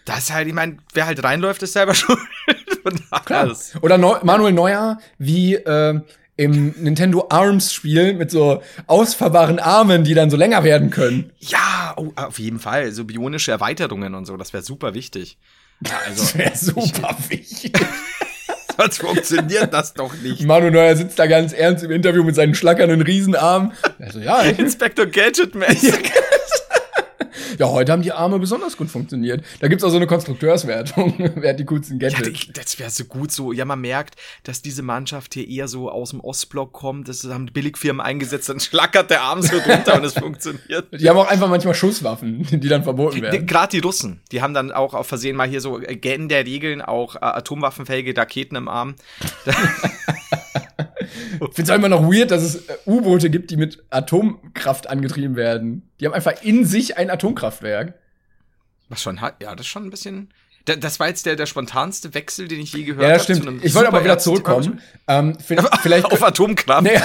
Das 0.04 0.18
ist 0.18 0.32
halt, 0.32 0.46
ich 0.46 0.54
meine, 0.54 0.78
wer 0.92 1.06
halt 1.06 1.22
reinläuft, 1.24 1.62
ist 1.62 1.72
selber 1.72 1.94
Klar. 3.24 3.56
Oder 3.82 3.98
Neu 3.98 4.18
Manuel 4.22 4.52
Neuer, 4.52 4.98
wie 5.18 5.54
äh, 5.54 6.00
im 6.36 6.74
Nintendo 6.78 7.26
Arms 7.30 7.72
Spiel 7.72 8.14
mit 8.14 8.30
so 8.30 8.62
ausfahrbaren 8.86 9.58
Armen, 9.58 10.04
die 10.04 10.14
dann 10.14 10.30
so 10.30 10.36
länger 10.36 10.64
werden 10.64 10.90
können. 10.90 11.32
Ja, 11.38 11.94
oh, 11.96 12.12
auf 12.16 12.38
jeden 12.38 12.58
Fall. 12.58 12.92
So 12.92 13.04
bionische 13.04 13.52
Erweiterungen 13.52 14.14
und 14.14 14.26
so, 14.26 14.36
das 14.36 14.52
wäre 14.52 14.62
super 14.62 14.94
wichtig. 14.94 15.38
Ja, 15.86 15.98
also, 16.06 16.22
Das 16.22 16.38
wäre 16.38 16.56
super 16.56 17.16
wichtig. 17.28 17.72
sonst 18.76 18.98
funktioniert 18.98 19.72
das 19.72 19.94
doch 19.94 20.14
nicht. 20.14 20.42
Manuel 20.42 20.72
Neuer 20.72 20.96
sitzt 20.96 21.18
da 21.18 21.26
ganz 21.26 21.52
ernst 21.52 21.84
im 21.84 21.90
Interview 21.90 22.22
mit 22.22 22.34
seinen 22.34 22.54
schlackernden 22.54 23.02
Riesenarmen. 23.02 23.72
Also 23.98 24.20
ja, 24.20 24.44
ich, 24.44 24.58
Inspector 24.58 25.06
Gadget-mäßig. 25.06 25.94
ja, 27.58 27.68
heute 27.68 27.92
haben 27.92 28.02
die 28.02 28.12
Arme 28.12 28.38
besonders 28.38 28.76
gut 28.76 28.90
funktioniert. 28.90 29.44
Da 29.60 29.68
gibt's 29.68 29.84
auch 29.84 29.90
so 29.90 29.96
eine 29.96 30.06
Konstrukteurswertung, 30.06 31.14
wer 31.36 31.50
hat 31.50 31.58
die 31.60 31.64
coolsten 31.64 31.98
Ja, 32.00 32.08
Gadgets. 32.10 32.28
ich- 32.28 32.52
das 32.52 32.78
wäre 32.78 32.90
so 32.90 33.04
gut 33.04 33.32
so. 33.32 33.52
Ja, 33.52 33.64
man 33.64 33.80
merkt, 33.80 34.16
dass 34.44 34.62
diese 34.62 34.82
Mannschaft 34.82 35.34
hier 35.34 35.48
eher 35.48 35.68
so 35.68 35.90
aus 35.90 36.10
dem 36.10 36.20
Ostblock 36.20 36.72
kommt. 36.72 37.08
Das 37.08 37.24
haben 37.24 37.46
Billigfirmen 37.46 38.00
eingesetzt, 38.04 38.48
dann 38.48 38.60
schlackert 38.60 39.10
der 39.10 39.22
Arm 39.22 39.42
so 39.42 39.56
runter 39.58 39.96
und 39.96 40.04
es 40.04 40.14
funktioniert. 40.18 40.86
Die 40.92 41.08
haben 41.08 41.16
auch 41.18 41.28
einfach 41.28 41.48
manchmal 41.48 41.74
Schusswaffen, 41.74 42.46
die 42.50 42.68
dann 42.68 42.82
verboten 42.82 43.22
werden. 43.22 43.46
Gerade 43.46 43.70
die 43.70 43.78
Russen, 43.80 44.20
die 44.32 44.42
haben 44.42 44.54
dann 44.54 44.72
auch 44.72 44.94
auf 44.94 45.06
Versehen 45.06 45.36
mal 45.36 45.48
hier 45.48 45.60
so 45.60 45.80
äh, 45.80 45.94
in 46.14 46.28
der 46.28 46.46
Regeln 46.46 46.80
auch 46.82 47.16
äh, 47.16 47.18
atomwaffenfähige 47.20 48.16
Raketen 48.16 48.56
im 48.56 48.68
Arm. 48.68 48.94
Ich 51.34 51.54
finde 51.54 51.72
es 51.72 51.76
immer 51.78 51.88
noch 51.88 52.02
weird, 52.02 52.30
dass 52.30 52.42
es 52.42 52.56
äh, 52.68 52.76
U-Boote 52.86 53.30
gibt, 53.30 53.50
die 53.50 53.56
mit 53.56 53.84
Atomkraft 53.90 54.88
angetrieben 54.88 55.36
werden. 55.36 55.88
Die 56.00 56.06
haben 56.06 56.14
einfach 56.14 56.42
in 56.42 56.64
sich 56.64 56.96
ein 56.96 57.10
Atomkraftwerk. 57.10 57.94
Was 58.88 59.02
schon 59.02 59.20
hat, 59.20 59.42
ja, 59.42 59.54
das 59.54 59.66
ist 59.66 59.70
schon 59.70 59.84
ein 59.84 59.90
bisschen. 59.90 60.28
Da- 60.64 60.76
Das 60.76 60.98
war 61.00 61.08
jetzt 61.08 61.26
der, 61.26 61.36
der 61.36 61.46
spontanste 61.46 62.14
Wechsel, 62.14 62.48
den 62.48 62.60
ich 62.60 62.72
je 62.72 62.82
gehört 62.84 63.02
Ja, 63.02 63.08
habe. 63.18 63.24
das 63.26 63.38
stimmt. 63.38 63.64
Ich 63.64 63.74
wollte 63.74 63.88
aber 63.88 64.02
wieder 64.04 64.18
zurückkommen. 64.18 64.80
Ähm, 65.08 65.36
vielleicht, 65.44 65.76
vielleicht, 65.82 66.04
Auf 66.06 66.22
Atomkraft. 66.22 66.82
nee, 66.82 66.98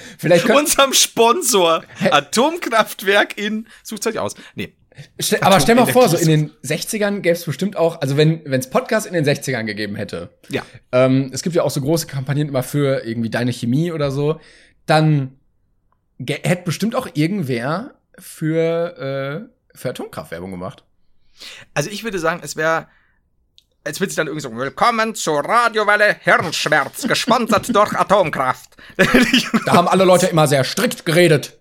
vielleicht 0.18 0.48
Unserem 0.50 0.92
Sponsor. 0.92 1.82
Atomkraftwerk 2.10 3.36
in. 3.38 3.66
Sucht's 3.82 4.06
euch 4.06 4.18
aus. 4.18 4.34
Nee. 4.54 4.72
Ste 5.20 5.42
aber 5.42 5.60
stell 5.60 5.74
mal 5.74 5.86
vor, 5.86 6.08
so 6.08 6.16
in 6.16 6.28
den 6.28 6.50
60ern 6.64 7.20
gäbe 7.20 7.34
es 7.34 7.44
bestimmt 7.44 7.76
auch, 7.76 8.00
also 8.00 8.16
wenn 8.16 8.44
es 8.52 8.70
Podcasts 8.70 9.06
in 9.06 9.12
den 9.14 9.24
60ern 9.24 9.64
gegeben 9.64 9.94
hätte, 9.96 10.30
Ja. 10.48 10.62
ähm, 10.92 11.30
es 11.32 11.42
gibt 11.42 11.54
ja 11.54 11.62
auch 11.62 11.70
so 11.70 11.80
große 11.80 12.06
Kampagnen 12.06 12.48
immer 12.48 12.62
für 12.62 13.04
irgendwie 13.04 13.30
deine 13.30 13.52
Chemie 13.52 13.92
oder 13.92 14.10
so, 14.10 14.40
dann 14.86 15.38
hätte 16.18 16.62
bestimmt 16.64 16.94
auch 16.94 17.08
irgendwer 17.14 17.94
für, 18.18 19.48
äh, 19.74 19.76
für 19.78 19.90
Atomkraftwerbung 19.90 20.50
gemacht. 20.50 20.84
Also 21.74 21.90
ich 21.90 22.02
würde 22.04 22.18
sagen, 22.18 22.40
es 22.42 22.56
wäre. 22.56 22.86
Als 23.84 24.00
würde 24.00 24.10
sich 24.10 24.16
dann 24.16 24.26
irgendwie 24.26 24.42
so, 24.42 24.56
willkommen 24.56 25.14
zur 25.14 25.44
Radiowelle 25.44 26.16
Hirnschmerz, 26.20 27.06
gesponsert 27.06 27.72
durch 27.72 27.92
Atomkraft. 27.94 28.76
Da 29.66 29.74
haben 29.74 29.86
alle 29.86 30.04
Leute 30.04 30.26
immer 30.26 30.48
sehr 30.48 30.64
strikt 30.64 31.04
geredet. 31.06 31.56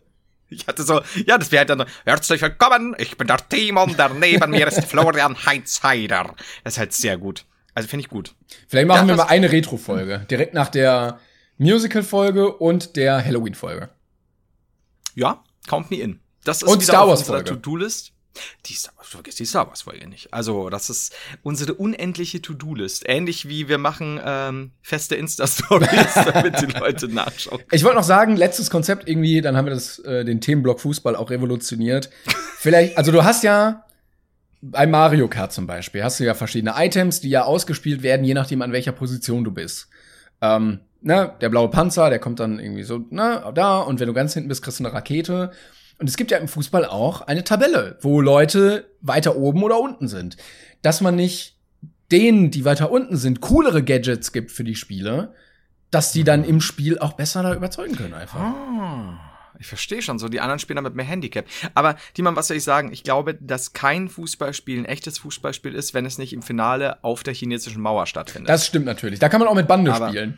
Ich 0.50 0.68
hatte 0.68 0.84
so, 0.84 1.02
ja, 1.26 1.38
das 1.38 1.52
wäre 1.52 1.60
halt 1.62 1.70
dann, 1.72 1.86
herzlich 2.06 2.42
willkommen, 2.42 2.96
ich 3.00 3.18
bin 3.18 3.28
der 3.28 3.38
Timon, 3.50 3.98
der 3.98 4.10
neben 4.10 4.52
mir 4.52 4.68
ist 4.68 4.84
Florian 4.86 5.36
Heizheider. 5.46 6.36
Das 6.64 6.74
ist 6.74 6.80
halt 6.80 6.94
sehr 6.94 7.18
gut. 7.18 7.46
Also 7.74 7.90
finde 7.90 8.02
ich 8.06 8.10
gut. 8.10 8.36
Vielleicht 8.68 8.88
machen 8.88 9.08
Ja, 9.10 9.14
wir 9.18 9.24
mal 9.24 9.28
eine 9.30 9.52
Retro-Folge, 9.52 10.26
direkt 10.30 10.54
nach 10.54 10.70
der 10.70 11.20
Musical-Folge 11.58 12.54
und 12.54 12.96
der 12.96 13.24
Halloween-Folge. 13.26 13.90
Ja, 15.16 15.44
count 15.68 15.90
me 15.90 15.98
in. 15.98 16.20
Das 16.44 16.62
ist 16.62 16.70
Und 16.70 16.84
Star 16.84 17.02
auf 17.02 17.10
Wars 17.10 17.20
unserer 17.22 17.38
Folge. 17.38 17.50
To-Do-List. 17.52 18.12
Die 18.66 18.74
Star 18.74 18.94
Wars, 18.98 19.08
du 19.10 19.18
vergisst 19.18 19.40
die 19.40 19.46
Star 19.46 19.68
Wars 19.68 19.84
Folge 19.84 20.08
nicht. 20.08 20.34
Also, 20.34 20.70
das 20.70 20.90
ist 20.90 21.14
unsere 21.44 21.74
unendliche 21.74 22.42
To-Do-List. 22.42 23.04
Ähnlich 23.08 23.48
wie 23.48 23.68
wir 23.68 23.78
machen 23.78 24.20
ähm, 24.24 24.72
feste 24.82 25.16
Insta-Stories, 25.16 26.14
damit 26.34 26.62
die 26.62 26.78
Leute 26.78 27.08
nachschauen. 27.08 27.62
Ich 27.72 27.84
wollte 27.84 27.98
noch 27.98 28.04
sagen, 28.04 28.36
letztes 28.36 28.70
Konzept 28.70 29.08
irgendwie, 29.08 29.42
dann 29.42 29.56
haben 29.56 29.66
wir 29.66 29.74
das, 29.74 30.00
äh, 30.00 30.26
den 30.26 30.42
Themenblock 30.42 30.80
Fußball 30.82 31.16
auch 31.16 31.30
revolutioniert. 31.30 32.10
Vielleicht, 32.58 32.98
also 32.98 33.12
du 33.12 33.24
hast 33.24 33.44
ja 33.44 33.86
bei 34.62 34.88
Mario 34.88 35.28
Kart 35.28 35.54
zum 35.54 35.68
Beispiel, 35.68 36.04
hast 36.04 36.20
du 36.20 36.24
ja 36.24 36.34
verschiedene 36.34 36.74
Items, 36.76 37.22
die 37.22 37.30
ja 37.30 37.44
ausgespielt 37.44 38.02
werden, 38.02 38.26
je 38.26 38.34
nachdem 38.34 38.62
an 38.62 38.72
welcher 38.72 38.92
Position 38.92 39.44
du 39.44 39.52
bist. 39.52 39.90
Ähm, 40.42 40.80
ne, 41.02 41.34
der 41.40 41.50
blaue 41.50 41.70
Panzer, 41.70 42.10
der 42.10 42.20
kommt 42.20 42.40
dann 42.40 42.60
irgendwie 42.60 42.84
so, 42.84 43.06
ne, 43.10 43.52
da, 43.54 43.80
und 43.80 44.00
wenn 44.00 44.08
du 44.08 44.14
ganz 44.14 44.34
hinten 44.34 44.50
bist, 44.50 44.64
kriegst 44.64 44.80
du 44.80 44.86
eine 44.86 44.94
Rakete. 44.94 45.52
Und 45.98 46.10
es 46.10 46.18
gibt 46.18 46.32
ja 46.32 46.38
im 46.38 46.48
Fußball 46.48 46.86
auch 46.86 47.22
eine 47.22 47.44
Tabelle, 47.44 47.98
wo 48.02 48.20
Leute 48.22 48.86
weiter 49.02 49.36
oben 49.38 49.64
oder 49.64 49.80
unten 49.80 50.08
sind. 50.08 50.38
Dass 50.82 51.02
man 51.02 51.16
nicht 51.16 51.56
denen, 52.12 52.52
die 52.52 52.66
weiter 52.66 52.92
unten 52.92 53.18
sind, 53.18 53.42
coolere 53.42 53.84
Gadgets 53.84 54.32
gibt 54.32 54.52
für 54.52 54.64
die 54.64 54.76
Spiele, 54.76 55.34
dass 55.92 56.12
die 56.12 56.24
dann 56.24 56.44
im 56.44 56.62
Spiel 56.62 57.00
auch 57.00 57.14
besser 57.14 57.42
da 57.44 57.54
überzeugen 57.56 57.96
können 57.96 58.14
einfach. 58.14 58.40
Ah, 58.40 59.20
ich 59.58 59.68
verstehe 59.68 60.02
schon 60.02 60.20
so. 60.20 60.28
Die 60.28 60.42
anderen 60.42 60.60
spielen 60.60 60.76
damit 60.76 60.96
mehr 60.96 61.06
Handicap. 61.06 61.46
Aber, 61.74 61.96
Timon, 62.14 62.36
was 62.36 62.50
soll 62.50 62.58
ich 62.58 62.64
sagen? 62.64 62.92
Ich 62.92 63.04
glaube, 63.04 63.36
dass 63.36 63.72
kein 63.72 64.10
Fußballspiel 64.10 64.80
ein 64.80 64.86
echtes 64.86 65.18
Fußballspiel 65.20 65.74
ist, 65.74 65.94
wenn 65.94 66.06
es 66.06 66.18
nicht 66.18 66.34
im 66.34 66.42
Finale 66.42 67.02
auf 67.04 67.24
der 67.24 67.34
chinesischen 67.34 67.82
Mauer 67.82 68.06
stattfindet. 68.06 68.50
Das 68.50 68.66
stimmt 68.68 68.86
natürlich. 68.86 69.20
Da 69.20 69.30
kann 69.30 69.40
man 69.40 69.48
auch 69.48 69.56
mit 69.56 69.68
Bande 69.68 69.94
Aber- 69.94 70.10
spielen. 70.10 70.38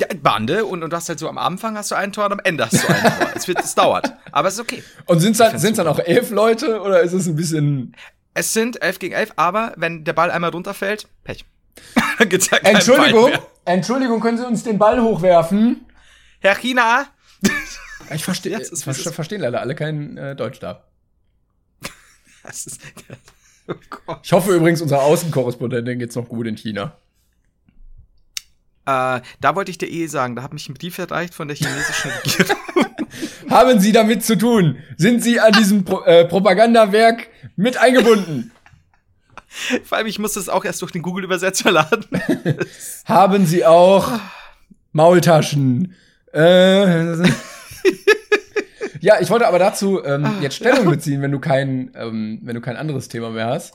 Ja, 0.00 0.06
Bande 0.22 0.64
und, 0.64 0.82
und 0.82 0.90
du 0.90 0.96
hast 0.96 1.08
halt 1.08 1.18
so 1.18 1.28
am 1.28 1.38
Anfang 1.38 1.76
hast 1.76 1.90
du 1.90 1.94
ein 1.94 2.12
Tor 2.12 2.26
und 2.26 2.32
am 2.32 2.40
Ende 2.44 2.64
hast 2.66 2.82
du 2.82 2.88
ein 2.88 3.00
Tor. 3.02 3.28
es, 3.34 3.48
wird, 3.48 3.58
es 3.60 3.74
dauert. 3.74 4.12
Aber 4.32 4.48
es 4.48 4.54
ist 4.54 4.60
okay. 4.60 4.82
Und 5.06 5.20
sind 5.20 5.38
dann, 5.40 5.48
find's 5.50 5.62
sind's 5.62 5.76
dann 5.78 5.88
auch 5.88 5.98
elf 5.98 6.30
Leute 6.30 6.80
oder 6.80 7.00
ist 7.00 7.12
es 7.12 7.26
ein 7.26 7.36
bisschen. 7.36 7.94
Es 8.34 8.52
sind 8.52 8.80
11 8.80 8.98
gegen 9.00 9.14
11, 9.14 9.32
aber 9.36 9.72
wenn 9.76 10.04
der 10.04 10.12
Ball 10.12 10.30
einmal 10.30 10.50
runterfällt, 10.50 11.08
Pech. 11.24 11.44
Dann 12.18 12.28
gibt's 12.28 12.50
ja 12.50 12.58
Entschuldigung. 12.58 13.30
Entschuldigung, 13.64 14.20
können 14.20 14.38
Sie 14.38 14.46
uns 14.46 14.64
den 14.64 14.78
Ball 14.78 15.00
hochwerfen? 15.00 15.84
Herr 16.40 16.56
China, 16.56 17.06
Ich 18.12 18.24
verstehe, 18.24 18.56
Jetzt 18.58 18.72
ist- 18.72 18.84
ver 18.84 18.94
verstehen 18.94 19.40
leider 19.40 19.60
alle 19.60 19.74
kein 19.74 20.16
äh, 20.16 20.34
Deutsch 20.36 20.58
da. 20.60 20.84
das 22.42 22.66
ist, 22.66 22.80
oh. 24.06 24.16
Ich 24.22 24.32
hoffe 24.32 24.54
übrigens, 24.54 24.80
unserer 24.82 25.02
Außenkorrespondentin 25.02 25.98
geht's 25.98 26.16
noch 26.16 26.28
gut 26.28 26.46
in 26.46 26.56
China. 26.56 26.96
Äh, 28.88 29.20
da 29.42 29.54
wollte 29.54 29.70
ich 29.70 29.76
dir 29.76 29.90
eh 29.90 30.06
sagen, 30.06 30.34
da 30.34 30.42
hat 30.42 30.54
mich 30.54 30.66
ein 30.66 30.74
Brief 30.74 30.96
erreicht 30.96 31.34
von 31.34 31.46
der 31.46 31.56
chinesischen 31.58 32.10
Regierung. 32.24 32.56
Haben 33.50 33.80
Sie 33.80 33.92
damit 33.92 34.24
zu 34.24 34.38
tun? 34.38 34.78
Sind 34.96 35.22
Sie 35.22 35.40
an 35.40 35.52
diesem 35.52 35.84
Pro 35.84 36.04
äh, 36.04 36.24
Propagandawerk 36.24 37.28
mit 37.56 37.76
eingebunden? 37.76 38.50
Vor 39.84 39.98
allem, 39.98 40.06
ich 40.06 40.18
musste 40.18 40.40
es 40.40 40.48
auch 40.48 40.64
erst 40.64 40.80
durch 40.80 40.92
den 40.92 41.02
Google-Übersetzer 41.02 41.70
laden. 41.70 42.06
Haben 43.04 43.44
Sie 43.44 43.66
auch 43.66 44.10
Maultaschen? 44.92 45.94
Äh, 46.32 47.12
ja, 49.00 49.20
ich 49.20 49.28
wollte 49.28 49.48
aber 49.48 49.58
dazu 49.58 50.02
ähm, 50.02 50.36
jetzt 50.40 50.56
Stellung 50.56 50.88
beziehen, 50.88 51.20
wenn 51.20 51.32
du 51.32 51.40
kein, 51.40 51.90
ähm, 51.94 52.40
wenn 52.42 52.54
du 52.54 52.62
kein 52.62 52.76
anderes 52.76 53.08
Thema 53.08 53.28
mehr 53.30 53.48
hast. 53.48 53.74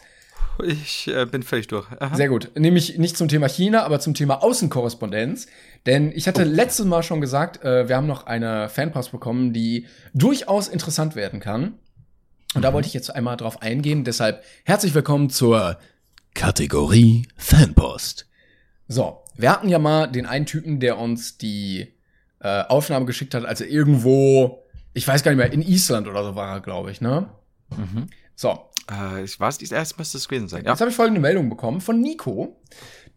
Ich 0.63 1.07
äh, 1.07 1.25
bin 1.25 1.43
völlig 1.43 1.67
durch. 1.67 1.87
Aha. 1.99 2.15
Sehr 2.15 2.29
gut. 2.29 2.51
Nämlich 2.55 2.97
nicht 2.97 3.17
zum 3.17 3.27
Thema 3.27 3.47
China, 3.47 3.83
aber 3.83 3.99
zum 3.99 4.13
Thema 4.13 4.43
Außenkorrespondenz. 4.43 5.47
Denn 5.85 6.11
ich 6.11 6.27
hatte 6.27 6.43
letztes 6.43 6.85
Mal 6.85 7.03
schon 7.03 7.21
gesagt, 7.21 7.63
äh, 7.63 7.87
wir 7.87 7.95
haben 7.95 8.07
noch 8.07 8.27
eine 8.27 8.69
Fanpost 8.69 9.11
bekommen, 9.11 9.53
die 9.53 9.87
durchaus 10.13 10.67
interessant 10.67 11.15
werden 11.15 11.39
kann. 11.39 11.73
Und 12.53 12.61
da 12.61 12.71
wollte 12.71 12.87
ich 12.87 12.93
jetzt 12.93 13.13
einmal 13.13 13.35
drauf 13.35 13.61
eingehen. 13.61 14.03
Deshalb 14.03 14.43
herzlich 14.63 14.93
willkommen 14.93 15.29
zur 15.29 15.79
Kategorie 16.35 17.27
Fanpost. 17.35 18.27
So, 18.87 19.23
wir 19.35 19.51
hatten 19.51 19.69
ja 19.69 19.79
mal 19.79 20.07
den 20.07 20.25
einen 20.27 20.45
Typen, 20.45 20.79
der 20.79 20.99
uns 20.99 21.37
die 21.37 21.93
äh, 22.39 22.63
Aufnahme 22.65 23.05
geschickt 23.05 23.33
hat, 23.33 23.45
als 23.45 23.61
er 23.61 23.67
irgendwo, 23.67 24.63
ich 24.93 25.07
weiß 25.07 25.23
gar 25.23 25.31
nicht 25.31 25.39
mehr, 25.39 25.51
in 25.51 25.61
Island 25.63 26.07
oder 26.07 26.23
so 26.23 26.35
war 26.35 26.55
er, 26.55 26.61
glaube 26.61 26.91
ich, 26.91 27.01
ne? 27.01 27.29
So, 28.35 28.59
Äh, 28.91 29.23
ich 29.23 29.39
weiß, 29.39 29.57
dies 29.57 29.71
erst 29.71 29.97
müsste 29.97 30.17
es 30.17 30.27
gewesen 30.27 30.47
sein. 30.47 30.63
Ja. 30.65 30.71
jetzt 30.71 30.81
habe 30.81 30.91
ich 30.91 30.95
folgende 30.95 31.21
Meldung 31.21 31.49
bekommen 31.49 31.81
von 31.81 31.99
Nico. 31.99 32.61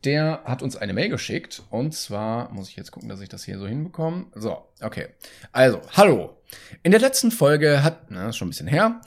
Der 0.04 0.42
hat 0.44 0.62
uns 0.62 0.76
eine 0.76 0.92
Mail 0.92 1.08
geschickt. 1.08 1.62
Und 1.70 1.94
zwar 1.94 2.52
muss 2.52 2.68
ich 2.68 2.76
jetzt 2.76 2.92
gucken, 2.92 3.08
dass 3.08 3.20
ich 3.20 3.28
das 3.28 3.44
hier 3.44 3.58
so 3.58 3.66
hinbekomme. 3.66 4.26
So, 4.34 4.68
okay. 4.80 5.08
Also, 5.52 5.80
hallo. 5.96 6.36
In 6.82 6.92
der 6.92 7.00
letzten 7.00 7.30
Folge 7.30 7.82
hat, 7.82 8.10
na, 8.10 8.28
ist 8.28 8.36
schon 8.36 8.46
ein 8.48 8.50
bisschen 8.50 8.68
her, 8.68 9.00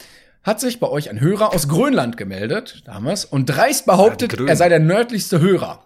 hat 0.43 0.59
sich 0.59 0.79
bei 0.79 0.87
euch 0.87 1.09
ein 1.09 1.19
Hörer 1.19 1.53
aus 1.53 1.67
Grönland 1.67 2.17
gemeldet, 2.17 2.83
damals, 2.85 3.25
und 3.25 3.45
dreist 3.45 3.85
behauptet, 3.85 4.37
Ja, 4.39 4.47
er 4.47 4.55
sei 4.55 4.69
der 4.69 4.79
nördlichste 4.79 5.39
Hörer. 5.39 5.83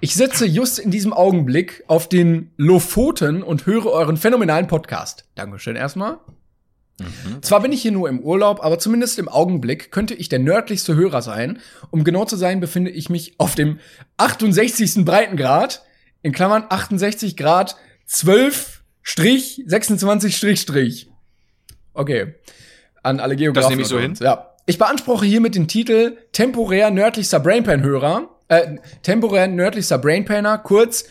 Ich 0.00 0.14
sitze 0.14 0.46
just 0.46 0.78
in 0.78 0.90
diesem 0.90 1.12
Augenblick 1.12 1.84
auf 1.86 2.08
den 2.08 2.50
Lofoten 2.56 3.42
und 3.42 3.66
höre 3.66 3.86
euren 3.86 4.16
phänomenalen 4.16 4.66
Podcast. 4.66 5.24
Dankeschön 5.34 5.76
erstmal. 5.76 6.18
Zwar 7.42 7.60
bin 7.60 7.72
ich 7.72 7.82
hier 7.82 7.92
nur 7.92 8.08
im 8.08 8.20
Urlaub, 8.20 8.64
aber 8.64 8.78
zumindest 8.78 9.18
im 9.18 9.28
Augenblick 9.28 9.92
könnte 9.92 10.14
ich 10.14 10.28
der 10.28 10.38
nördlichste 10.38 10.94
Hörer 10.94 11.20
sein. 11.20 11.58
Um 11.90 12.04
genau 12.04 12.24
zu 12.24 12.36
sein, 12.36 12.60
befinde 12.60 12.90
ich 12.90 13.10
mich 13.10 13.34
auf 13.38 13.54
dem 13.54 13.78
68. 14.16 15.04
Breitengrad, 15.04 15.82
in 16.22 16.32
Klammern 16.32 16.64
68 16.68 17.36
Grad 17.36 17.76
12 18.06 18.82
Strich 19.02 19.62
26 19.66 20.36
Strich 20.36 20.60
Strich. 20.60 21.10
Okay. 21.92 22.34
An 23.02 23.20
alle 23.20 23.36
Geografen. 23.36 23.62
Das 23.62 23.70
nehme 23.70 23.82
ich 23.82 23.88
so 23.88 23.98
uns. 23.98 24.18
Ja. 24.20 24.54
Ich 24.66 24.78
beanspruche 24.78 25.26
hiermit 25.26 25.54
den 25.54 25.68
Titel 25.68 26.16
temporär 26.32 26.90
nördlichster 26.90 27.38
Brainpan-Hörer, 27.38 28.28
äh, 28.48 28.76
temporär 29.02 29.46
nördlichster 29.46 29.98
Brainpaner, 29.98 30.58
kurz 30.58 31.04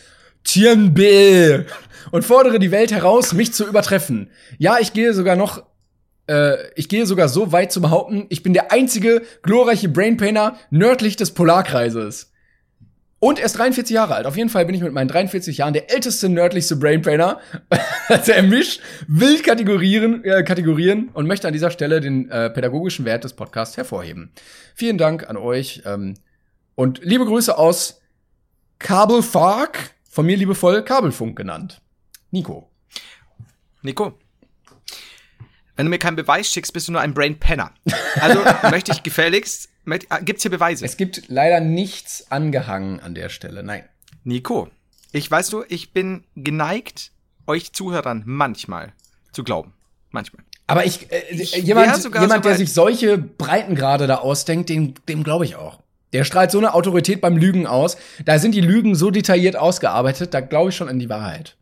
Tienbe 0.44 1.66
und 2.10 2.24
fordere 2.24 2.58
die 2.58 2.70
Welt 2.70 2.92
heraus, 2.92 3.32
mich 3.32 3.54
zu 3.54 3.66
übertreffen. 3.66 4.30
Ja, 4.58 4.78
ich 4.78 4.92
gehe 4.92 5.14
sogar 5.14 5.36
noch 5.36 5.64
äh, 6.28 6.70
ich 6.74 6.88
gehe 6.88 7.06
sogar 7.06 7.28
so 7.28 7.52
weit 7.52 7.72
zu 7.72 7.80
behaupten, 7.80 8.26
ich 8.28 8.42
bin 8.42 8.52
der 8.52 8.72
einzige 8.72 9.22
glorreiche 9.42 9.88
Brainpainer 9.88 10.56
nördlich 10.70 11.16
des 11.16 11.32
Polarkreises. 11.32 12.32
Und 13.18 13.38
er 13.38 13.46
ist 13.46 13.58
43 13.58 13.94
Jahre 13.94 14.14
alt. 14.14 14.26
Auf 14.26 14.36
jeden 14.36 14.50
Fall 14.50 14.66
bin 14.66 14.74
ich 14.74 14.82
mit 14.82 14.92
meinen 14.92 15.08
43 15.08 15.58
Jahren 15.58 15.72
der 15.72 15.90
älteste 15.90 16.28
nördlichste 16.28 16.76
Brainpainer. 16.76 17.40
also 18.08 18.32
er 18.32 18.42
mischt 18.42 18.80
wild 19.08 19.42
Kategorien, 19.42 20.22
äh, 20.22 20.42
Kategorien 20.42 21.08
und 21.14 21.26
möchte 21.26 21.46
an 21.46 21.54
dieser 21.54 21.70
Stelle 21.70 22.00
den 22.00 22.30
äh, 22.30 22.50
pädagogischen 22.50 23.04
Wert 23.06 23.24
des 23.24 23.32
Podcasts 23.32 23.76
hervorheben. 23.76 24.32
Vielen 24.74 24.98
Dank 24.98 25.28
an 25.30 25.38
euch 25.38 25.82
ähm, 25.86 26.14
und 26.74 27.02
liebe 27.02 27.24
Grüße 27.24 27.56
aus 27.56 28.02
Kabelfark, 28.78 29.94
von 30.10 30.26
mir 30.26 30.36
liebevoll 30.36 30.82
Kabelfunk 30.82 31.36
genannt. 31.36 31.80
Nico. 32.30 32.70
Nico. 33.80 34.18
Wenn 35.76 35.86
du 35.86 35.90
mir 35.90 35.98
keinen 35.98 36.16
Beweis 36.16 36.50
schickst, 36.50 36.72
bist 36.72 36.88
du 36.88 36.92
nur 36.92 37.00
ein 37.00 37.14
Brain 37.14 37.38
Penner. 37.38 37.70
Also 38.20 38.40
möchte 38.70 38.92
ich 38.92 39.02
gefälligst. 39.02 39.68
ah, 40.08 40.18
Gibt's 40.18 40.42
hier 40.42 40.50
Beweise? 40.50 40.84
Es 40.84 40.96
gibt 40.96 41.24
leider 41.28 41.60
nichts 41.60 42.30
angehangen 42.30 43.00
an 43.00 43.14
der 43.14 43.28
Stelle. 43.28 43.62
Nein. 43.62 43.84
Nico, 44.24 44.68
ich 45.12 45.30
weißt 45.30 45.52
du, 45.52 45.64
ich 45.68 45.92
bin 45.92 46.24
geneigt, 46.34 47.12
euch 47.46 47.72
Zuhörern 47.72 48.22
manchmal 48.26 48.92
zu 49.32 49.44
glauben. 49.44 49.74
Manchmal. 50.10 50.44
Aber 50.66 50.84
ich, 50.84 51.12
äh, 51.12 51.22
Ich 51.30 51.54
jemand, 51.56 52.02
jemand 52.02 52.44
so 52.44 52.48
der 52.48 52.56
sich 52.56 52.72
solche 52.72 53.18
Breitengrade 53.18 54.06
da 54.06 54.16
ausdenkt, 54.16 54.68
dem, 54.68 54.94
dem 55.08 55.22
glaube 55.22 55.44
ich 55.44 55.56
auch. 55.56 55.80
Der 56.12 56.24
strahlt 56.24 56.50
so 56.50 56.58
eine 56.58 56.74
Autorität 56.74 57.20
beim 57.20 57.36
Lügen 57.36 57.66
aus. 57.66 57.96
Da 58.24 58.38
sind 58.38 58.54
die 58.54 58.60
Lügen 58.60 58.94
so 58.94 59.10
detailliert 59.10 59.56
ausgearbeitet, 59.56 60.32
da 60.34 60.40
glaube 60.40 60.70
ich 60.70 60.76
schon 60.76 60.88
an 60.88 60.98
die 60.98 61.08
Wahrheit. 61.08 61.56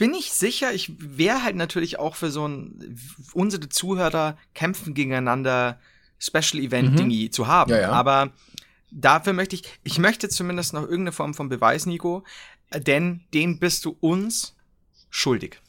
Ich 0.00 0.06
bin 0.06 0.12
nicht 0.12 0.32
sicher, 0.32 0.72
ich 0.72 0.94
wäre 0.98 1.42
halt 1.42 1.56
natürlich 1.56 1.98
auch 1.98 2.16
für 2.16 2.30
so 2.30 2.48
ein, 2.48 2.98
unsere 3.34 3.68
Zuhörer 3.68 4.38
kämpfen 4.54 4.94
gegeneinander 4.94 5.78
Special 6.18 6.64
Event 6.64 6.98
Dingi 6.98 7.30
zu 7.30 7.48
haben. 7.48 7.70
Mhm. 7.70 7.76
Ja, 7.76 7.82
ja. 7.82 7.90
Aber 7.90 8.32
dafür 8.90 9.34
möchte 9.34 9.56
ich, 9.56 9.64
ich 9.84 9.98
möchte 9.98 10.30
zumindest 10.30 10.72
noch 10.72 10.84
irgendeine 10.84 11.12
Form 11.12 11.34
von 11.34 11.50
Beweis, 11.50 11.84
Nico, 11.84 12.24
denn 12.74 13.24
den 13.34 13.58
bist 13.58 13.84
du 13.84 13.94
uns 14.00 14.56
schuldig. 15.10 15.60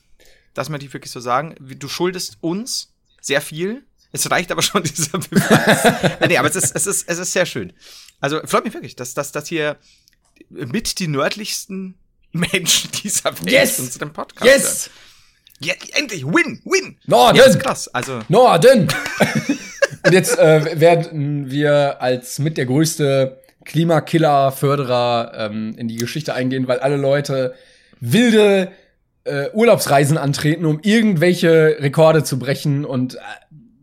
Das 0.54 0.70
möchte 0.70 0.86
ich 0.86 0.94
wirklich 0.94 1.12
so 1.12 1.20
sagen. 1.20 1.56
Du 1.60 1.90
schuldest 1.90 2.38
uns 2.40 2.94
sehr 3.20 3.42
viel. 3.42 3.84
Es 4.14 4.32
reicht 4.32 4.54
aber 4.54 4.62
schon 4.62 4.84
dieser 4.86 5.18
Beweis. 5.18 5.84
Äh, 6.22 6.28
nee, 6.30 6.38
aber 6.38 6.48
es 6.48 6.56
ist, 6.56 6.74
es 6.74 6.88
ist, 6.88 7.10
es 7.10 7.18
ist 7.18 7.34
sehr 7.34 7.46
schön. 7.46 7.74
Also 8.22 8.40
freut 8.46 8.64
mich 8.64 8.74
wirklich, 8.74 8.96
dass, 8.96 9.14
dass, 9.14 9.34
dass 9.34 9.50
hier 9.50 9.76
mit 10.48 11.00
die 11.00 11.10
nördlichsten 11.10 11.96
Menschen 12.32 12.92
dieser 13.04 13.32
Welt 13.40 13.52
Yes! 13.52 13.80
unseren 13.80 14.14
Podcast 14.14 14.46
hören. 14.46 14.62
Yes! 14.62 14.90
Ja, 15.60 15.74
endlich, 15.94 16.26
win, 16.26 16.60
win. 16.66 16.98
Norden! 17.06 17.38
Ja, 17.38 17.44
ist 17.44 17.60
krass. 17.60 17.88
Also, 17.90 18.20
Norden! 18.30 18.88
Und 20.04 20.14
jetzt 20.14 20.40
äh, 20.40 20.80
werden 20.80 21.52
wir 21.52 22.02
als 22.02 22.40
mit 22.40 22.58
der 22.58 22.66
größte 22.66 23.40
Klimakiller-Förderer 23.66 25.34
ähm, 25.36 25.76
in 25.78 25.88
die 25.88 25.98
Geschichte 25.98 26.34
eingehen, 26.34 26.68
weil 26.68 26.80
alle 26.80 26.98
Leute 26.98 27.54
wilde 28.00 28.72
äh, 29.24 29.50
Urlaubsreisen 29.54 30.18
antreten, 30.18 30.66
um 30.66 30.80
irgendwelche 30.82 31.78
Rekorde 31.80 32.24
zu 32.24 32.40
brechen 32.40 32.86
und 32.86 33.16
äh, 33.16 33.20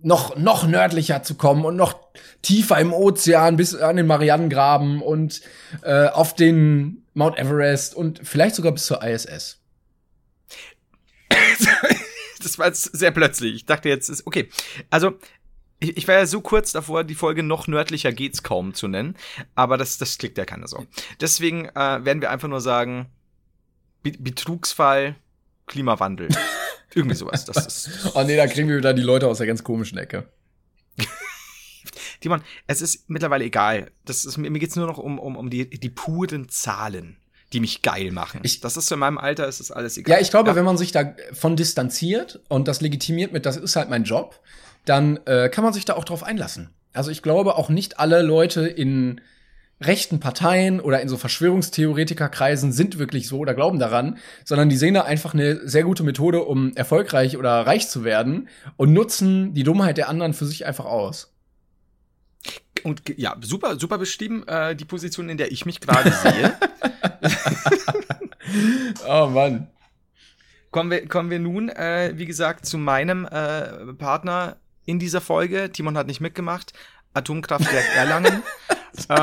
noch, 0.09 0.37
noch 0.37 0.66
nördlicher 0.66 1.23
zu 1.23 1.37
kommen 1.37 1.64
und 1.64 1.77
noch 1.77 1.94
tiefer 2.42 2.79
im 2.79 2.92
Ozean 2.92 3.57
bis 3.57 3.75
an 3.75 3.97
den 3.97 4.07
Marianengraben 4.07 5.03
und 5.03 5.42
äh, 5.83 6.07
auf 6.07 6.35
den 6.35 7.05
Mount 7.14 7.38
Everest 7.38 7.94
und 7.94 8.21
vielleicht 8.25 8.57
sogar 8.57 8.73
bis 8.73 8.87
zur 8.87 9.03
ISS. 9.05 9.61
das 12.42 12.59
war 12.59 12.66
jetzt 12.66 12.97
sehr 12.97 13.11
plötzlich. 13.11 13.55
Ich 13.55 13.66
dachte 13.66 13.88
jetzt, 13.88 14.09
ist 14.09 14.27
okay. 14.27 14.49
Also, 14.88 15.12
ich, 15.79 15.97
ich 15.97 16.09
war 16.09 16.14
ja 16.14 16.27
so 16.27 16.40
kurz 16.40 16.73
davor, 16.73 17.05
die 17.05 17.14
Folge 17.14 17.42
noch 17.42 17.66
nördlicher 17.66 18.12
geht's 18.12 18.42
kaum 18.42 18.73
zu 18.75 18.88
nennen. 18.88 19.14
Aber 19.55 19.77
das, 19.77 19.99
das 19.99 20.16
klickt 20.16 20.38
ja 20.38 20.47
keiner 20.47 20.68
so. 20.68 20.87
Deswegen 21.21 21.66
äh, 21.66 21.75
werden 22.05 22.23
wir 22.23 22.31
einfach 22.31 22.49
nur 22.49 22.61
sagen, 22.61 23.07
Be 24.03 24.12
Betrugsfall, 24.18 25.16
Klimawandel. 25.66 26.29
Irgendwie 26.94 27.16
sowas. 27.16 27.44
Das 27.44 27.66
ist, 27.66 27.90
Oh 28.14 28.22
nee, 28.22 28.37
da 28.37 28.46
kriegen 28.46 28.68
wir 28.68 28.77
wieder 28.79 28.94
die 28.94 29.03
Leute 29.03 29.27
aus 29.29 29.38
der 29.38 29.46
ganz 29.46 29.62
komischen 29.64 29.98
Ecke. 29.98 30.29
Timon, 32.20 32.42
es 32.66 32.83
ist 32.83 33.09
mittlerweile 33.09 33.44
egal. 33.44 33.90
Das 34.05 34.24
ist, 34.24 34.37
mir 34.38 34.51
geht's 34.59 34.77
nur 34.77 34.87
noch 34.87 34.98
um, 34.98 35.18
um, 35.18 35.37
um 35.37 35.51
die, 35.51 35.68
die 35.70 35.90
puren 35.90 36.48
Zahlen, 36.48 37.16
die 37.53 37.61
mich 37.61 37.83
geil 37.83 38.11
machen. 38.11 38.40
Ich- 38.42 38.61
das 38.61 38.77
ist 38.77 38.87
so 38.88 38.94
in 38.96 38.98
meinem 39.01 39.18
Alter, 39.18 39.46
ist 39.46 39.61
das 39.61 39.70
alles 39.70 39.96
egal. 39.96 40.16
Ja, 40.16 40.20
ich 40.22 40.31
glaube, 40.31 40.55
wenn 40.57 40.64
man 40.64 40.77
sich 40.77 40.90
davon 40.92 41.55
distanziert 41.57 42.40
und 42.48 42.66
das 42.68 42.81
legitimiert 42.81 43.33
mit, 43.33 43.46
das 43.46 43.57
ist 43.57 43.77
halt 43.77 43.88
mein 43.88 44.05
Job, 44.05 44.40
dann 44.85 45.18
äh, 45.27 45.48
kann 45.48 45.62
man 45.64 45.72
sich 45.72 45.85
da 45.85 45.94
auch 45.94 46.05
drauf 46.05 46.22
einlassen. 46.24 46.70
Also 46.92 47.11
ich 47.11 47.22
glaube 47.22 47.57
auch 47.57 47.68
nicht 47.68 48.01
alle 48.01 48.22
Leute 48.22 48.66
in 48.66 49.20
rechten 49.81 50.21
Parteien 50.21 50.81
oder 50.81 51.01
in 51.01 51.09
so 51.09 51.17
Verschwörungstheoretikerkreisen 51.17 52.73
sind 52.73 52.99
wirklich 52.99 53.29
so 53.29 53.38
oder 53.38 53.55
glauben 53.55 53.79
daran, 53.79 54.19
sondern 54.45 54.69
die 54.69 54.77
sehen 54.77 54.95
da 54.95 55.03
einfach 55.03 55.35
eine 55.35 55.69
sehr 55.69 55.85
gute 55.85 56.03
Methode, 56.03 56.45
um 56.45 56.75
erfolgreich 56.75 57.37
oder 57.37 57.67
reich 57.67 57.88
zu 57.88 58.05
werden 58.05 58.49
und 58.77 58.93
nutzen 58.93 59.55
die 59.55 59.62
Dummheit 59.62 59.97
der 59.97 60.09
anderen 60.09 60.35
für 60.35 60.47
sich 60.47 60.67
einfach 60.67 60.87
aus. 60.87 61.33
Und 62.85 63.03
ja, 63.17 63.37
super, 63.41 63.79
super 63.79 63.99
beschrieben, 63.99 64.47
äh, 64.47 64.75
die 64.75 64.85
Position, 64.85 65.29
in 65.29 65.37
der 65.37 65.53
ich 65.53 65.67
mich 65.67 65.81
gerade 65.81 66.12
sehe. 66.12 66.57
Oh 69.07 69.27
Mann. 69.27 69.69
kommen, 70.71 70.91
wir, 70.91 71.07
kommen 71.07 71.31
wir 71.31 71.38
nun, 71.38 71.69
äh, 71.69 72.12
wie 72.17 72.27
gesagt, 72.27 72.67
zu 72.67 72.79
meinem 72.79 73.27
äh, 73.27 73.93
Partner 73.95 74.57
in 74.85 74.99
dieser 74.99 75.21
Folge. 75.21 75.71
Timon 75.71 75.99
hat 75.99 76.07
nicht 76.07 76.21
mitgemacht. 76.21 76.73
Atomkraftwerk 77.14 77.85
Erlangen. 77.95 78.43
äh, 79.09 79.14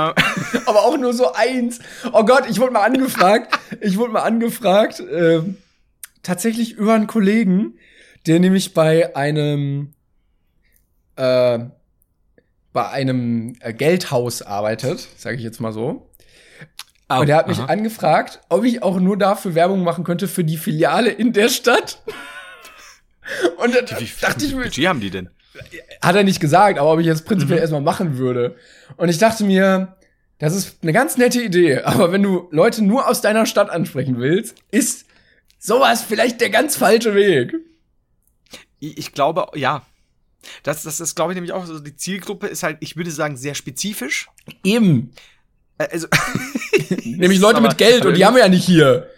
Aber 0.65 0.83
auch 0.85 0.97
nur 0.97 1.13
so 1.13 1.33
eins. 1.33 1.79
Oh 2.11 2.23
Gott, 2.23 2.49
ich 2.49 2.59
wurde 2.59 2.71
mal 2.71 2.83
angefragt. 2.83 3.57
Ich 3.81 3.97
wurde 3.97 4.13
mal 4.13 4.23
angefragt, 4.23 5.03
ähm, 5.11 5.57
tatsächlich 6.23 6.73
über 6.73 6.93
einen 6.93 7.07
Kollegen, 7.07 7.77
der 8.25 8.39
nämlich 8.39 8.73
bei 8.73 9.15
einem 9.15 9.93
äh, 11.15 11.59
bei 12.73 12.89
einem 12.89 13.55
äh, 13.61 13.73
Geldhaus 13.73 14.41
arbeitet, 14.41 15.07
sage 15.17 15.37
ich 15.37 15.43
jetzt 15.43 15.61
mal 15.61 15.71
so. 15.71 16.09
Und 17.07 17.29
er 17.29 17.37
hat 17.37 17.47
mich 17.47 17.59
aha. 17.59 17.67
angefragt, 17.67 18.41
ob 18.49 18.65
ich 18.65 18.81
auch 18.81 18.99
nur 18.99 19.17
dafür 19.17 19.53
Werbung 19.53 19.83
machen 19.83 20.03
könnte 20.03 20.27
für 20.27 20.43
die 20.43 20.57
Filiale 20.57 21.11
in 21.11 21.33
der 21.33 21.49
Stadt. 21.49 22.01
Und 23.57 23.75
dann 23.75 23.85
Wie 23.85 24.05
dachte 24.19 24.43
ich 24.43 24.49
viel 24.49 24.57
mir, 24.57 24.63
Budget 24.63 24.87
haben 24.87 24.99
die 24.99 25.09
denn? 25.09 25.29
Hat 26.01 26.15
er 26.15 26.23
nicht 26.23 26.39
gesagt, 26.39 26.79
aber 26.79 26.93
ob 26.93 26.99
ich 26.99 27.05
jetzt 27.05 27.25
prinzipiell 27.25 27.59
erstmal 27.59 27.81
machen 27.81 28.17
würde. 28.17 28.55
Und 28.97 29.09
ich 29.09 29.17
dachte 29.17 29.43
mir, 29.43 29.95
das 30.39 30.55
ist 30.55 30.77
eine 30.81 30.93
ganz 30.93 31.17
nette 31.17 31.41
Idee, 31.41 31.79
aber 31.79 32.11
wenn 32.11 32.23
du 32.23 32.47
Leute 32.51 32.83
nur 32.83 33.07
aus 33.07 33.21
deiner 33.21 33.45
Stadt 33.45 33.69
ansprechen 33.69 34.19
willst, 34.19 34.55
ist 34.71 35.05
sowas 35.59 36.01
vielleicht 36.01 36.41
der 36.41 36.49
ganz 36.49 36.75
falsche 36.75 37.15
Weg. 37.15 37.55
Ich, 38.79 39.13
glaube, 39.13 39.47
ja. 39.55 39.85
Das, 40.61 40.83
das 40.83 40.99
ist, 40.99 41.15
glaube 41.15 41.31
ich, 41.31 41.35
nämlich 41.35 41.53
auch 41.53 41.65
so. 41.65 41.79
Die 41.79 41.95
Zielgruppe 41.95 42.47
ist 42.47 42.61
halt, 42.61 42.77
ich 42.81 42.97
würde 42.97 43.09
sagen, 43.09 43.35
sehr 43.35 43.55
spezifisch. 43.55 44.29
Eben. 44.63 45.11
Also, 45.77 46.07
Nämlich 47.03 47.39
Leute 47.39 47.61
mit 47.61 47.77
Geld 47.77 48.05
und 48.05 48.15
die 48.15 48.25
haben 48.25 48.35
wir 48.35 48.43
ja 48.43 48.49
nicht 48.49 48.65
hier. 48.65 49.09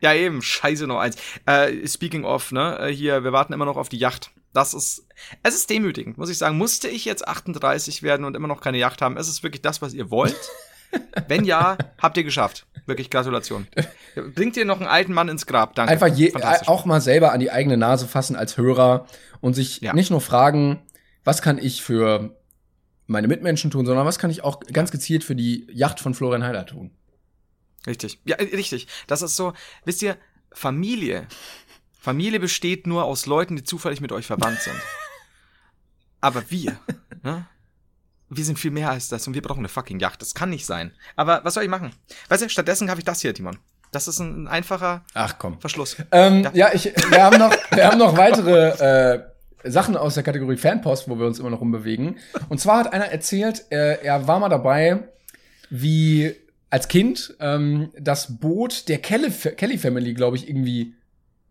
Ja, 0.00 0.14
eben, 0.14 0.40
scheiße 0.42 0.86
noch 0.86 1.00
eins. 1.00 1.16
Äh, 1.46 1.86
speaking 1.88 2.24
of, 2.24 2.52
ne, 2.52 2.78
äh, 2.78 2.92
hier, 2.92 3.24
wir 3.24 3.32
warten 3.32 3.52
immer 3.52 3.64
noch 3.64 3.76
auf 3.76 3.88
die 3.88 3.98
Yacht. 3.98 4.30
Das 4.52 4.72
ist, 4.72 5.04
es 5.42 5.54
ist 5.54 5.70
demütigend, 5.70 6.18
muss 6.18 6.30
ich 6.30 6.38
sagen. 6.38 6.56
Musste 6.56 6.88
ich 6.88 7.04
jetzt 7.04 7.26
38 7.26 8.02
werden 8.02 8.24
und 8.24 8.34
immer 8.36 8.48
noch 8.48 8.60
keine 8.60 8.78
Yacht 8.78 9.02
haben? 9.02 9.16
Es 9.16 9.28
ist 9.28 9.42
wirklich 9.42 9.62
das, 9.62 9.82
was 9.82 9.94
ihr 9.94 10.10
wollt. 10.10 10.36
Wenn 11.28 11.44
ja, 11.44 11.76
habt 11.98 12.16
ihr 12.16 12.24
geschafft. 12.24 12.66
Wirklich 12.86 13.10
Gratulation. 13.10 13.66
Bringt 14.34 14.56
ihr 14.56 14.64
noch 14.64 14.78
einen 14.80 14.88
alten 14.88 15.12
Mann 15.12 15.28
ins 15.28 15.46
Grab. 15.46 15.74
Danke. 15.74 15.92
Einfach 15.92 16.06
je, 16.06 16.32
auch 16.66 16.86
mal 16.86 17.00
selber 17.02 17.32
an 17.32 17.40
die 17.40 17.50
eigene 17.50 17.76
Nase 17.76 18.08
fassen 18.08 18.36
als 18.36 18.56
Hörer 18.56 19.06
und 19.40 19.54
sich 19.54 19.80
Ja. 19.82 19.92
nicht 19.92 20.10
nur 20.10 20.22
fragen, 20.22 20.80
was 21.24 21.42
kann 21.42 21.58
ich 21.58 21.82
für 21.82 22.34
meine 23.06 23.28
Mitmenschen 23.28 23.70
tun, 23.70 23.84
sondern 23.84 24.06
was 24.06 24.18
kann 24.18 24.30
ich 24.30 24.44
auch 24.44 24.60
ganz 24.72 24.90
gezielt 24.90 25.24
für 25.24 25.34
die 25.34 25.66
Yacht 25.70 26.00
von 26.00 26.14
Florian 26.14 26.44
Heider 26.44 26.64
tun. 26.64 26.90
Richtig. 27.86 28.20
Ja, 28.24 28.36
äh, 28.36 28.54
richtig. 28.56 28.86
Das 29.06 29.20
ist 29.22 29.36
so, 29.36 29.52
wisst 29.84 30.02
ihr, 30.02 30.16
Familie. 30.52 31.26
Familie 32.00 32.40
besteht 32.40 32.86
nur 32.86 33.04
aus 33.04 33.26
Leuten, 33.26 33.56
die 33.56 33.64
zufällig 33.64 34.00
mit 34.00 34.12
euch 34.12 34.26
verwandt 34.26 34.60
sind. 34.60 34.76
Aber 36.20 36.50
wir, 36.50 36.76
ne? 37.22 37.46
Wir 38.30 38.44
sind 38.44 38.58
viel 38.58 38.70
mehr 38.70 38.90
als 38.90 39.08
das 39.08 39.26
und 39.26 39.32
wir 39.34 39.40
brauchen 39.42 39.60
eine 39.60 39.68
fucking 39.68 40.00
Yacht. 40.00 40.20
Das 40.20 40.34
kann 40.34 40.50
nicht 40.50 40.66
sein. 40.66 40.92
Aber 41.16 41.40
was 41.44 41.54
soll 41.54 41.62
ich 41.62 41.70
machen? 41.70 41.92
Weißt 42.28 42.42
du, 42.42 42.48
stattdessen 42.50 42.90
habe 42.90 43.00
ich 43.00 43.04
das 43.06 43.22
hier, 43.22 43.32
Timon. 43.32 43.56
Das 43.90 44.06
ist 44.06 44.18
ein, 44.18 44.42
ein 44.44 44.48
einfacher 44.48 45.02
Ach 45.14 45.36
komm. 45.38 45.58
Verschluss. 45.60 45.96
Ähm, 46.12 46.42
Ja. 46.42 46.50
ja, 46.52 46.70
ich, 46.74 46.92
wir 47.10 47.22
haben 47.22 47.38
noch, 47.38 47.56
wir 47.70 47.86
haben 47.88 47.98
noch 47.98 48.18
weitere 48.18 49.14
äh, 49.14 49.70
Sachen 49.70 49.96
aus 49.96 50.12
der 50.12 50.22
Kategorie 50.24 50.58
Fanpost, 50.58 51.08
wo 51.08 51.18
wir 51.18 51.26
uns 51.26 51.38
immer 51.38 51.48
noch 51.48 51.60
rumbewegen. 51.62 52.18
Und 52.50 52.60
zwar 52.60 52.80
hat 52.80 52.92
einer 52.92 53.06
erzählt, 53.06 53.64
äh, 53.70 54.02
er 54.04 54.26
war 54.28 54.40
mal 54.40 54.50
dabei, 54.50 55.08
wie 55.70 56.34
als 56.68 56.88
Kind 56.88 57.34
ähm, 57.40 57.90
das 57.98 58.38
Boot 58.40 58.88
der 58.90 58.98
Kelly, 58.98 59.30
Kelly 59.30 59.78
Family, 59.78 60.12
glaube 60.12 60.36
ich, 60.36 60.50
irgendwie 60.50 60.94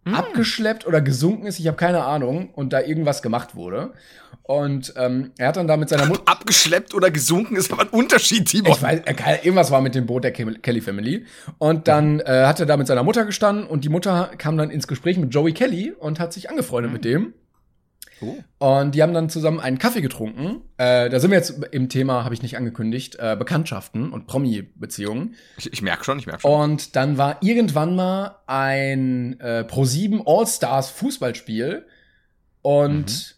Hm. 0.08 0.16
abgeschleppt 0.16 0.86
oder 0.88 1.02
gesunken 1.02 1.46
ist. 1.48 1.60
Ich 1.60 1.68
habe 1.68 1.78
keine 1.78 2.04
Ahnung. 2.04 2.50
Und 2.54 2.74
da 2.74 2.82
irgendwas 2.82 3.22
gemacht 3.22 3.56
wurde. 3.56 3.94
Und 4.44 4.94
ähm, 4.96 5.32
er 5.38 5.50
hat 5.50 5.58
dann 5.58 5.68
da 5.68 5.76
mit 5.76 5.90
seiner 5.90 6.06
Mutter 6.06 6.22
Abgeschleppt 6.26 6.94
oder 6.94 7.12
gesunken 7.12 7.56
ist 7.58 7.72
aber 7.72 7.82
ein 7.82 7.90
Unterschied, 7.90 8.46
Timon. 8.48 8.72
ich 8.72 8.82
weiß, 8.82 9.02
äh, 9.06 9.36
irgendwas 9.44 9.72
war 9.72 9.82
mit 9.82 9.94
dem 9.94 10.06
Boot 10.06 10.24
der 10.24 10.32
Ke- 10.32 10.60
Kelly 10.62 10.80
Family. 10.80 11.26
Und 11.58 11.88
dann 11.90 12.22
äh, 12.22 12.46
hat 12.46 12.60
er 12.62 12.66
da 12.66 12.78
mit 12.78 12.88
seiner 12.88 13.04
Mutter 13.04 13.26
gestanden 13.26 13.66
und 13.68 13.84
die 13.84 13.90
Mutter 13.90 14.32
kam 14.38 14.58
dann 14.58 14.70
ins 14.70 14.88
Gespräch 14.88 15.18
mit 15.18 15.34
Joey 15.34 15.52
Kelly 15.52 15.92
und 16.00 16.20
hat 16.22 16.32
sich 16.32 16.50
angefreundet 16.50 16.94
mit 16.94 17.04
dem. 17.04 17.34
Oh. 18.22 18.36
Und 18.60 18.96
die 18.96 19.04
haben 19.04 19.14
dann 19.14 19.30
zusammen 19.30 19.60
einen 19.60 19.78
Kaffee 19.78 20.02
getrunken. 20.02 20.62
Äh, 20.78 21.10
da 21.10 21.20
sind 21.20 21.32
wir 21.32 21.38
jetzt 21.38 21.64
im 21.72 21.90
Thema, 21.90 22.24
habe 22.24 22.34
ich 22.34 22.42
nicht 22.42 22.58
angekündigt, 22.58 23.18
äh, 23.20 23.36
Bekanntschaften 23.38 24.12
und 24.12 24.28
Promi-Beziehungen. 24.28 25.36
Ich, 25.58 25.72
ich 25.72 25.82
merke 25.82 26.04
schon, 26.04 26.20
ich 26.20 26.26
merke 26.26 26.42
schon. 26.42 26.52
Und 26.52 26.96
dann 26.96 27.18
war 27.18 27.38
irgendwann 27.42 27.96
mal 27.96 28.38
ein 28.48 29.40
äh, 29.40 29.66
Pro7 29.68 30.24
All-Stars 30.26 30.90
Fußballspiel 30.90 31.86
und 32.62 33.38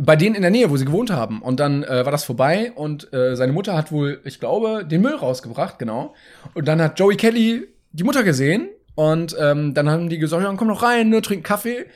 bei 0.00 0.16
denen 0.16 0.36
in 0.36 0.42
der 0.42 0.50
Nähe, 0.50 0.70
wo 0.70 0.76
sie 0.76 0.84
gewohnt 0.84 1.10
haben. 1.10 1.42
Und 1.42 1.60
dann 1.60 1.82
äh, 1.82 2.04
war 2.04 2.12
das 2.12 2.24
vorbei 2.24 2.72
und 2.74 3.12
äh, 3.12 3.34
seine 3.36 3.52
Mutter 3.52 3.76
hat 3.76 3.90
wohl, 3.90 4.20
ich 4.24 4.38
glaube, 4.38 4.84
den 4.84 5.02
Müll 5.02 5.14
rausgebracht, 5.14 5.78
genau. 5.78 6.14
Und 6.54 6.68
dann 6.68 6.80
hat 6.80 6.98
Joey 6.98 7.16
Kelly 7.16 7.66
die 7.92 8.04
Mutter 8.04 8.22
gesehen 8.22 8.68
und 8.94 9.36
ähm, 9.38 9.74
dann 9.74 9.88
haben 9.90 10.08
die 10.08 10.18
gesagt, 10.18 10.42
ja, 10.42 10.52
komm 10.56 10.68
noch 10.68 10.82
rein, 10.82 11.08
ne, 11.08 11.20
trink 11.20 11.44
Kaffee. 11.44 11.86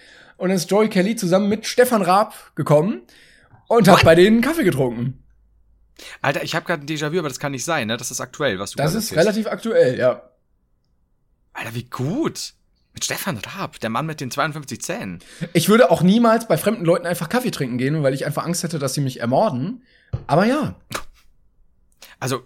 Und 0.42 0.48
dann 0.48 0.56
ist 0.56 0.68
Joey 0.68 0.88
Kelly 0.88 1.14
zusammen 1.14 1.48
mit 1.48 1.66
Stefan 1.68 2.02
Raab 2.02 2.34
gekommen 2.56 3.02
und 3.68 3.86
hat 3.86 4.02
bei 4.02 4.16
denen 4.16 4.40
Kaffee 4.40 4.64
getrunken. 4.64 5.22
Alter, 6.20 6.42
ich 6.42 6.56
habe 6.56 6.66
gerade 6.66 6.82
ein 6.82 6.88
Déjà-vu, 6.88 7.16
aber 7.20 7.28
das 7.28 7.38
kann 7.38 7.52
nicht 7.52 7.64
sein, 7.64 7.86
ne? 7.86 7.96
Das 7.96 8.10
ist 8.10 8.20
aktuell, 8.20 8.58
was 8.58 8.72
du 8.72 8.78
Das 8.78 8.92
ist 8.96 9.14
relativ 9.14 9.46
aktuell, 9.46 9.96
ja. 9.96 10.30
Alter, 11.52 11.76
wie 11.76 11.84
gut. 11.84 12.54
Mit 12.92 13.04
Stefan 13.04 13.38
Raab, 13.38 13.78
der 13.78 13.90
Mann 13.90 14.04
mit 14.04 14.20
den 14.20 14.32
52 14.32 14.82
Zähnen. 14.82 15.20
Ich 15.52 15.68
würde 15.68 15.92
auch 15.92 16.02
niemals 16.02 16.48
bei 16.48 16.56
fremden 16.56 16.84
Leuten 16.84 17.06
einfach 17.06 17.28
Kaffee 17.28 17.52
trinken 17.52 17.78
gehen, 17.78 18.02
weil 18.02 18.12
ich 18.12 18.26
einfach 18.26 18.44
Angst 18.44 18.64
hätte, 18.64 18.80
dass 18.80 18.94
sie 18.94 19.00
mich 19.00 19.20
ermorden. 19.20 19.84
Aber 20.26 20.44
ja, 20.44 20.74
Also, 22.18 22.42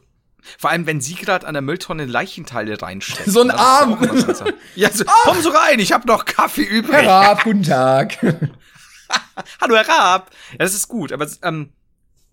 vor 0.59 0.70
allem, 0.70 0.86
wenn 0.86 1.01
sie 1.01 1.14
gerade 1.14 1.47
an 1.47 1.55
der 1.55 1.62
Mülltonne 1.62 2.05
Leichenteile 2.07 2.80
reinsteckt. 2.80 3.28
So 3.30 3.40
ein 3.42 3.51
Arm. 3.51 3.99
so- 4.34 4.44
Ja, 4.74 4.90
so, 4.90 5.05
komm 5.24 5.40
so 5.42 5.51
rein, 5.51 5.78
ich 5.78 5.92
habe 5.92 6.07
noch 6.07 6.24
Kaffee 6.24 6.62
übrig. 6.62 6.92
Herr 6.94 7.07
Raab, 7.07 7.44
guten 7.44 7.62
Tag. 7.62 8.18
Hallo, 9.61 9.76
Herr 9.76 9.88
Raab. 9.88 10.30
Ja, 10.53 10.59
das 10.59 10.74
ist 10.74 10.88
gut, 10.88 11.12
aber, 11.12 11.26
ähm, 11.42 11.72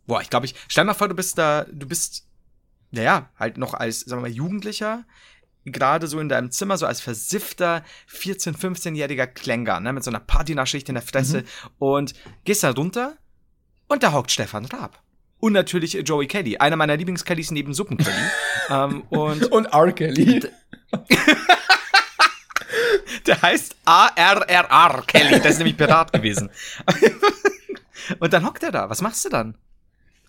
boah, 0.08 0.22
ich 0.22 0.30
glaube, 0.30 0.46
ich, 0.46 0.56
stell 0.68 0.84
mal 0.86 0.94
vor, 0.94 1.08
du 1.08 1.16
bist 1.16 1.38
da, 1.38 1.66
du 1.72 1.88
bist, 1.88 2.26
naja, 2.92 3.30
halt 3.38 3.58
noch 3.58 3.74
als, 3.74 4.02
sagen 4.02 4.22
wir 4.24 4.30
mal, 4.30 4.36
Jugendlicher, 4.36 5.04
gerade 5.66 6.08
so 6.08 6.20
in 6.20 6.30
deinem 6.30 6.52
Zimmer, 6.52 6.78
so 6.78 6.86
als 6.86 7.00
versiffter 7.02 7.84
14-, 8.12 8.58
15-jähriger 8.58 9.28
Klänger, 9.28 9.80
ne, 9.80 9.94
mit 9.94 10.04
so 10.04 10.12
einer 10.12 10.20
Patina-Schicht 10.20 10.90
in 10.90 10.96
der 10.96 11.04
Fresse 11.04 11.44
und 11.80 12.14
gehst 12.44 12.64
da 12.64 12.72
runter 12.72 13.18
und 13.88 14.04
da 14.04 14.12
hockt 14.14 14.32
Stefan 14.32 14.66
Raab. 14.66 15.02
Und 15.44 15.52
natürlich 15.52 15.92
Joey 16.06 16.28
Kelly, 16.28 16.56
einer 16.56 16.78
meiner 16.78 16.96
Lieblings-Kellys 16.96 17.52
neben 17.52 17.74
Suppen-Kelly. 17.74 18.16
ähm, 18.70 19.02
und 19.10 19.52
Und 19.52 19.66
R. 19.66 19.92
Kelly. 19.92 20.42
Der 23.28 23.42
heißt 23.42 23.76
ARRR 23.84 25.04
Kelly. 25.06 25.42
Der 25.42 25.52
ist 25.52 25.58
nämlich 25.58 25.76
Pirat 25.76 26.14
gewesen. 26.14 26.50
Und 28.20 28.32
dann 28.32 28.46
hockt 28.46 28.64
er 28.64 28.72
da. 28.72 28.90
Was 28.90 29.02
machst 29.02 29.26
du 29.26 29.30
dann? 29.30 29.58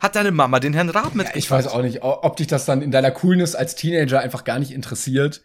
Hat 0.00 0.16
deine 0.16 0.32
Mama 0.32 0.58
den 0.58 0.74
Herrn 0.74 0.90
Raab 0.90 1.14
mit? 1.14 1.28
Ich 1.34 1.48
weiß 1.48 1.68
auch 1.68 1.82
nicht, 1.82 2.02
ob 2.02 2.36
dich 2.36 2.48
das 2.48 2.64
dann 2.64 2.82
in 2.82 2.90
deiner 2.90 3.12
Coolness 3.12 3.54
als 3.54 3.76
Teenager 3.76 4.18
einfach 4.18 4.42
gar 4.42 4.58
nicht 4.58 4.72
interessiert. 4.72 5.42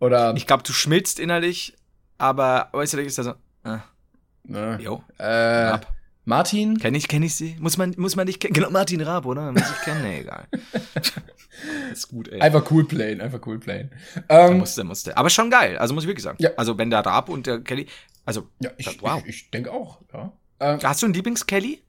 Oder. 0.00 0.34
Ich 0.36 0.46
glaube, 0.46 0.64
du 0.64 0.74
schmilzt 0.74 1.18
innerlich, 1.18 1.74
aber 2.18 2.68
äußerlich 2.74 3.06
ist 3.06 3.16
er 3.16 3.24
so. 3.24 3.30
Äh, 3.64 3.78
ne. 4.44 4.78
jo, 4.82 5.02
äh, 5.16 5.24
Raab. 5.24 5.97
Martin? 6.28 6.78
Kenn 6.78 6.94
ich, 6.94 7.08
kenn 7.08 7.22
ich 7.22 7.34
sie? 7.34 7.56
Muss 7.58 7.78
man, 7.78 7.94
muss 7.96 8.14
man 8.14 8.26
dich 8.26 8.38
kennen? 8.38 8.52
Genau, 8.52 8.68
Martin 8.68 9.00
Raab, 9.00 9.24
oder? 9.24 9.50
Muss 9.50 9.62
ich 9.62 9.84
kennen? 9.84 10.02
Nee, 10.02 10.20
egal. 10.20 10.46
ist 11.92 12.08
gut, 12.08 12.28
ey. 12.28 12.40
Einfach 12.40 12.70
cool 12.70 12.84
playen, 12.84 13.22
einfach 13.22 13.40
cool 13.46 13.58
playen. 13.58 13.90
Ähm, 14.28 14.58
musste, 14.58 14.84
musste. 14.84 15.16
Aber 15.16 15.30
schon 15.30 15.50
geil. 15.50 15.78
Also 15.78 15.94
muss 15.94 16.04
ich 16.04 16.08
wirklich 16.08 16.24
sagen. 16.24 16.36
Ja. 16.38 16.50
Also 16.58 16.76
wenn 16.76 16.90
der 16.90 17.00
Raab 17.00 17.30
und 17.30 17.46
der 17.46 17.60
Kelly, 17.60 17.86
also 18.26 18.46
ja, 18.60 18.70
ich, 18.76 19.00
wow. 19.00 19.22
ich, 19.24 19.36
ich 19.36 19.50
denke 19.50 19.72
auch, 19.72 20.00
ja. 20.12 20.32
Ähm, 20.60 20.78
Hast 20.82 21.00
du 21.00 21.06
einen 21.06 21.14
Lieblings-Kelly? 21.14 21.82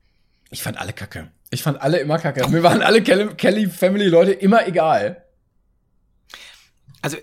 ich 0.52 0.64
fand 0.64 0.80
alle 0.80 0.94
kacke. 0.94 1.32
Ich 1.50 1.62
fand 1.62 1.82
alle 1.82 2.00
immer 2.00 2.18
kacke. 2.18 2.48
Mir 2.48 2.64
waren 2.64 2.82
alle 2.82 3.04
Kelly, 3.04 3.34
Kelly 3.36 3.68
Family 3.68 4.08
Leute 4.08 4.32
immer 4.32 4.66
egal. 4.68 5.22
Also 7.02 7.18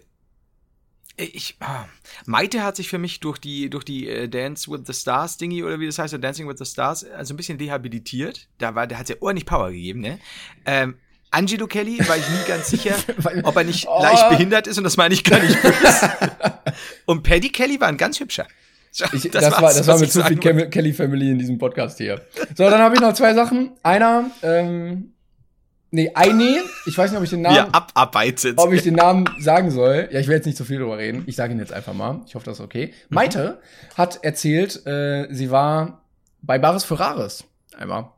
ich 1.16 1.56
ah, 1.60 1.84
Maite 2.26 2.62
hat 2.62 2.76
sich 2.76 2.88
für 2.88 2.98
mich 2.98 3.20
durch 3.20 3.38
die 3.38 3.70
durch 3.70 3.84
die 3.84 4.08
äh, 4.08 4.28
Dance 4.28 4.70
with 4.70 4.82
the 4.86 4.92
Stars 4.92 5.36
Dingy 5.36 5.64
oder 5.64 5.80
wie 5.80 5.86
das 5.86 5.98
heißt, 5.98 6.16
Dancing 6.22 6.48
with 6.48 6.58
the 6.58 6.64
Stars, 6.64 7.04
also 7.04 7.34
ein 7.34 7.36
bisschen 7.36 7.58
rehabilitiert. 7.58 8.48
Da 8.58 8.74
war 8.74 8.86
der 8.86 8.98
hat 8.98 9.08
ja 9.08 9.16
ordentlich 9.20 9.46
Power 9.46 9.70
gegeben, 9.70 10.00
ne? 10.00 10.18
Ähm, 10.64 10.96
Angelo 11.30 11.66
Kelly 11.66 11.98
war 12.08 12.16
ich 12.16 12.28
nie 12.28 12.48
ganz 12.48 12.68
sicher, 12.68 12.94
ob 13.42 13.56
er 13.56 13.64
nicht 13.64 13.86
Oh. 13.88 14.02
leicht 14.02 14.28
behindert 14.28 14.66
ist 14.66 14.78
und 14.78 14.84
das 14.84 14.96
meine 14.96 15.14
ich 15.14 15.24
gar 15.24 15.40
nicht 15.40 15.60
böse. 15.60 16.10
und 17.06 17.22
Paddy 17.22 17.50
Kelly 17.50 17.80
war 17.80 17.88
ein 17.88 17.96
ganz 17.96 18.20
hübscher. 18.20 18.46
Ich, 19.12 19.30
das, 19.30 19.52
war, 19.52 19.62
war's, 19.62 19.76
das 19.76 19.86
war 19.88 19.98
mit 19.98 20.10
zu 20.10 20.24
viel 20.24 20.38
Kelly 20.38 20.92
Family 20.94 21.30
in 21.30 21.38
diesem 21.38 21.58
Podcast 21.58 21.98
hier. 21.98 22.22
So, 22.56 22.70
dann 22.70 22.80
habe 22.80 22.94
ich 22.94 23.00
noch 23.02 23.12
zwei 23.12 23.34
Sachen. 23.34 23.72
Einer, 23.82 24.30
ähm, 24.42 25.12
nee, 25.90 26.10
eine, 26.14 26.62
ich 26.86 26.96
weiß 26.96 27.10
nicht, 27.10 27.18
ob 27.18 27.24
ich 27.24 27.30
den 27.30 27.42
Namen, 27.42 27.72
abarbeitet. 27.72 28.58
ob 28.58 28.72
ich 28.72 28.82
den 28.82 28.94
Namen 28.94 29.24
sagen 29.40 29.70
soll. 29.70 30.08
Ja, 30.10 30.20
ich 30.20 30.28
will 30.28 30.36
jetzt 30.36 30.46
nicht 30.46 30.58
so 30.58 30.64
viel 30.64 30.78
drüber 30.78 30.98
reden. 30.98 31.24
Ich 31.26 31.36
sage 31.36 31.52
ihn 31.52 31.58
jetzt 31.58 31.72
einfach 31.72 31.94
mal. 31.94 32.20
Ich 32.26 32.34
hoffe, 32.34 32.44
das 32.44 32.58
ist 32.58 32.64
okay. 32.64 32.92
Maite 33.08 33.60
hat 33.96 34.22
erzählt, 34.24 34.86
äh, 34.86 35.26
sie 35.30 35.50
war 35.50 36.02
bei 36.42 36.58
Baris 36.58 36.84
Ferraris 36.84 37.44
einmal. 37.76 38.10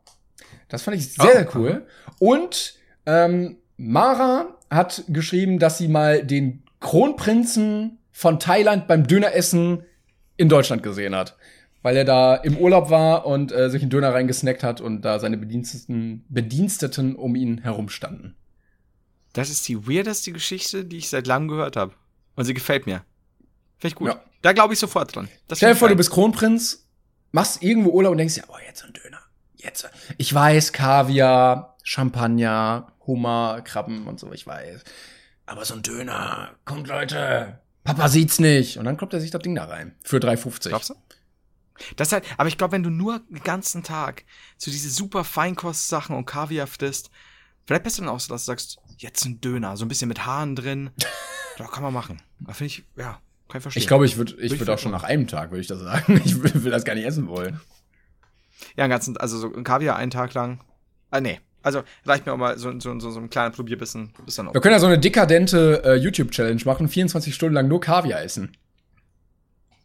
Das 0.67 0.83
fand 0.83 0.97
ich 0.97 1.13
sehr, 1.13 1.25
Oh, 1.25 1.31
sehr 1.33 1.55
cool. 1.55 1.85
Und 2.19 2.75
ähm, 3.05 3.57
Mara 3.77 4.55
hat 4.69 5.03
geschrieben, 5.07 5.57
dass 5.59 5.77
sie 5.77 5.87
mal 5.87 6.23
den 6.23 6.63
Kronprinzen 6.79 7.97
von 8.11 8.39
Thailand 8.39 8.87
beim 8.87 9.07
Döneressen 9.07 9.83
in 10.37 10.47
Deutschland 10.49 10.83
gesehen 10.83 11.15
hat. 11.15 11.35
Weil 11.81 11.95
er 11.95 12.05
da 12.05 12.35
im 12.35 12.57
Urlaub 12.57 12.89
war 12.89 13.25
und 13.25 13.51
äh, 13.51 13.69
sich 13.69 13.81
einen 13.81 13.89
Döner 13.89 14.13
reingesnackt 14.13 14.63
hat 14.63 14.81
und 14.81 15.01
da 15.01 15.19
seine 15.19 15.37
Bediensteten, 15.37 16.25
Bediensteten 16.27 17.15
um 17.15 17.35
ihn 17.35 17.59
herum 17.59 17.89
standen. 17.89 18.35
Das 19.33 19.49
ist 19.49 19.67
die 19.67 19.87
weirdeste 19.87 20.31
Geschichte, 20.31 20.83
die 20.83 20.97
ich 20.97 21.09
seit 21.09 21.27
langem 21.27 21.47
gehört 21.47 21.75
habe. 21.75 21.93
Und 22.35 22.45
sie 22.45 22.53
gefällt 22.53 22.85
mir. 22.85 23.03
Finde 23.77 23.93
ich 23.93 23.95
gut. 23.95 24.07
Ja. 24.09 24.21
Da 24.41 24.53
glaube 24.53 24.73
ich 24.73 24.79
sofort 24.79 25.15
dran. 25.15 25.29
Das 25.47 25.59
Stell 25.59 25.73
dir 25.73 25.77
vor, 25.77 25.87
du 25.87 25.95
bist 25.95 26.11
Kronprinz, 26.11 26.85
machst 27.31 27.61
irgendwo 27.63 27.91
Urlaub 27.91 28.11
und 28.11 28.17
denkst 28.17 28.35
dir, 28.35 28.43
oh, 28.47 28.57
jetzt 28.65 28.81
so 28.81 28.87
ein 28.87 28.93
Döner. 28.93 29.19
Jetzt. 29.55 29.89
Ich 30.17 30.33
weiß, 30.33 30.73
Kaviar, 30.73 31.77
Champagner, 31.83 32.91
Hummer, 33.05 33.61
Krabben 33.63 34.07
und 34.07 34.19
so, 34.19 34.31
ich 34.33 34.45
weiß. 34.47 34.83
Aber 35.45 35.63
so 35.65 35.75
ein 35.75 35.81
Döner, 35.81 36.51
kommt 36.65 36.87
Leute, 36.87 37.59
Papa 37.83 38.07
sieht's 38.07 38.39
nicht. 38.39 38.77
Und 38.77 38.85
dann 38.85 38.97
kloppt 38.97 39.13
er 39.13 39.19
sich 39.19 39.31
das 39.31 39.41
Ding 39.41 39.55
da 39.55 39.65
rein. 39.65 39.95
Für 40.03 40.17
3,50. 40.17 40.69
Glaubst 40.69 40.91
du? 40.91 40.95
Das 41.95 42.11
halt, 42.11 42.25
aber 42.37 42.49
ich 42.49 42.57
glaube, 42.57 42.73
wenn 42.73 42.83
du 42.83 42.89
nur 42.89 43.21
den 43.29 43.43
ganzen 43.43 43.83
Tag 43.83 44.23
so 44.57 44.71
diese 44.71 44.89
super 44.89 45.23
Feinkost-Sachen 45.23 46.15
und 46.15 46.25
Kaviar 46.25 46.67
frisst, 46.67 47.09
vielleicht 47.65 47.83
besser 47.83 48.01
dann 48.01 48.09
auch 48.09 48.19
so, 48.19 48.33
dass 48.33 48.43
du 48.43 48.47
sagst, 48.47 48.79
jetzt 48.97 49.25
ein 49.25 49.41
Döner, 49.41 49.77
so 49.77 49.85
ein 49.85 49.87
bisschen 49.87 50.07
mit 50.07 50.25
Haaren 50.25 50.55
drin. 50.55 50.91
da 51.57 51.65
kann 51.65 51.83
man 51.83 51.93
machen. 51.93 52.21
Da 52.39 52.53
finde 52.53 52.67
ich, 52.67 52.83
ja, 52.95 53.19
kann 53.47 53.59
ich 53.59 53.61
verstehen. 53.61 53.81
Ich 53.81 53.87
glaube, 53.87 54.05
ich 54.05 54.17
würde 54.17 54.35
ich 54.39 54.53
ich 54.53 54.59
würd 54.59 54.69
auch 54.69 54.79
schon 54.79 54.91
nach 54.91 55.03
einem 55.03 55.27
Tag, 55.27 55.51
würde 55.51 55.61
ich 55.61 55.67
das 55.67 55.79
sagen. 55.79 56.21
Ich 56.25 56.41
will, 56.41 56.63
will 56.63 56.71
das 56.71 56.85
gar 56.85 56.95
nicht 56.95 57.05
essen 57.05 57.27
wollen. 57.27 57.59
Ja, 58.75 58.83
einen 58.83 58.91
ganzen, 58.91 59.17
also 59.17 59.37
so 59.37 59.53
ein 59.53 59.63
Kaviar 59.63 59.95
einen 59.95 60.11
Tag 60.11 60.33
lang. 60.33 60.61
Ah, 61.11 61.21
nee. 61.21 61.39
Also 61.61 61.83
reicht 62.05 62.25
mir 62.25 62.33
auch 62.33 62.37
mal 62.37 62.57
so, 62.57 62.71
so, 62.79 62.97
so, 62.99 63.11
so 63.11 63.19
ein 63.19 63.29
kleiner 63.29 63.49
Probierbissen. 63.51 64.13
Ist 64.25 64.37
dann 64.37 64.47
auch 64.47 64.53
Wir 64.53 64.61
können 64.61 64.73
ja 64.73 64.79
so 64.79 64.87
eine 64.87 64.99
dekadente 64.99 65.83
äh, 65.83 65.95
YouTube-Challenge 65.95 66.61
machen, 66.65 66.87
24 66.87 67.35
Stunden 67.35 67.55
lang 67.55 67.67
nur 67.67 67.81
Kaviar 67.81 68.21
essen. 68.21 68.55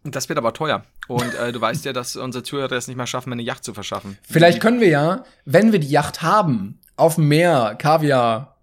Das 0.05 0.28
wird 0.28 0.38
aber 0.38 0.52
teuer. 0.52 0.84
Und 1.09 1.34
äh, 1.34 1.50
du 1.50 1.61
weißt 1.61 1.86
ja, 1.86 1.94
dass 1.94 2.16
unsere 2.16 2.44
Zuhörer 2.44 2.72
es 2.72 2.88
nicht 2.88 2.96
mal 2.96 3.07
schaffen, 3.07 3.32
eine 3.32 3.42
Yacht 3.42 3.64
zu 3.64 3.72
verschaffen. 3.72 4.18
Vielleicht 4.22 4.61
können 4.61 4.80
wir 4.80 4.88
ja, 4.88 5.24
wenn 5.46 5.72
wir 5.72 5.78
die 5.78 5.88
Yacht 5.88 6.20
haben, 6.20 6.78
auf 6.96 7.14
dem 7.14 7.28
Meer 7.28 7.74
Kaviar, 7.78 8.59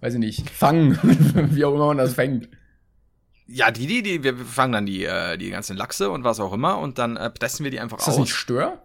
weiß 0.00 0.14
ich 0.14 0.20
nicht, 0.20 0.50
fangen, 0.50 0.98
wie 1.54 1.64
auch 1.64 1.74
immer 1.74 1.86
man 1.86 1.96
das 1.98 2.14
fängt. 2.14 2.48
Ja, 3.46 3.70
die, 3.70 3.86
die, 3.86 4.02
die, 4.02 4.22
wir 4.22 4.36
fangen 4.36 4.72
dann 4.72 4.86
die, 4.86 5.04
äh, 5.04 5.36
die 5.38 5.50
ganzen 5.50 5.76
Lachse 5.76 6.10
und 6.10 6.24
was 6.24 6.40
auch 6.40 6.52
immer 6.52 6.78
und 6.78 6.98
dann 6.98 7.16
äh, 7.16 7.30
pressen 7.30 7.64
wir 7.64 7.70
die 7.70 7.80
einfach 7.80 7.98
Ist 7.98 8.08
das 8.08 8.14
aus. 8.14 8.20
nicht 8.20 8.34
Stör? 8.34 8.82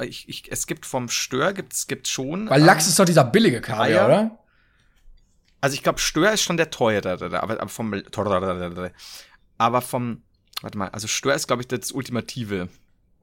Ich, 0.00 0.28
ich, 0.28 0.50
es 0.52 0.66
gibt 0.66 0.86
vom 0.86 1.08
Stör, 1.08 1.52
gibt's, 1.54 1.86
gibt's 1.86 2.10
schon. 2.10 2.48
Weil 2.50 2.60
ähm, 2.60 2.66
Lachs 2.66 2.86
ist 2.86 2.98
doch 2.98 3.04
dieser 3.04 3.24
billige 3.24 3.60
Kaviar, 3.60 4.06
oder? 4.06 4.38
Also 5.60 5.74
ich 5.74 5.82
glaube, 5.82 6.00
Stör 6.00 6.32
ist 6.32 6.42
schon 6.42 6.56
der 6.56 6.70
teure, 6.70 7.12
aber, 7.12 7.60
aber 7.60 7.68
vom 7.68 7.94
aber 9.58 9.80
vom 9.80 10.22
warte 10.62 10.78
mal, 10.78 10.88
also 10.88 11.06
Stör 11.06 11.34
ist 11.34 11.46
glaube 11.46 11.62
ich 11.62 11.68
das 11.68 11.92
ultimative. 11.92 12.68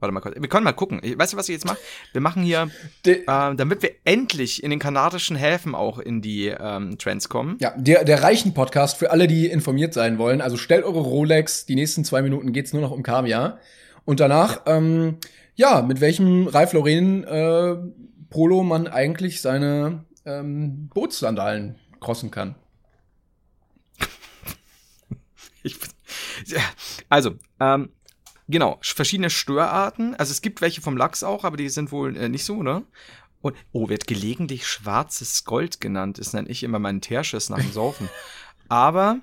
Warte 0.00 0.14
mal 0.14 0.20
kurz. 0.20 0.34
Wir 0.40 0.48
können 0.48 0.64
mal 0.64 0.72
gucken. 0.72 1.00
Weißt 1.02 1.34
du, 1.34 1.36
was 1.36 1.48
ich 1.48 1.52
jetzt 1.52 1.66
mache? 1.66 1.78
Wir 2.12 2.22
machen 2.22 2.42
hier, 2.42 2.70
äh, 3.04 3.24
damit 3.26 3.82
wir 3.82 3.90
endlich 4.04 4.62
in 4.64 4.70
den 4.70 4.78
kanadischen 4.78 5.36
Häfen 5.36 5.74
auch 5.74 5.98
in 5.98 6.22
die 6.22 6.46
ähm, 6.46 6.96
Trends 6.96 7.28
kommen. 7.28 7.58
ja, 7.60 7.74
der, 7.76 8.04
der 8.04 8.22
Reichen-Podcast 8.22 8.96
für 8.96 9.10
alle, 9.10 9.28
die 9.28 9.46
informiert 9.46 9.92
sein 9.92 10.16
wollen. 10.16 10.40
Also 10.40 10.56
stellt 10.56 10.84
eure 10.84 11.00
Rolex, 11.00 11.66
die 11.66 11.74
nächsten 11.74 12.04
zwei 12.04 12.22
Minuten 12.22 12.52
geht's 12.54 12.72
nur 12.72 12.80
noch 12.80 12.92
um 12.92 13.02
Kaviar. 13.02 13.58
Und 14.06 14.20
danach, 14.20 14.64
ja, 14.66 14.76
ähm, 14.76 15.18
ja 15.54 15.82
mit 15.82 16.00
welchem 16.00 16.48
Ralph 16.48 16.72
Lauren 16.72 17.24
äh, 17.24 17.76
Polo 18.30 18.62
man 18.62 18.86
eigentlich 18.86 19.42
seine 19.42 20.06
ähm, 20.24 20.88
Bootssandalen 20.94 21.76
crossen 22.00 22.30
kann. 22.30 22.54
Ich, 25.62 25.76
ja, 25.76 25.89
also, 27.08 27.36
ähm, 27.58 27.90
genau, 28.48 28.78
verschiedene 28.82 29.30
Störarten. 29.30 30.14
Also 30.16 30.32
es 30.32 30.42
gibt 30.42 30.60
welche 30.60 30.80
vom 30.80 30.96
Lachs 30.96 31.22
auch, 31.22 31.44
aber 31.44 31.56
die 31.56 31.68
sind 31.68 31.92
wohl 31.92 32.16
äh, 32.16 32.28
nicht 32.28 32.44
so, 32.44 32.62
ne? 32.62 32.84
Und, 33.42 33.56
oh, 33.72 33.88
wird 33.88 34.06
gelegentlich 34.06 34.66
schwarzes 34.66 35.44
Gold 35.44 35.80
genannt. 35.80 36.18
Das 36.18 36.34
nenne 36.34 36.50
ich 36.50 36.62
immer 36.62 36.78
meinen 36.78 37.00
Teerschiss 37.00 37.48
nach 37.48 37.58
dem 37.58 37.72
Saufen. 37.72 38.10
aber, 38.68 39.20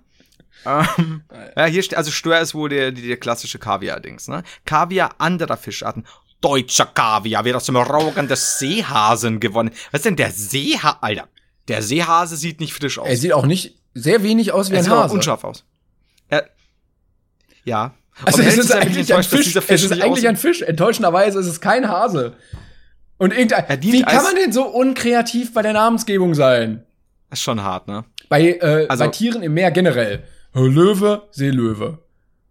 ähm, 0.65 1.21
ja, 1.55 1.65
hier 1.65 1.83
steht, 1.83 1.97
also 1.97 2.09
Stör 2.09 2.39
ist 2.39 2.55
wohl 2.55 2.69
der, 2.69 2.91
der 2.91 3.17
klassische 3.17 3.59
Kaviar-Dings, 3.59 4.27
ne? 4.27 4.43
Kaviar 4.65 5.15
anderer 5.19 5.57
Fischarten. 5.57 6.05
Deutscher 6.41 6.85
Kaviar 6.85 7.45
wird 7.45 7.55
aus 7.55 7.65
dem 7.65 7.77
Raugen 7.77 8.27
des 8.27 8.59
Seehasen 8.59 9.39
gewonnen. 9.39 9.71
Was 9.91 9.99
ist 9.99 10.05
denn 10.05 10.15
der 10.15 10.31
Seehase? 10.31 11.01
Alter, 11.01 11.27
der 11.67 11.81
Seehase 11.81 12.37
sieht 12.37 12.59
nicht 12.59 12.73
frisch 12.73 12.99
aus. 12.99 13.07
Er 13.07 13.17
sieht 13.17 13.33
auch 13.33 13.45
nicht 13.45 13.75
sehr 13.93 14.23
wenig 14.23 14.51
aus 14.51 14.69
wie 14.69 14.75
Er 14.75 14.79
ein 14.79 14.83
sieht 14.83 14.93
auch 14.93 15.03
Hase. 15.03 15.15
unscharf 15.15 15.43
aus. 15.43 15.65
Ja. 17.67 17.93
Also 18.23 18.41
es 18.41 18.57
ist 18.57 18.71
eigentlich 18.73 19.13
ein 19.13 19.23
Fisch. 19.23 19.55
Es 19.55 19.83
ist 19.83 19.91
eigentlich 20.01 20.27
ein 20.27 20.37
Fisch. 20.37 20.61
Enttäuschenderweise 20.61 21.39
ist 21.39 21.47
es 21.47 21.61
kein 21.61 21.87
Hase. 21.87 22.33
Und 23.17 23.31
irgendein. 23.33 23.81
Wie 23.81 24.01
kann 24.01 24.23
man 24.23 24.35
denn 24.35 24.51
so 24.51 24.65
unkreativ 24.67 25.53
bei 25.53 25.61
der 25.61 25.73
Namensgebung 25.73 26.33
sein? 26.33 26.83
Das 27.29 27.39
ist 27.39 27.43
schon 27.43 27.61
hart, 27.61 27.87
ne? 27.87 28.05
Bei, 28.29 28.41
äh, 28.53 28.87
Also- 28.87 29.03
bei 29.03 29.09
Tieren 29.09 29.43
im 29.43 29.53
Meer 29.53 29.71
generell. 29.71 30.23
Äh, 30.55 30.59
Löwe, 30.61 31.27
Seelöwe. 31.31 31.99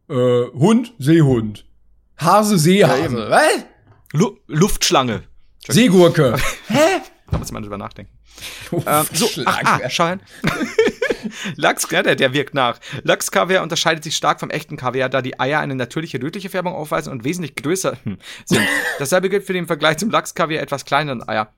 Äh, 0.09 0.15
Hund, 0.15 0.93
Seehund. 0.99 1.65
Hase, 2.19 2.59
Seehase. 2.59 3.05
eben. 3.05 3.17
Was? 3.17 3.65
Lu 4.13 4.37
Luftschlange. 4.47 5.23
Seegurke. 5.67 6.37
Hä? 6.69 7.01
Da 7.31 7.39
muss 7.39 7.51
man 7.53 7.63
drüber 7.63 7.79
nachdenken. 7.79 8.13
Ähm, 8.87 9.07
so, 9.15 9.27
ach, 9.47 9.61
ah. 9.65 9.79
Lachs, 11.57 11.89
ja, 11.91 12.03
der, 12.03 12.17
der 12.17 12.33
wirkt 12.33 12.55
nach. 12.55 12.79
Lachskaviar 13.03 13.63
unterscheidet 13.63 14.05
sich 14.05 14.17
stark 14.17 14.41
vom 14.41 14.51
echten 14.51 14.77
Kaviar, 14.77 15.09
da 15.09 15.23
die 15.23 15.39
Eier 15.39 15.61
eine 15.61 15.75
natürliche 15.75 16.23
rötliche 16.23 16.51
Färbung 16.51 16.75
aufweisen 16.75 17.13
und 17.13 17.25
wesentlich 17.25 17.55
größer 17.57 17.97
hm, 18.03 18.19
sind. 18.45 18.67
Dasselbe 18.99 19.29
gilt 19.29 19.45
für 19.45 19.53
den 19.53 19.67
Vergleich 19.67 19.99
zum 19.99 20.11
Lachskaviar 20.11 20.63
etwas 20.63 20.85
kleineren 20.85 21.27
Eier. 21.29 21.53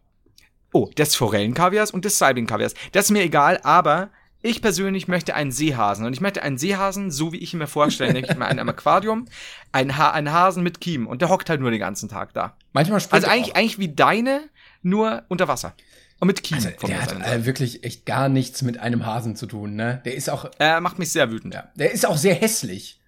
Oh, 0.72 0.90
des 0.96 1.14
Forellenkaviars 1.14 1.90
und 1.90 2.04
des 2.04 2.18
Saibling-Kaviars. 2.18 2.74
Das 2.92 3.06
ist 3.06 3.10
mir 3.10 3.22
egal, 3.22 3.58
aber 3.62 4.10
ich 4.40 4.62
persönlich 4.62 5.08
möchte 5.08 5.34
einen 5.34 5.50
Seehasen. 5.50 6.06
Und 6.06 6.12
ich 6.12 6.20
möchte 6.20 6.42
einen 6.42 6.58
Seehasen, 6.58 7.10
so 7.10 7.32
wie 7.32 7.38
ich 7.38 7.54
ihn 7.54 7.58
mir 7.58 7.66
vorstelle, 7.66 8.12
nämlich 8.12 8.36
mal 8.36 8.48
in 8.48 8.58
einem 8.58 8.68
Aquarium, 8.68 9.26
einen, 9.72 9.96
ha 9.96 10.10
einen 10.10 10.32
Hasen 10.32 10.62
mit 10.62 10.80
Kiemen. 10.80 11.06
Und 11.06 11.22
der 11.22 11.28
hockt 11.28 11.50
halt 11.50 11.60
nur 11.60 11.70
den 11.70 11.80
ganzen 11.80 12.08
Tag 12.08 12.34
da. 12.34 12.56
Manchmal 12.72 13.02
Also 13.10 13.26
eigentlich, 13.26 13.52
auch. 13.52 13.58
eigentlich 13.58 13.78
wie 13.78 13.94
deine, 13.94 14.42
nur 14.82 15.24
unter 15.28 15.48
Wasser. 15.48 15.74
Und 16.20 16.26
mit 16.28 16.42
Kiemen. 16.42 16.64
Also, 16.64 16.86
der 16.86 16.88
der 16.88 17.02
hat 17.02 17.26
äh, 17.32 17.46
wirklich 17.46 17.84
echt 17.84 18.04
gar 18.06 18.28
nichts 18.28 18.62
mit 18.62 18.78
einem 18.78 19.06
Hasen 19.06 19.36
zu 19.36 19.46
tun, 19.46 19.76
ne? 19.76 20.02
Der 20.04 20.14
ist 20.14 20.28
auch, 20.28 20.50
äh, 20.58 20.80
macht 20.80 20.98
mich 20.98 21.12
sehr 21.12 21.30
wütend. 21.30 21.54
ja, 21.54 21.68
der 21.76 21.92
ist 21.92 22.04
auch 22.06 22.16
sehr 22.16 22.34
hässlich. 22.34 23.00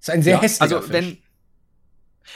Ist 0.00 0.10
ein 0.10 0.22
sehr 0.22 0.34
Ja, 0.36 0.42
hässlicher 0.42 0.76
also 0.76 0.80
Fisch. 0.80 0.92
wenn 0.92 1.18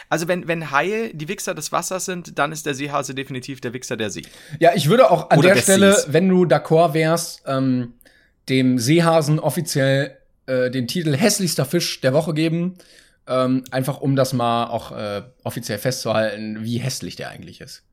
also 0.08 0.26
wenn 0.26 0.48
wenn 0.48 0.70
Haie 0.70 1.14
die 1.14 1.28
Wichser 1.28 1.54
des 1.54 1.70
Wassers 1.70 2.06
sind, 2.06 2.38
dann 2.38 2.50
ist 2.50 2.66
der 2.66 2.74
Seehase 2.74 3.14
definitiv 3.14 3.60
der 3.60 3.72
Wichser 3.72 3.96
der 3.96 4.10
See. 4.10 4.22
Ja, 4.58 4.72
ich 4.74 4.88
würde 4.88 5.10
auch 5.10 5.30
an 5.30 5.38
Oder 5.38 5.48
der 5.48 5.54
des 5.56 5.64
Stelle, 5.64 5.94
Sees. 5.94 6.12
wenn 6.12 6.28
du 6.28 6.44
d'accord 6.44 6.94
wärst, 6.94 7.42
ähm, 7.46 7.92
dem 8.48 8.78
Seehasen 8.78 9.38
offiziell 9.38 10.16
äh, 10.46 10.70
den 10.70 10.88
Titel 10.88 11.14
hässlichster 11.16 11.64
Fisch 11.66 12.00
der 12.00 12.14
Woche 12.14 12.34
geben. 12.34 12.76
Ähm, 13.28 13.62
einfach 13.70 14.00
um 14.00 14.16
das 14.16 14.32
mal 14.32 14.66
auch 14.66 14.90
äh, 14.92 15.22
offiziell 15.44 15.78
festzuhalten, 15.78 16.64
wie 16.64 16.78
hässlich 16.78 17.14
der 17.14 17.28
eigentlich 17.28 17.60
ist. 17.60 17.84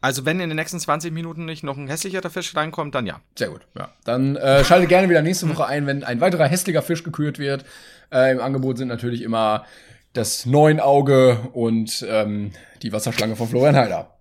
Also 0.00 0.24
wenn 0.24 0.38
in 0.40 0.48
den 0.48 0.56
nächsten 0.56 0.78
20 0.78 1.12
Minuten 1.12 1.44
nicht 1.44 1.64
noch 1.64 1.76
ein 1.76 1.88
hässlicherer 1.88 2.30
Fisch 2.30 2.54
reinkommt, 2.54 2.94
dann 2.94 3.06
ja. 3.06 3.20
Sehr 3.36 3.48
gut, 3.48 3.62
ja. 3.76 3.88
Dann 4.04 4.36
äh, 4.36 4.64
schalte 4.64 4.86
gerne 4.86 5.08
wieder 5.08 5.22
nächste 5.22 5.48
Woche 5.48 5.66
ein, 5.66 5.86
wenn 5.86 6.04
ein 6.04 6.20
weiterer 6.20 6.46
hässlicher 6.46 6.82
Fisch 6.82 7.02
gekürt 7.02 7.38
wird. 7.38 7.64
Äh, 8.12 8.32
Im 8.32 8.40
Angebot 8.40 8.78
sind 8.78 8.88
natürlich 8.88 9.22
immer 9.22 9.64
das 10.12 10.46
Neunauge 10.46 11.38
und 11.52 12.06
ähm, 12.08 12.52
die 12.82 12.92
Wasserschlange 12.92 13.36
von 13.36 13.48
Florian 13.48 13.76
Heider. 13.76 14.14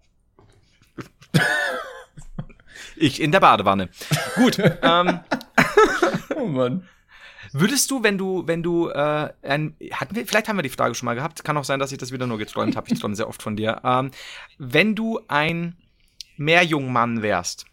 Ich 2.95 3.21
in 3.21 3.31
der 3.31 3.39
Badewanne. 3.39 3.89
Gut. 4.35 4.57
ähm, 4.81 5.19
Oh 6.37 6.45
Mann. 6.45 6.87
Würdest 7.59 7.91
du, 7.91 8.03
wenn 8.03 8.17
du, 8.17 8.47
wenn 8.47 8.63
du, 8.63 8.89
äh, 8.89 9.33
ein, 9.41 9.75
hatten 9.91 10.15
wir, 10.15 10.25
vielleicht 10.25 10.47
haben 10.47 10.57
wir 10.57 10.63
die 10.63 10.69
Frage 10.69 10.95
schon 10.95 11.05
mal 11.05 11.15
gehabt, 11.15 11.43
kann 11.43 11.57
auch 11.57 11.63
sein, 11.63 11.79
dass 11.79 11.91
ich 11.91 11.97
das 11.97 12.11
wieder 12.11 12.27
nur 12.27 12.37
geträumt 12.37 12.75
habe. 12.75 12.87
Ich 12.91 12.99
träume 12.99 13.15
sehr 13.15 13.27
oft 13.27 13.41
von 13.41 13.55
dir. 13.55 13.81
Ähm, 13.83 14.11
wenn 14.57 14.95
du 14.95 15.19
ein 15.27 15.77
Meerjungmann 16.37 17.21
wärst, 17.21 17.65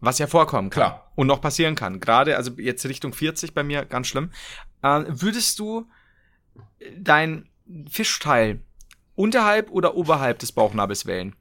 was 0.00 0.18
ja 0.18 0.26
vorkommen 0.26 0.70
kann 0.70 0.82
Klar. 0.82 1.12
und 1.14 1.26
noch 1.26 1.40
passieren 1.40 1.74
kann, 1.74 2.00
gerade, 2.00 2.36
also 2.36 2.52
jetzt 2.58 2.84
Richtung 2.86 3.12
40 3.12 3.54
bei 3.54 3.62
mir, 3.62 3.84
ganz 3.84 4.08
schlimm, 4.08 4.30
äh, 4.82 5.04
würdest 5.08 5.58
du 5.58 5.86
dein 6.98 7.48
Fischteil 7.88 8.60
unterhalb 9.14 9.70
oder 9.70 9.94
oberhalb 9.94 10.38
des 10.38 10.52
Bauchnabels 10.52 11.06
wählen? 11.06 11.34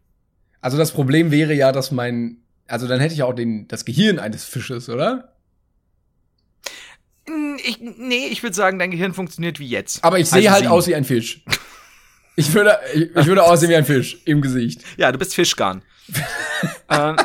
Also 0.62 0.78
das 0.78 0.92
Problem 0.92 1.32
wäre 1.32 1.54
ja, 1.54 1.72
dass 1.72 1.92
mein, 1.92 2.38
also 2.68 2.88
dann 2.88 3.00
hätte 3.00 3.14
ich 3.14 3.20
ja 3.20 3.26
auch 3.26 3.34
den, 3.34 3.68
das 3.68 3.86
Gehirn 3.86 4.20
eines 4.20 4.46
Fisches, 4.46 4.90
oder? 4.90 5.31
Ich, 7.64 7.80
nee, 7.80 8.28
ich 8.28 8.44
würde 8.44 8.56
sagen, 8.56 8.80
dein 8.80 8.92
Gehirn 8.92 9.14
funktioniert 9.14 9.60
wie 9.60 9.68
jetzt. 9.68 10.04
Aber 10.04 10.20
ich 10.20 10.30
sehe 10.30 10.40
Also 10.40 10.52
halt 10.52 10.64
sie. 10.64 10.68
aus 10.70 10.88
wie 10.88 10.96
ein 10.96 11.06
Fisch. 11.06 11.44
Ich 12.36 12.54
würde, 12.54 12.80
ich, 12.94 13.16
ich 13.16 13.26
würde 13.26 13.44
aussehen 13.44 13.70
wie 13.70 13.76
ein 13.76 13.86
Fisch 13.86 14.18
im 14.26 14.42
Gesicht. 14.42 14.82
Ja, 14.98 15.12
du 15.12 15.18
bist 15.20 15.36
Fischgarn. 15.36 15.84
ähm, 16.90 17.16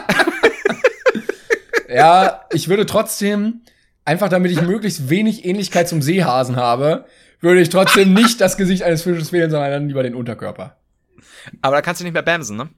Ja, 1.88 2.44
ich 2.52 2.68
würde 2.68 2.84
trotzdem, 2.86 3.60
einfach 4.04 4.28
damit 4.28 4.50
ich 4.50 4.60
möglichst 4.62 5.08
wenig 5.08 5.44
Ähnlichkeit 5.44 5.88
zum 5.88 6.02
Seehasen 6.02 6.56
habe, 6.56 7.06
würde 7.40 7.60
ich 7.60 7.68
trotzdem 7.68 8.12
nicht 8.12 8.40
das 8.40 8.56
Gesicht 8.56 8.82
eines 8.82 9.02
Fisches 9.02 9.32
wählen, 9.32 9.50
sondern 9.50 9.70
dann 9.70 9.88
lieber 9.88 10.02
den 10.02 10.14
Unterkörper. 10.14 10.76
aber 11.62 11.76
da 11.76 11.82
kannst 11.82 12.00
du 12.00 12.04
nicht 12.04 12.14
mehr 12.14 12.22
bamsen, 12.22 12.56
ne? 12.56 12.68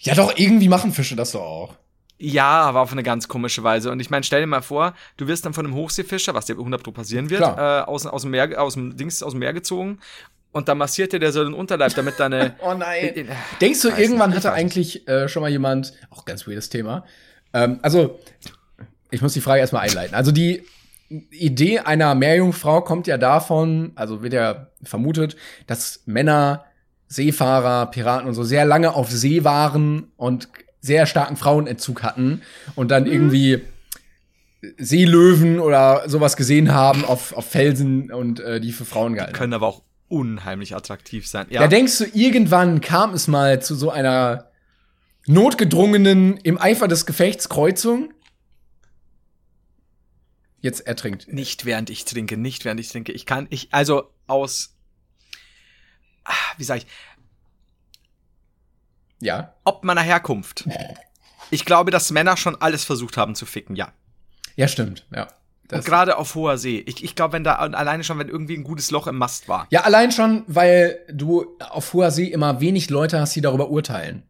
Ja, 0.00 0.14
doch, 0.14 0.36
irgendwie 0.36 0.68
machen 0.68 0.92
Fische 0.92 1.14
das 1.14 1.32
doch 1.32 1.42
auch. 1.42 1.76
Ja, 2.22 2.60
aber 2.62 2.80
auf 2.80 2.92
eine 2.92 3.02
ganz 3.02 3.28
komische 3.28 3.64
Weise. 3.64 3.90
Und 3.90 3.98
ich 3.98 4.10
meine, 4.10 4.22
stell 4.24 4.42
dir 4.42 4.46
mal 4.46 4.60
vor, 4.60 4.94
du 5.16 5.26
wirst 5.26 5.46
dann 5.46 5.54
von 5.54 5.64
einem 5.64 5.74
Hochseefischer, 5.74 6.34
was 6.34 6.44
dir 6.44 6.52
100 6.52 6.82
Pro 6.82 6.92
passieren 6.92 7.30
wird, 7.30 7.40
äh, 7.40 7.44
aus, 7.44 8.04
aus 8.04 8.22
dem 8.22 8.32
Meer, 8.32 8.60
aus 8.60 8.74
dem 8.74 8.96
Dings, 8.96 9.22
aus 9.22 9.32
dem 9.32 9.38
Meer 9.38 9.54
gezogen. 9.54 10.00
Und 10.52 10.68
dann 10.68 10.76
massiert 10.76 11.12
dir 11.12 11.18
der 11.18 11.32
so 11.32 11.42
den 11.42 11.54
Unterleib, 11.54 11.94
damit 11.94 12.20
deine. 12.20 12.56
Oh 12.62 12.74
nein. 12.74 13.04
Äh, 13.04 13.20
äh, 13.20 13.26
Denkst 13.60 13.80
du, 13.80 13.88
irgendwann 13.88 14.34
hatte 14.34 14.52
eigentlich 14.52 15.08
äh, 15.08 15.28
schon 15.28 15.40
mal 15.40 15.48
jemand, 15.50 15.94
auch 16.10 16.26
ganz 16.26 16.46
weirdes 16.46 16.68
Thema, 16.68 17.04
ähm, 17.52 17.78
also, 17.82 18.18
ich 19.10 19.22
muss 19.22 19.32
die 19.32 19.40
Frage 19.40 19.60
erstmal 19.60 19.82
einleiten. 19.82 20.14
Also 20.14 20.30
die 20.32 20.62
Idee 21.08 21.80
einer 21.80 22.14
Meerjungfrau 22.14 22.82
kommt 22.82 23.06
ja 23.06 23.18
davon, 23.18 23.92
also 23.96 24.22
wird 24.22 24.32
ja 24.32 24.68
vermutet, 24.82 25.36
dass 25.66 26.02
Männer, 26.06 26.64
Seefahrer, 27.08 27.86
Piraten 27.86 28.28
und 28.28 28.34
so 28.34 28.44
sehr 28.44 28.64
lange 28.64 28.94
auf 28.94 29.10
See 29.10 29.42
waren 29.42 30.12
und 30.16 30.48
sehr 30.80 31.06
starken 31.06 31.36
Frauenentzug 31.36 32.02
hatten 32.02 32.42
und 32.74 32.90
dann 32.90 33.06
irgendwie 33.06 33.62
Seelöwen 34.78 35.58
oder 35.60 36.08
sowas 36.08 36.36
gesehen 36.36 36.72
haben 36.72 37.04
auf, 37.04 37.32
auf 37.32 37.46
Felsen 37.50 38.10
und 38.12 38.40
äh, 38.40 38.60
die 38.60 38.72
für 38.72 38.84
Frauen 38.84 39.14
gehalten 39.14 39.32
haben. 39.32 39.38
können 39.38 39.52
aber 39.54 39.66
auch 39.66 39.82
unheimlich 40.08 40.74
attraktiv 40.74 41.26
sein. 41.26 41.46
Ja, 41.50 41.62
Ja. 41.62 41.68
denkst 41.68 41.98
du, 41.98 42.04
irgendwann 42.12 42.80
kam 42.80 43.14
es 43.14 43.28
mal 43.28 43.62
zu 43.62 43.74
so 43.74 43.90
einer 43.90 44.50
notgedrungenen, 45.26 46.36
im 46.38 46.60
Eifer 46.60 46.88
des 46.88 47.06
Gefechts 47.06 47.48
Kreuzung 47.48 48.12
jetzt 50.60 50.86
ertrinkt. 50.86 51.32
Nicht 51.32 51.64
während 51.64 51.88
ich 51.90 52.04
trinke, 52.04 52.36
nicht 52.36 52.64
während 52.64 52.80
ich 52.80 52.88
trinke. 52.88 53.12
Ich 53.12 53.24
kann, 53.26 53.46
ich, 53.50 53.68
also 53.72 54.10
aus, 54.26 54.74
ah, 56.24 56.32
wie 56.58 56.64
sag 56.64 56.78
ich, 56.78 56.86
Ja. 59.20 59.54
ob 59.64 59.84
meiner 59.84 60.02
Herkunft. 60.02 60.68
Ich 61.52 61.64
glaube, 61.64 61.90
dass 61.90 62.12
Männer 62.12 62.36
schon 62.36 62.54
alles 62.62 62.84
versucht 62.84 63.16
haben 63.16 63.34
zu 63.34 63.44
ficken, 63.44 63.74
ja. 63.74 63.92
Ja, 64.54 64.68
stimmt. 64.68 65.04
Ja. 65.12 65.22
Und 65.22 65.32
Das, 65.72 65.84
gerade 65.84 66.16
auf 66.16 66.34
hoher 66.36 66.58
See. 66.58 66.78
Ich, 66.86 67.02
ich 67.02 67.16
glaube, 67.16 67.32
wenn 67.32 67.42
da 67.42 67.56
alleine 67.56 68.04
schon, 68.04 68.20
wenn 68.20 68.28
irgendwie 68.28 68.56
ein 68.56 68.62
gutes 68.62 68.92
Loch 68.92 69.08
im 69.08 69.16
Mast 69.16 69.48
war. 69.48 69.66
ja, 69.70 69.80
allein 69.80 70.12
schon, 70.12 70.44
weil 70.46 71.00
du 71.12 71.56
auf 71.58 71.92
hoher 71.92 72.12
See 72.12 72.26
immer 72.26 72.60
wenig 72.60 72.88
Leute 72.90 73.18
hast, 73.20 73.34
die 73.34 73.40
darüber 73.40 73.68
urteilen. 73.68 74.22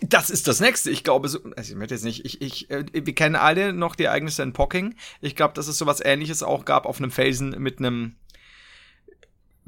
Das 0.00 0.30
ist 0.30 0.48
das 0.48 0.58
nächste. 0.60 0.90
Ich 0.90 1.04
glaube, 1.04 1.28
so, 1.28 1.38
also 1.56 1.72
ich 1.72 1.78
möchte 1.78 1.94
jetzt 1.94 2.04
nicht, 2.04 2.24
ich, 2.24 2.40
ich, 2.40 2.70
äh, 2.70 2.84
wir 2.92 3.14
kennen 3.14 3.36
alle 3.36 3.72
noch 3.72 3.94
die 3.94 4.04
Ereignisse 4.04 4.42
in 4.42 4.52
Pocking. 4.52 4.96
Ich 5.20 5.36
glaube, 5.36 5.54
dass 5.54 5.68
es 5.68 5.78
sowas 5.78 6.00
ähnliches 6.04 6.42
auch 6.42 6.64
gab 6.64 6.86
auf 6.86 6.98
einem 6.98 7.10
Felsen 7.10 7.50
mit 7.62 7.78
einem 7.78 8.16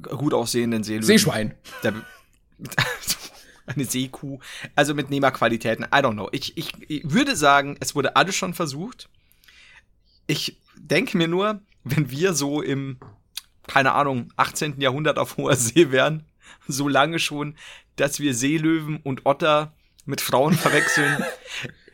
gut 0.02 0.34
aussehenden 0.34 0.82
Seelöwen. 0.82 1.06
Seeschwein. 1.06 1.54
Der, 1.82 1.94
eine 3.74 3.84
Seekuh. 3.84 4.38
Also 4.74 4.94
mit 4.94 5.10
Nehmerqualitäten. 5.10 5.84
I 5.86 5.98
don't 5.98 6.12
know. 6.12 6.28
Ich, 6.32 6.56
ich, 6.56 6.72
ich 6.88 7.10
würde 7.10 7.36
sagen, 7.36 7.76
es 7.80 7.94
wurde 7.94 8.16
alles 8.16 8.34
schon 8.34 8.54
versucht. 8.54 9.08
Ich 10.26 10.58
denke 10.76 11.16
mir 11.16 11.28
nur, 11.28 11.60
wenn 11.84 12.10
wir 12.10 12.34
so 12.34 12.62
im, 12.62 12.98
keine 13.66 13.92
Ahnung, 13.92 14.32
18. 14.36 14.80
Jahrhundert 14.80 15.18
auf 15.18 15.36
hoher 15.36 15.56
See 15.56 15.90
wären, 15.90 16.24
so 16.66 16.88
lange 16.88 17.18
schon, 17.18 17.56
dass 17.96 18.20
wir 18.20 18.34
Seelöwen 18.34 18.96
und 19.02 19.26
Otter 19.26 19.74
mit 20.04 20.20
Frauen 20.20 20.54
verwechseln. 20.54 21.24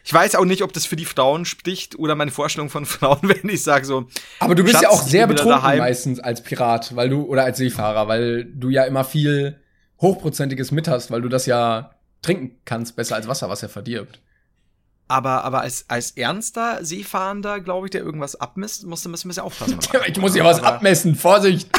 Ich 0.02 0.14
weiß 0.14 0.34
auch 0.36 0.46
nicht, 0.46 0.62
ob 0.62 0.72
das 0.72 0.86
für 0.86 0.96
die 0.96 1.04
Frauen 1.04 1.44
spricht 1.44 1.98
oder 1.98 2.14
meine 2.14 2.30
Vorstellung 2.30 2.70
von 2.70 2.86
Frauen, 2.86 3.20
wenn 3.22 3.48
ich 3.48 3.62
sage 3.62 3.84
so. 3.84 4.08
Aber 4.38 4.54
du 4.54 4.62
bist 4.62 4.76
Schatz, 4.76 4.82
ja 4.82 4.88
auch 4.88 5.02
sehr 5.02 5.26
betrunken 5.26 5.52
daheim. 5.52 5.78
meistens 5.78 6.18
als 6.18 6.42
Pirat, 6.42 6.96
weil 6.96 7.10
du, 7.10 7.22
oder 7.24 7.44
als 7.44 7.58
Seefahrer, 7.58 8.08
weil 8.08 8.44
du 8.46 8.70
ja 8.70 8.84
immer 8.84 9.04
viel 9.04 9.60
Hochprozentiges 10.00 10.70
mit 10.70 10.88
hast, 10.88 11.10
weil 11.10 11.22
du 11.22 11.28
das 11.28 11.46
ja 11.46 11.90
trinken 12.22 12.56
kannst, 12.64 12.96
besser 12.96 13.16
als 13.16 13.28
Wasser, 13.28 13.48
was 13.48 13.60
ja 13.62 13.68
verdirbt. 13.68 14.20
Aber, 15.08 15.42
aber 15.44 15.62
als, 15.62 15.86
als 15.88 16.12
ernster 16.12 16.84
Seefahrender, 16.84 17.60
glaube 17.60 17.86
ich, 17.88 17.90
der 17.90 18.02
irgendwas 18.02 18.36
abmisst, 18.36 18.86
musst 18.86 19.04
du 19.04 19.08
ein 19.08 19.12
bisschen 19.12 19.42
aufpassen. 19.42 19.78
Ich 20.06 20.18
muss 20.18 20.36
ja 20.36 20.44
was 20.44 20.58
Aber- 20.60 20.74
abmessen, 20.76 21.14
Vorsicht, 21.16 21.68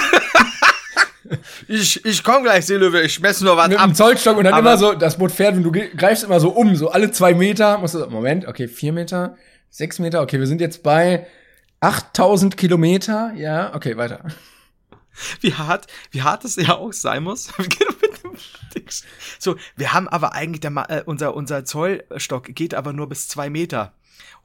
Ich, 1.67 2.03
ich 2.03 2.23
komm 2.23 2.43
gleich, 2.43 2.65
Seelöwe, 2.65 3.01
ich 3.03 3.21
messe 3.21 3.45
nur 3.45 3.55
was 3.55 3.69
mit 3.69 3.77
ab. 3.79 3.85
dem 3.85 3.95
Zollstock 3.95 4.37
und 4.37 4.43
dann 4.43 4.53
Aber- 4.53 4.61
immer 4.71 4.77
so, 4.77 4.93
das 4.93 5.17
Boot 5.17 5.31
fährt 5.31 5.55
und 5.55 5.63
du 5.63 5.71
greifst 5.71 6.23
immer 6.25 6.39
so 6.41 6.49
um, 6.49 6.75
so 6.75 6.89
alle 6.89 7.11
zwei 7.11 7.33
Meter, 7.33 7.77
musst 7.77 7.93
du 7.95 7.99
so, 7.99 8.09
Moment, 8.09 8.47
okay, 8.47 8.67
vier 8.67 8.91
Meter, 8.91 9.37
sechs 9.69 9.97
Meter, 9.99 10.21
okay, 10.21 10.39
wir 10.39 10.47
sind 10.47 10.59
jetzt 10.59 10.83
bei 10.83 11.25
8000 11.79 12.57
Kilometer, 12.57 13.31
ja, 13.37 13.73
okay, 13.73 13.95
weiter. 13.95 14.25
Wie 15.39 15.53
hart, 15.53 15.87
wie 16.11 16.21
hart 16.21 16.43
es 16.43 16.55
ja 16.57 16.75
auch 16.75 16.91
sein 16.93 17.23
muss. 17.23 17.49
so, 19.39 19.55
wir 19.75 19.93
haben 19.93 20.07
aber 20.07 20.33
eigentlich, 20.33 20.61
der, 20.61 20.71
äh, 20.89 21.03
unser, 21.05 21.35
unser 21.35 21.65
Zollstock 21.65 22.55
geht 22.55 22.73
aber 22.73 22.93
nur 22.93 23.09
bis 23.09 23.27
zwei 23.27 23.49
Meter. 23.49 23.93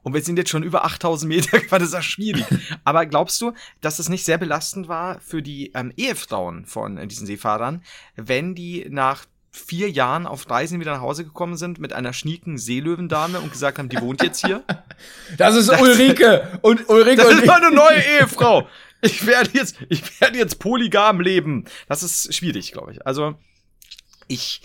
Und 0.03 0.13
wir 0.13 0.21
sind 0.21 0.37
jetzt 0.37 0.49
schon 0.49 0.63
über 0.63 0.85
8000 0.85 1.27
Meter 1.27 1.59
gefahren, 1.59 1.79
das 1.81 1.89
ist 1.89 1.93
ja 1.93 2.01
schwierig. 2.01 2.45
Aber 2.83 3.05
glaubst 3.05 3.41
du, 3.41 3.53
dass 3.81 3.99
es 3.99 4.09
nicht 4.09 4.25
sehr 4.25 4.37
belastend 4.37 4.87
war 4.87 5.19
für 5.19 5.41
die 5.41 5.71
ähm, 5.73 5.91
Ehefrauen 5.97 6.65
von 6.65 6.97
äh, 6.97 7.07
diesen 7.07 7.27
Seefahrern, 7.27 7.83
wenn 8.15 8.55
die 8.55 8.87
nach 8.89 9.25
vier 9.51 9.89
Jahren 9.89 10.27
auf 10.27 10.49
Reisen 10.49 10.79
wieder 10.79 10.93
nach 10.93 11.01
Hause 11.01 11.25
gekommen 11.25 11.57
sind 11.57 11.79
mit 11.79 11.91
einer 11.91 12.13
schnieken 12.13 12.57
Seelöwendame 12.57 13.39
und 13.39 13.51
gesagt 13.51 13.79
haben, 13.79 13.89
die 13.89 13.99
wohnt 13.99 14.23
jetzt 14.23 14.45
hier? 14.45 14.63
Das 15.37 15.55
ist 15.55 15.69
Ulrike 15.69 16.57
und 16.61 16.89
Ulrike 16.89 17.21
Das 17.21 17.33
ist 17.33 17.45
meine 17.45 17.69
neue 17.69 17.99
Ehefrau. 17.99 18.67
Ich 19.01 19.27
werde 19.27 19.51
jetzt, 19.53 19.75
ich 19.89 20.19
werde 20.19 20.39
jetzt 20.39 20.57
polygam 20.57 21.21
leben. 21.21 21.65
Das 21.87 22.01
ist 22.01 22.33
schwierig, 22.33 22.71
glaube 22.71 22.93
ich. 22.93 23.05
Also, 23.05 23.35
ich, 24.27 24.61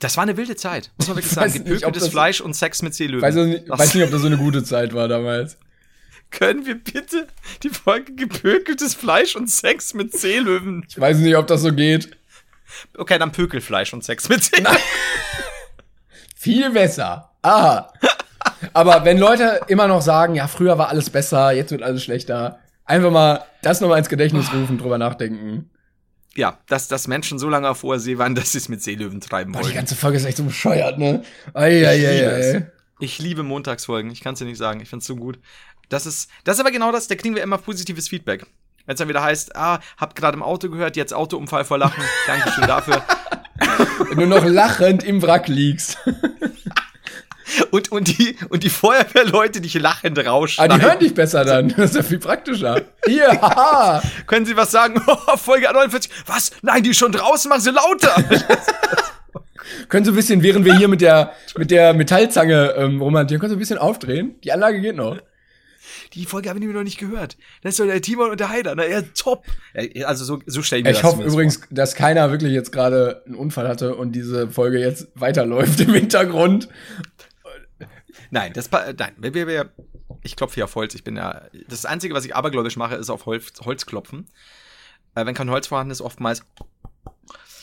das 0.00 0.16
war 0.16 0.22
eine 0.22 0.36
wilde 0.36 0.56
Zeit, 0.56 0.90
muss 0.98 1.08
man 1.08 1.16
wirklich 1.16 1.32
Ich 1.32 1.34
sagen. 1.34 1.52
nicht, 1.52 1.64
Gepökeltes 1.64 2.08
Fleisch 2.08 2.40
und 2.40 2.54
Sex 2.54 2.82
mit 2.82 2.94
Seelöwen. 2.94 3.22
weiß, 3.22 3.34
nicht, 3.34 3.68
weiß 3.68 3.94
nicht, 3.94 4.04
ob 4.04 4.10
das 4.10 4.20
so 4.20 4.26
eine 4.26 4.36
gute 4.38 4.62
Zeit 4.64 4.94
war 4.94 5.08
damals. 5.08 5.58
Können 6.30 6.66
wir 6.66 6.74
bitte 6.74 7.28
die 7.62 7.68
Folge 7.70 8.14
gepökeltes 8.14 8.94
Fleisch 8.94 9.36
und 9.36 9.48
Sex 9.48 9.94
mit 9.94 10.12
Seelöwen? 10.12 10.84
Ich 10.88 10.98
weiß 10.98 11.18
nicht, 11.18 11.36
ob 11.36 11.46
das 11.46 11.62
so 11.62 11.72
geht. 11.72 12.16
Okay, 12.98 13.18
dann 13.18 13.30
Pökelfleisch 13.32 13.92
und 13.92 14.04
Sex 14.04 14.28
mit 14.28 14.42
Seelöwen. 14.42 14.76
Viel 16.34 16.70
besser. 16.70 17.30
Aha. 17.42 17.92
Aber 18.72 19.04
wenn 19.04 19.18
Leute 19.18 19.60
immer 19.68 19.86
noch 19.86 20.02
sagen, 20.02 20.34
ja, 20.34 20.48
früher 20.48 20.78
war 20.78 20.88
alles 20.88 21.10
besser, 21.10 21.52
jetzt 21.52 21.70
wird 21.70 21.82
alles 21.82 22.02
schlechter, 22.04 22.58
einfach 22.84 23.10
mal 23.10 23.44
das 23.62 23.80
nochmal 23.80 23.98
ins 23.98 24.08
Gedächtnis 24.08 24.52
rufen, 24.52 24.78
drüber 24.78 24.98
nachdenken. 24.98 25.70
Ja, 26.36 26.58
dass, 26.66 26.88
dass 26.88 27.08
Menschen 27.08 27.38
so 27.38 27.48
lange 27.48 27.68
auf 27.68 27.82
hoher 27.82 27.98
See 27.98 28.18
waren, 28.18 28.34
dass 28.36 28.52
sie 28.52 28.58
es 28.58 28.68
mit 28.68 28.82
Seelöwen 28.82 29.20
treiben 29.20 29.52
Boah, 29.52 29.62
die 29.62 29.74
ganze 29.74 29.96
Folge 29.96 30.18
ist 30.18 30.24
echt 30.24 30.36
so 30.36 30.44
bescheuert, 30.44 30.98
ne? 30.98 31.22
Ei, 31.54 31.86
ei, 31.86 31.96
Ich 31.96 32.06
ei, 32.06 32.14
liebe 32.14 32.34
ei. 32.34 32.72
Ich 32.98 33.18
liebe 33.18 33.42
Montagsfolgen, 33.42 34.10
ich 34.10 34.22
kann 34.22 34.34
es 34.34 34.38
dir 34.38 34.46
nicht 34.46 34.56
sagen. 34.56 34.80
Ich 34.80 34.88
find's 34.88 35.06
so 35.06 35.16
gut. 35.16 35.38
Das 35.88 36.06
ist, 36.06 36.30
das 36.44 36.56
ist 36.56 36.60
aber 36.60 36.70
genau 36.70 36.92
das, 36.92 37.08
da 37.08 37.14
kriegen 37.14 37.34
wir 37.34 37.42
immer 37.42 37.58
positives 37.58 38.08
Feedback. 38.08 38.46
Wenn 38.86 38.94
es 38.94 38.98
dann 38.98 39.08
wieder 39.08 39.22
heißt, 39.22 39.54
ah, 39.56 39.80
habt 39.98 40.16
gerade 40.16 40.36
im 40.36 40.42
Auto 40.42 40.70
gehört, 40.70 40.96
jetzt 40.96 41.12
Autounfall 41.12 41.64
vor 41.64 41.76
Lachen. 41.78 42.02
Dankeschön 42.26 42.66
dafür. 42.66 43.02
Wenn 44.08 44.18
du 44.18 44.26
noch 44.26 44.44
lachend 44.44 45.02
im 45.02 45.22
Wrack 45.22 45.48
liegst. 45.48 45.98
Und, 47.70 47.92
und, 47.92 48.08
die, 48.18 48.36
und 48.48 48.62
die 48.64 48.70
Feuerwehrleute 48.70 49.60
dich 49.60 49.74
lachend 49.74 50.18
Ah, 50.18 50.22
die 50.22 50.28
rausschneiden. 50.28 50.80
hören 50.82 50.98
dich 50.98 51.14
besser 51.14 51.44
dann. 51.44 51.68
Das 51.76 51.90
ist 51.90 51.96
ja 51.96 52.02
viel 52.02 52.18
praktischer. 52.18 52.82
Hier, 53.06 53.28
haha. 53.40 54.02
Können 54.26 54.46
sie 54.46 54.56
was 54.56 54.70
sagen? 54.70 55.00
Oh, 55.06 55.36
Folge 55.36 55.66
49. 55.72 56.10
Was? 56.26 56.50
Nein, 56.62 56.82
die 56.82 56.90
ist 56.90 56.98
schon 56.98 57.12
draußen, 57.12 57.48
machen 57.48 57.60
sie 57.62 57.70
lauter. 57.70 58.14
Können 59.88 60.04
Sie 60.04 60.12
ein 60.12 60.16
bisschen, 60.16 60.42
während 60.42 60.64
wir 60.64 60.76
hier 60.76 60.88
mit 60.88 61.00
der, 61.00 61.32
mit 61.56 61.70
der 61.70 61.92
Metallzange 61.94 62.74
ähm, 62.76 63.00
romantieren, 63.02 63.40
können 63.40 63.50
Sie 63.50 63.56
ein 63.56 63.58
bisschen 63.60 63.78
aufdrehen? 63.78 64.36
Die 64.44 64.52
Anlage 64.52 64.80
geht 64.80 64.96
noch. 64.96 65.18
Die 66.14 66.24
Folge 66.24 66.48
haben 66.50 66.60
wir 66.60 66.68
noch 66.68 66.82
nicht 66.84 66.98
gehört. 66.98 67.36
Das 67.62 67.72
ist 67.72 67.80
doch 67.80 67.86
der 67.86 68.00
Timon 68.00 68.30
und 68.30 68.40
der 68.40 68.48
Heider. 68.48 68.74
Na, 68.76 68.86
ja, 68.86 69.02
top. 69.02 69.44
Ja, 69.74 70.06
Also 70.06 70.24
so, 70.24 70.38
so 70.46 70.62
stellen 70.62 70.84
wir 70.84 70.92
Ich 70.92 70.98
das 70.98 71.04
hoffe 71.04 71.16
zumindest 71.16 71.34
übrigens, 71.34 71.60
dass 71.70 71.94
keiner 71.94 72.30
wirklich 72.30 72.52
jetzt 72.52 72.70
gerade 72.72 73.22
einen 73.26 73.34
Unfall 73.34 73.68
hatte 73.68 73.96
und 73.96 74.12
diese 74.12 74.48
Folge 74.48 74.78
jetzt 74.78 75.08
weiterläuft 75.14 75.80
im 75.80 75.92
Hintergrund. 75.94 76.68
Nein, 78.30 78.52
das 78.52 78.70
nein, 78.70 79.14
wir, 79.16 79.34
wir, 79.34 79.46
wir, 79.46 79.72
ich 80.22 80.36
klopfe 80.36 80.56
hier 80.56 80.64
auf 80.64 80.74
Holz. 80.74 80.94
Ich 80.94 81.04
bin 81.04 81.16
ja 81.16 81.42
das 81.68 81.84
einzige, 81.86 82.14
was 82.14 82.24
ich 82.24 82.34
abergläubisch 82.34 82.76
mache, 82.76 82.96
ist 82.96 83.10
auf 83.10 83.26
Holz, 83.26 83.52
Holz 83.64 83.86
klopfen. 83.86 84.28
Äh, 85.14 85.26
wenn 85.26 85.34
kein 85.34 85.50
Holz 85.50 85.66
vorhanden 85.66 85.90
ist, 85.90 86.00
oftmals 86.00 86.42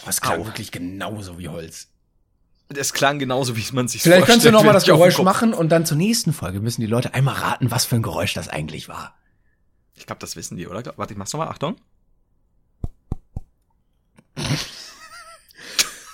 Das 0.05 0.21
klang 0.21 0.41
Au. 0.41 0.45
wirklich 0.45 0.71
genauso 0.71 1.37
wie 1.39 1.49
Holz. 1.49 1.89
es 2.75 2.93
klang 2.93 3.19
genauso, 3.19 3.55
wie 3.55 3.65
man 3.73 3.87
sich 3.87 4.01
Vielleicht 4.01 4.27
kannst 4.27 4.45
du 4.45 4.51
noch 4.51 4.61
mal 4.61 4.69
wenn 4.69 4.73
das 4.73 4.85
Geräusch 4.85 5.19
machen 5.19 5.53
und 5.53 5.69
dann 5.69 5.85
zur 5.85 5.97
nächsten 5.97 6.33
Folge 6.33 6.59
müssen 6.59 6.81
die 6.81 6.87
Leute 6.87 7.13
einmal 7.13 7.35
raten, 7.35 7.71
was 7.71 7.85
für 7.85 7.95
ein 7.95 8.01
Geräusch 8.01 8.33
das 8.33 8.47
eigentlich 8.49 8.87
war. 8.89 9.15
Ich 9.95 10.05
glaube, 10.05 10.19
das 10.19 10.35
wissen 10.35 10.57
die, 10.57 10.67
oder? 10.67 10.93
Warte, 10.97 11.13
ich 11.13 11.17
mach's 11.17 11.33
noch 11.33 11.39
mal. 11.39 11.47
Achtung. 11.47 11.75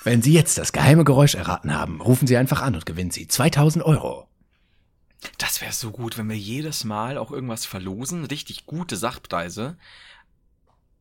Wenn 0.04 0.22
Sie 0.22 0.34
jetzt 0.34 0.58
das 0.58 0.72
geheime 0.72 1.04
Geräusch 1.04 1.36
erraten 1.36 1.74
haben, 1.74 2.02
rufen 2.02 2.26
Sie 2.28 2.38
einfach 2.38 2.62
an 2.62 2.76
und 2.76 2.86
gewinnen 2.86 3.12
Sie 3.12 3.28
2000 3.28 3.84
Euro. 3.86 4.28
Das 5.38 5.61
wäre 5.61 5.74
so 5.74 5.91
gut, 5.91 6.17
wenn 6.17 6.30
wir 6.30 6.38
jedes 6.38 6.84
Mal 6.84 7.17
auch 7.17 7.32
irgendwas 7.32 7.65
verlosen, 7.65 8.26
richtig 8.26 8.65
gute 8.65 8.95
Sachpreise, 8.95 9.78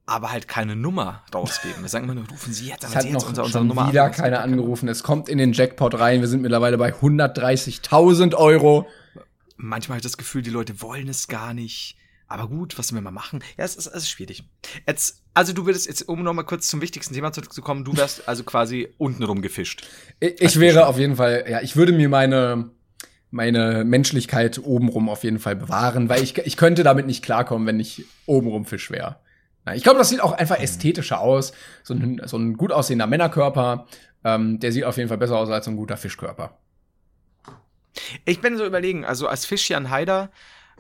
aber 0.07 0.33
halt 0.33 0.49
keine 0.49 0.75
Nummer 0.75 1.23
rausgeben. 1.35 1.83
Wir 1.83 1.89
sagen 1.89 2.05
immer 2.05 2.15
nur, 2.15 2.29
rufen 2.29 2.53
Sie 2.53 2.67
jetzt 2.69 2.85
an, 2.85 2.91
Es 2.91 2.95
wenn 2.95 2.97
hat 2.97 3.03
Sie 3.03 3.09
jetzt 3.11 3.23
noch 3.23 3.29
unser, 3.29 3.45
unsere 3.45 3.65
Nummer 3.65 3.89
wieder 3.89 4.05
anrufen. 4.05 4.23
keiner 4.23 4.41
angerufen. 4.41 4.89
Es 4.89 5.03
kommt 5.03 5.29
in 5.29 5.39
den 5.39 5.53
Jackpot 5.53 5.99
rein. 5.99 6.21
Wir 6.21 6.29
sind 6.29 6.43
mittlerweile 6.43 6.79
bei 6.79 6.95
130.000 6.95 8.35
Euro. 8.35 8.87
Manchmal 9.57 9.95
habe 9.97 9.99
ich 9.99 10.05
das 10.11 10.17
Gefühl, 10.17 10.43
die 10.43 10.51
Leute 10.51 10.81
wollen 10.81 11.09
es 11.09 11.29
gar 11.29 11.53
nicht. 11.55 11.97
Aber 12.27 12.49
gut, 12.49 12.79
was 12.79 12.89
sollen 12.89 12.99
wir 12.99 13.03
mal 13.03 13.11
machen? 13.11 13.43
Ja, 13.57 13.65
es 13.65 13.77
ist, 13.77 13.87
es 13.87 14.03
ist 14.05 14.11
schwierig. 14.11 14.45
Jetzt, 14.87 15.23
also 15.35 15.53
du 15.53 15.65
würdest 15.67 15.87
jetzt, 15.87 16.03
um 16.09 16.23
nochmal 16.23 16.45
kurz 16.45 16.69
zum 16.69 16.81
wichtigsten 16.83 17.15
Thema 17.15 17.33
zurückzukommen, 17.33 17.85
du 17.85 17.97
wärst 17.97 18.29
also 18.29 18.45
quasi 18.45 18.89
untenrum 18.99 19.41
gefischt. 19.43 19.87
Ich, 20.21 20.41
ich 20.41 20.61
wäre 20.61 20.87
auf 20.87 20.99
jeden 20.99 21.17
Fall, 21.17 21.45
ja, 21.49 21.61
ich 21.63 21.77
würde 21.77 21.93
mir 21.93 22.09
meine, 22.09 22.71
meine 23.31 23.85
Menschlichkeit 23.85 24.61
obenrum 24.63 25.09
auf 25.09 25.25
jeden 25.25 25.39
Fall 25.39 25.57
bewahren, 25.57 26.09
weil 26.09 26.23
ich, 26.23 26.39
ich 26.39 26.57
könnte 26.57 26.83
damit 26.83 27.07
nicht 27.07 27.23
klarkommen, 27.23 27.67
wenn 27.67 27.81
ich 27.81 28.05
obenrum 28.27 28.65
Fisch 28.65 28.91
wäre. 28.91 29.17
Ich 29.75 29.83
glaube, 29.83 29.99
das 29.99 30.09
sieht 30.09 30.23
auch 30.23 30.33
einfach 30.33 30.59
ästhetischer 30.59 31.21
aus. 31.21 31.53
So 31.83 31.93
ein, 31.93 32.23
so 32.25 32.39
ein 32.39 32.57
gut 32.57 32.73
aussehender 32.73 33.07
Männerkörper, 33.07 33.87
ähm, 34.25 34.59
der 34.61 34.73
sieht 34.73 34.85
auf 34.85 34.97
jeden 34.97 35.09
Fall 35.09 35.19
besser 35.19 35.37
aus 35.37 35.51
als 35.51 35.67
so 35.67 35.71
ein 35.71 35.77
guter 35.77 35.97
Fischkörper. 35.97 36.57
Ich 38.25 38.41
bin 38.41 38.57
so 38.57 38.65
überlegen, 38.65 39.05
also 39.05 39.27
als 39.27 39.45
Fischjan 39.45 39.91
Haider 39.91 40.31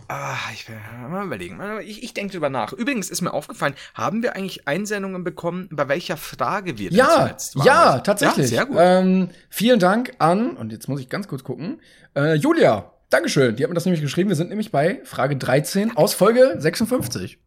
Ah, 0.07 0.37
ich 0.55 0.69
will 0.69 0.77
mal 1.09 1.27
überlegen. 1.27 1.61
Ich, 1.83 2.03
ich 2.03 2.15
denke 2.15 2.33
drüber 2.33 2.49
nach. 2.49 2.73
Übrigens 2.73 3.11
ist 3.11 3.21
mir 3.21 3.33
aufgefallen, 3.35 3.75
haben 3.95 4.23
wir 4.23 4.37
eigentlich 4.37 4.67
Einsendungen 4.67 5.25
bekommen, 5.25 5.69
bei 5.71 5.89
welcher 5.89 6.17
Frage 6.17 6.79
wir 6.79 6.91
Ja, 6.91 7.09
zuletzt 7.23 7.57
waren? 7.57 7.67
ja, 7.67 7.99
tatsächlich. 8.01 8.51
Ja, 8.51 8.57
sehr 8.59 8.67
gut. 8.67 8.77
Ähm, 8.81 9.31
vielen 9.51 9.79
Dank 9.81 10.13
an, 10.19 10.57
und 10.57 10.73
jetzt 10.73 10.89
muss 10.89 11.01
ich 11.01 11.09
ganz 11.09 11.29
kurz 11.29 11.45
gucken, 11.45 11.81
äh, 12.17 12.35
Julia. 12.35 12.93
Dankeschön. 13.11 13.57
Die 13.57 13.63
hat 13.63 13.71
mir 13.71 13.75
das 13.75 13.87
nämlich 13.87 14.03
geschrieben. 14.03 14.29
Wir 14.29 14.37
sind 14.37 14.51
nämlich 14.51 14.71
bei 14.71 15.01
Frage 15.05 15.37
13 15.37 15.97
aus 15.97 16.13
Folge 16.15 16.57
56. 16.59 17.39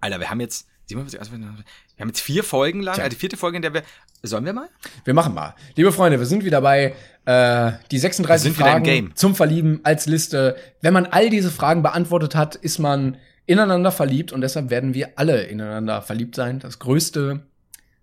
Alter, 0.00 0.18
wir 0.18 0.30
haben 0.30 0.40
jetzt 0.40 0.66
47, 0.66 0.71
wir 0.96 2.00
haben 2.00 2.08
jetzt 2.08 2.20
vier 2.20 2.44
Folgen 2.44 2.80
lang, 2.82 2.94
Tja. 2.96 3.04
äh, 3.04 3.08
die 3.08 3.16
vierte 3.16 3.36
Folge, 3.36 3.56
in 3.56 3.62
der 3.62 3.74
wir. 3.74 3.82
Sollen 4.24 4.44
wir 4.44 4.52
mal? 4.52 4.68
Wir 5.04 5.14
machen 5.14 5.34
mal. 5.34 5.54
Liebe 5.74 5.90
Freunde, 5.92 6.18
wir 6.20 6.26
sind 6.26 6.44
wieder 6.44 6.60
bei 6.60 6.94
äh, 7.24 7.72
die 7.90 7.98
36 7.98 8.28
Wir 8.28 8.38
sind 8.38 8.58
wieder 8.58 8.76
im 8.76 8.84
Fragen 8.84 9.16
zum 9.16 9.34
Verlieben 9.34 9.80
als 9.82 10.06
Liste. 10.06 10.56
Wenn 10.80 10.92
man 10.94 11.06
all 11.06 11.28
diese 11.28 11.50
Fragen 11.50 11.82
beantwortet 11.82 12.34
hat, 12.36 12.54
ist 12.54 12.78
man 12.78 13.16
ineinander 13.46 13.90
verliebt 13.90 14.30
und 14.32 14.40
deshalb 14.40 14.70
werden 14.70 14.94
wir 14.94 15.10
alle 15.16 15.42
ineinander 15.44 16.02
verliebt 16.02 16.36
sein. 16.36 16.60
Das 16.60 16.78
größte 16.78 17.40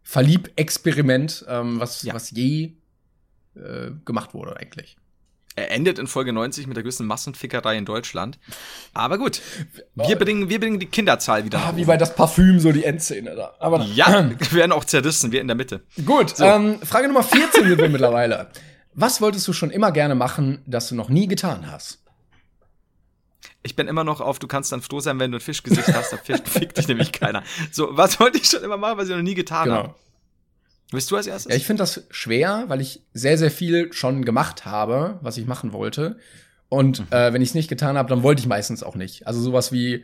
Verlieb-Experiment, 0.03 1.45
ähm, 1.47 1.79
was, 1.79 2.03
Ja. 2.03 2.13
was 2.13 2.31
je 2.31 2.73
äh, 3.55 3.91
gemacht 4.05 4.33
wurde 4.33 4.57
eigentlich. 4.57 4.97
Er 5.56 5.72
endet 5.72 6.00
in 6.00 6.08
Folge 6.08 6.32
90 6.32 6.68
mit 6.68 6.78
der 6.78 6.84
größten 6.84 7.06
Massenfickerei 7.06 7.76
in 7.78 7.84
Deutschland. 7.86 8.39
Aber 8.93 9.18
gut, 9.18 9.41
wir 9.95 10.16
bringen, 10.16 10.47
wir 10.50 10.60
bringen 10.60 10.80
die 10.80 10.86
Kinderzahl 10.86 11.43
wieder. 11.43 11.60
Ah, 11.60 11.74
wie 11.76 11.84
bei 11.86 11.97
das 11.97 12.16
Parfüm, 12.16 12.60
so 12.60 12.72
die 12.72 12.86
Endszene 12.86 13.36
da. 13.36 13.54
Aber 13.60 13.84
ja, 13.84 14.30
wir 14.39 14.52
werden 14.54 14.72
auch 14.72 14.86
zerrissen, 14.86 15.32
wir 15.32 15.41
in 15.41 15.47
der 15.47 15.56
Mitte. 15.58 15.82
Gut, 16.06 16.36
ähm, 16.39 16.80
Frage 16.82 17.08
Nummer 17.08 17.24
14 17.24 17.68
sind 17.68 17.78
wir 17.78 17.89
mittlerweile. 17.89 18.47
Was 18.93 19.22
wolltest 19.22 19.47
du 19.47 19.54
schon 19.54 19.70
immer 19.70 19.91
gerne 19.91 20.16
machen, 20.16 20.62
das 20.66 20.89
du 20.89 20.95
noch 20.95 21.10
nie 21.10 21.28
getan 21.28 21.70
hast? 21.70 22.00
Ich 23.62 23.76
bin 23.76 23.88
immer 23.88 24.04
noch 24.06 24.22
auf, 24.22 24.39
du 24.39 24.47
kannst 24.47 24.72
dann 24.72 24.82
froh 24.82 25.00
sein, 25.02 25.20
wenn 25.20 25.32
du 25.32 25.38
ein 25.38 25.41
Fischgesicht 25.41 25.93
hast, 25.93 26.14
da 26.14 26.18
fisch- 26.18 26.41
fickt 26.45 26.78
dich 26.78 26.88
nämlich 26.88 27.12
keiner. 27.12 27.43
So, 27.72 27.89
was 27.91 28.20
wollte 28.20 28.38
ich 28.38 28.45
schon 28.45 28.64
immer 28.64 28.78
machen, 28.78 28.97
was 28.97 29.10
ich 29.10 29.16
noch 29.16 29.22
nie 29.22 29.36
getan 29.36 29.70
habe? 29.72 29.95
Willst 30.91 31.11
du 31.11 31.15
als 31.15 31.27
erstes? 31.27 31.51
Ja, 31.51 31.57
ich 31.57 31.65
finde 31.65 31.83
das 31.83 32.03
schwer, 32.09 32.65
weil 32.67 32.81
ich 32.81 33.01
sehr, 33.13 33.37
sehr 33.37 33.51
viel 33.51 33.93
schon 33.93 34.25
gemacht 34.25 34.65
habe, 34.65 35.19
was 35.21 35.37
ich 35.37 35.45
machen 35.45 35.71
wollte. 35.73 36.17
Und 36.67 36.99
Mhm. 37.01 37.05
äh, 37.11 37.33
wenn 37.33 37.41
ich 37.41 37.49
es 37.49 37.55
nicht 37.55 37.67
getan 37.69 37.97
habe, 37.97 38.09
dann 38.09 38.23
wollte 38.23 38.41
ich 38.41 38.47
meistens 38.47 38.83
auch 38.83 38.95
nicht. 38.95 39.27
Also 39.27 39.39
sowas 39.41 39.71
wie 39.71 40.03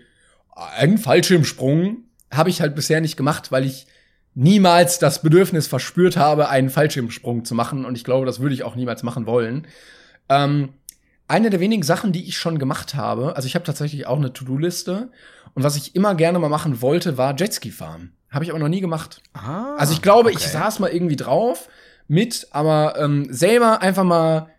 einen 0.55 0.97
Fallschirmsprung 0.97 2.03
habe 2.31 2.49
ich 2.49 2.61
halt 2.61 2.75
bisher 2.75 3.01
nicht 3.01 3.17
gemacht, 3.17 3.51
weil 3.51 3.65
ich 3.65 3.87
niemals 4.35 4.99
das 4.99 5.21
Bedürfnis 5.21 5.67
verspürt 5.67 6.17
habe, 6.17 6.49
einen 6.49 6.69
Fallschirmsprung 6.69 7.45
zu 7.45 7.55
machen. 7.55 7.85
Und 7.85 7.97
ich 7.97 8.03
glaube, 8.03 8.25
das 8.25 8.39
würde 8.39 8.53
ich 8.53 8.63
auch 8.63 8.75
niemals 8.75 9.01
machen 9.03 9.25
wollen. 9.25 9.67
Ähm, 10.29 10.69
eine 11.27 11.49
der 11.49 11.59
wenigen 11.59 11.83
Sachen, 11.83 12.11
die 12.11 12.27
ich 12.27 12.37
schon 12.37 12.59
gemacht 12.59 12.93
habe, 12.95 13.35
also 13.35 13.47
ich 13.47 13.55
habe 13.55 13.65
tatsächlich 13.65 14.05
auch 14.07 14.17
eine 14.17 14.33
To-Do-Liste. 14.33 15.09
Und 15.53 15.63
was 15.63 15.75
ich 15.77 15.95
immer 15.95 16.15
gerne 16.15 16.37
mal 16.39 16.49
machen 16.49 16.81
wollte, 16.81 17.17
war 17.17 17.35
Jetski 17.35 17.71
fahren. 17.71 18.11
Habe 18.29 18.43
ich 18.43 18.51
aber 18.51 18.59
noch 18.59 18.67
nie 18.67 18.81
gemacht. 18.81 19.21
ah, 19.33 19.75
Also 19.77 19.93
ich 19.93 20.01
glaube, 20.01 20.31
ich 20.31 20.37
okay. 20.37 20.49
saß 20.49 20.79
mal 20.79 20.89
irgendwie 20.89 21.15
drauf 21.15 21.69
mit, 22.07 22.47
aber 22.51 22.95
ähm, 22.97 23.27
selber 23.29 23.81
einfach 23.81 24.03
mal 24.03 24.49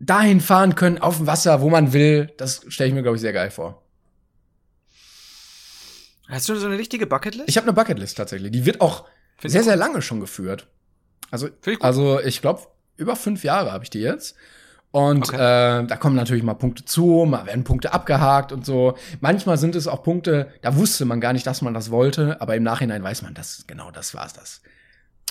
dahin 0.00 0.40
fahren 0.40 0.74
können 0.74 0.98
auf 0.98 1.16
dem 1.16 1.26
Wasser, 1.26 1.60
wo 1.60 1.70
man 1.70 1.92
will, 1.92 2.32
das 2.36 2.64
stelle 2.68 2.88
ich 2.88 2.94
mir 2.94 3.02
glaube 3.02 3.16
ich 3.16 3.22
sehr 3.22 3.32
geil 3.32 3.50
vor. 3.50 3.82
Hast 6.28 6.48
du 6.48 6.56
so 6.56 6.66
eine 6.66 6.78
richtige 6.78 7.06
Bucketlist? 7.06 7.48
Ich 7.48 7.56
habe 7.56 7.66
eine 7.66 7.74
Bucketlist 7.74 8.16
tatsächlich, 8.16 8.50
die 8.50 8.66
wird 8.66 8.80
auch 8.80 9.06
Find 9.36 9.52
sehr 9.52 9.60
ich 9.60 9.66
sehr 9.66 9.76
lange 9.76 10.02
schon 10.02 10.20
geführt. 10.20 10.68
Also 11.30 11.48
ich 11.66 11.82
also 11.82 12.20
ich 12.20 12.40
glaube 12.40 12.62
über 12.96 13.16
fünf 13.16 13.44
Jahre 13.44 13.72
habe 13.72 13.84
ich 13.84 13.90
die 13.90 14.00
jetzt. 14.00 14.36
Und 14.94 15.28
Okay. 15.28 15.34
äh, 15.82 15.86
da 15.88 15.96
kommen 15.96 16.14
natürlich 16.14 16.44
mal 16.44 16.54
Punkte 16.54 16.84
zu, 16.84 17.26
mal 17.28 17.46
werden 17.46 17.64
Punkte 17.64 17.92
abgehakt 17.92 18.52
und 18.52 18.64
so. 18.64 18.96
Manchmal 19.20 19.58
sind 19.58 19.74
es 19.74 19.88
auch 19.88 20.04
Punkte, 20.04 20.52
da 20.62 20.76
wusste 20.76 21.04
man 21.04 21.20
gar 21.20 21.32
nicht, 21.32 21.44
dass 21.48 21.62
man 21.62 21.74
das 21.74 21.90
wollte, 21.90 22.40
aber 22.40 22.54
im 22.54 22.62
Nachhinein 22.62 23.02
weiß 23.02 23.22
man, 23.22 23.34
dass 23.34 23.64
genau 23.66 23.90
das 23.90 24.14
war's 24.14 24.34
das. 24.34 24.62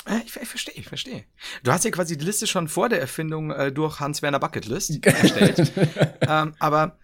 Äh, 0.06 0.18
Ich, 0.26 0.36
ich 0.36 0.50
verstehe, 0.50 0.74
ich 0.76 0.86
verstehe. 0.86 1.24
Du 1.64 1.72
hast 1.72 1.86
ja 1.86 1.92
quasi 1.92 2.18
die 2.18 2.26
Liste 2.26 2.46
schon 2.46 2.68
vor 2.68 2.90
der 2.90 3.00
Erfindung 3.00 3.52
äh, 3.52 3.72
durch 3.72 4.02
Hans-Werner 4.02 4.40
Bucketlist 4.40 5.06
erstellt. 5.06 5.72
ähm, 6.28 6.56
aber 6.60 6.98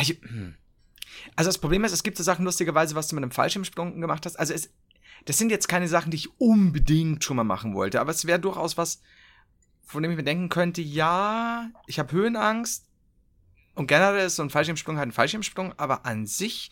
ich, 0.00 0.18
hm. 0.20 0.56
also 1.36 1.48
das 1.48 1.58
Problem 1.58 1.84
ist, 1.84 1.92
es 1.92 2.02
gibt 2.02 2.16
so 2.16 2.24
Sachen 2.24 2.44
lustigerweise, 2.44 2.96
was 2.96 3.06
du 3.06 3.14
mit 3.14 3.22
einem 3.22 3.30
Fallschirmsprung 3.30 4.00
gemacht 4.00 4.26
hast. 4.26 4.34
Also 4.34 4.52
es, 4.52 4.70
das 5.26 5.38
sind 5.38 5.50
jetzt 5.50 5.68
keine 5.68 5.86
Sachen, 5.86 6.10
die 6.10 6.16
ich 6.16 6.40
unbedingt 6.40 7.22
schon 7.22 7.36
mal 7.36 7.44
machen 7.44 7.72
wollte, 7.76 8.00
aber 8.00 8.10
es 8.10 8.24
wäre 8.26 8.40
durchaus 8.40 8.76
was, 8.76 9.00
von 9.88 10.02
dem 10.02 10.12
ich 10.12 10.18
mir 10.18 10.24
denken 10.24 10.50
könnte, 10.50 10.82
ja, 10.82 11.70
ich 11.86 11.98
habe 11.98 12.12
Höhenangst 12.12 12.84
und 13.74 13.86
generell 13.86 14.26
ist 14.26 14.36
so 14.36 14.42
ein 14.42 14.50
Fallschirmsprung 14.50 14.98
halt 14.98 15.08
ein 15.08 15.12
Fallschirmsprung, 15.12 15.72
aber 15.78 16.04
an 16.04 16.26
sich 16.26 16.70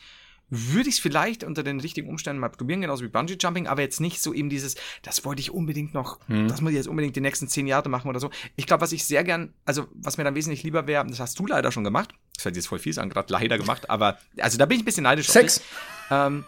würde 0.51 0.89
ich 0.89 0.97
es 0.97 1.01
vielleicht 1.01 1.43
unter 1.43 1.65
den 1.65 1.81
richtigen 1.81 2.09
Umständen 2.09 2.39
mal 2.41 2.51
probieren, 2.51 2.81
genauso 2.83 3.03
wie 3.03 3.09
Bungee 3.09 3.37
Jumping, 3.41 3.67
aber 3.67 3.83
jetzt 3.83 4.01
nicht 4.01 4.23
so 4.23 4.33
eben 4.33 4.49
dieses, 4.49 4.77
das 5.03 5.25
wollte 5.25 5.41
ich 5.41 5.51
unbedingt 5.51 5.93
noch, 5.95 6.21
Hm. 6.29 6.47
das 6.47 6.61
muss 6.61 6.71
ich 6.71 6.77
jetzt 6.77 6.87
unbedingt 6.89 7.17
die 7.17 7.21
nächsten 7.21 7.49
zehn 7.49 7.67
Jahre 7.67 7.89
machen 7.89 8.09
oder 8.09 8.21
so. 8.21 8.31
Ich 8.55 8.67
glaube, 8.67 8.83
was 8.83 8.93
ich 8.93 9.05
sehr 9.05 9.25
gern, 9.25 9.55
also 9.65 9.89
was 9.95 10.19
mir 10.19 10.25
dann 10.25 10.37
wesentlich 10.37 10.63
lieber 10.63 10.87
wäre, 10.87 11.05
das 11.07 11.19
hast 11.19 11.39
du 11.39 11.47
leider 11.47 11.73
schon 11.73 11.85
gemacht, 11.85 12.11
das 12.35 12.43
fällt 12.43 12.55
jetzt 12.55 12.69
voll 12.69 12.79
fies 12.79 12.99
an, 12.99 13.09
gerade 13.09 13.33
leider 13.33 13.59
gemacht, 13.59 13.91
aber 13.91 14.19
also 14.39 14.59
da 14.59 14.67
bin 14.67 14.77
ich 14.77 14.83
ein 14.83 14.85
bisschen 14.85 15.05
neidisch. 15.05 15.29
Sex. 15.29 15.63
Ähm, 16.11 16.45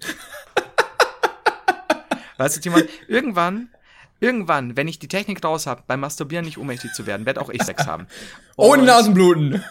weißt 2.36 2.56
du, 2.56 2.60
Timon, 2.60 2.82
irgendwann, 3.08 3.70
irgendwann, 4.20 4.76
wenn 4.76 4.88
ich 4.88 4.98
die 4.98 5.08
Technik 5.08 5.44
raus 5.44 5.66
habe, 5.66 5.82
beim 5.86 6.00
Masturbieren 6.00 6.44
nicht 6.44 6.58
ohnmächtig 6.58 6.92
zu 6.92 7.06
werden, 7.06 7.26
werde 7.26 7.40
auch 7.40 7.50
ich 7.50 7.62
Sex 7.62 7.86
haben. 7.86 8.06
Ohne 8.56 8.82
Und- 8.82 8.86
Nasenbluten. 8.86 9.64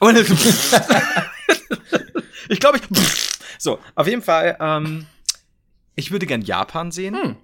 ohne 0.00 0.20
ich 2.48 2.60
glaube, 2.60 2.78
ich. 2.78 2.84
So, 3.60 3.80
auf 3.96 4.06
jeden 4.06 4.22
Fall, 4.22 4.56
ähm, 4.60 5.06
ich 5.96 6.12
würde 6.12 6.26
gern 6.26 6.42
Japan 6.42 6.92
sehen. 6.92 7.20
Hm. 7.20 7.36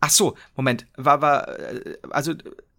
Ach 0.00 0.08
so, 0.08 0.38
Moment, 0.56 0.86
war, 0.96 1.20
war, 1.20 1.48
äh, 1.60 1.98
also, 2.08 2.32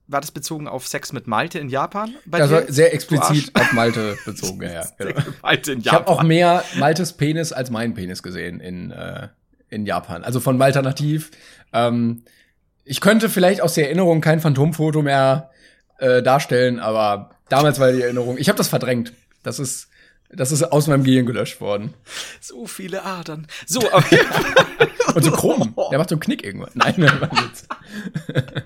war 0.08 0.20
das 0.20 0.32
bezogen 0.32 0.68
auf 0.68 0.88
Sex 0.88 1.14
mit 1.14 1.28
Malte 1.28 1.60
in 1.60 1.70
Japan? 1.70 2.16
Das 2.26 2.50
dir? 2.50 2.66
sehr 2.74 2.92
explizit 2.96 3.52
auf 3.56 3.72
Malte 3.74 4.18
bezogen, 4.26 4.64
ja. 4.64 4.84
Genau. 4.98 5.22
Malte 5.44 5.74
in 5.74 5.82
Ich 5.82 5.88
habe 5.90 5.98
Japan. 6.10 6.18
auch 6.18 6.24
mehr 6.24 6.64
Maltes 6.80 7.14
Penis 7.14 7.54
als 7.54 7.70
meinen 7.70 7.94
Penis 7.94 8.24
gesehen 8.24 8.60
in, 8.60 8.90
äh, 8.90 9.28
in 9.74 9.86
Japan. 9.86 10.24
Also 10.24 10.40
von 10.40 10.58
Malta 10.58 10.82
nativ. 10.82 11.32
Ähm, 11.74 12.24
ich 12.86 13.02
könnte 13.02 13.30
vielleicht 13.30 13.62
aus 13.62 13.74
der 13.74 13.86
Erinnerung 13.86 14.22
kein 14.22 14.40
Phantomfoto 14.40 15.02
mehr 15.02 15.50
äh, 16.00 16.22
darstellen, 16.22 16.80
aber 16.80 17.32
damals 17.50 17.80
war 17.80 17.92
die 17.92 18.02
Erinnerung. 18.02 18.38
Ich 18.38 18.50
habe 18.50 18.58
das 18.58 18.68
verdrängt. 18.68 19.14
Das 19.42 19.60
ist, 19.60 19.88
das 20.30 20.52
ist 20.52 20.64
aus 20.64 20.88
meinem 20.88 21.04
Gehirn 21.04 21.26
gelöscht 21.26 21.60
worden. 21.62 21.94
so 22.42 22.66
viele 22.68 23.04
Adern. 23.04 23.48
So, 23.66 23.80
auf 23.92 24.10
jeden 24.12 24.26
Fall. 24.26 24.88
Und 25.16 25.24
so 25.24 25.32
krumm. 25.32 25.76
Der 25.92 25.98
macht 26.00 26.10
so 26.10 26.16
einen 26.16 26.22
Knick 26.22 26.44
irgendwann. 26.44 26.72
Nein, 26.74 26.94
nein, 26.98 27.22
war. 27.22 27.30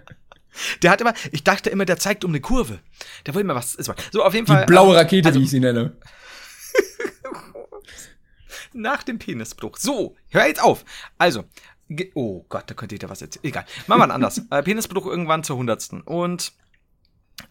Der 0.82 0.90
hat 0.90 1.02
immer, 1.02 1.14
ich 1.32 1.44
dachte 1.44 1.70
immer, 1.70 1.86
der 1.86 1.98
zeigt 1.98 2.26
um 2.26 2.32
eine 2.32 2.42
Kurve. 2.42 2.80
Der 3.28 3.36
will 3.36 3.42
immer 3.42 3.54
was. 3.54 3.74
So, 3.74 3.94
auf 4.24 4.34
jeden 4.34 4.48
Die 4.48 4.52
Fall. 4.52 4.66
blaue 4.66 4.94
ähm, 4.94 4.98
Rakete, 4.98 5.28
also- 5.30 5.40
wie 5.40 5.44
ich 5.44 5.52
sie 5.52 5.60
nenne. 5.60 5.92
Nach 8.78 9.04
dem 9.04 9.20
Penisbruch. 9.20 9.78
So, 9.78 10.16
hör 10.30 10.48
jetzt 10.48 10.62
auf. 10.62 10.86
Also, 11.18 11.44
oh 12.14 12.46
Gott, 12.50 12.66
da 12.68 12.74
könnte 12.74 12.96
ich 12.96 13.00
da 13.00 13.10
was 13.10 13.22
erzählen. 13.22 13.46
Egal. 13.46 13.66
Machen 13.88 14.02
wir 14.02 14.08
mal 14.08 14.14
anders. 14.14 14.42
äh, 14.52 14.64
Penisbruch 14.64 15.06
irgendwann 15.06 15.44
zur 15.44 15.58
hundertsten. 15.58 16.02
Und 16.02 16.54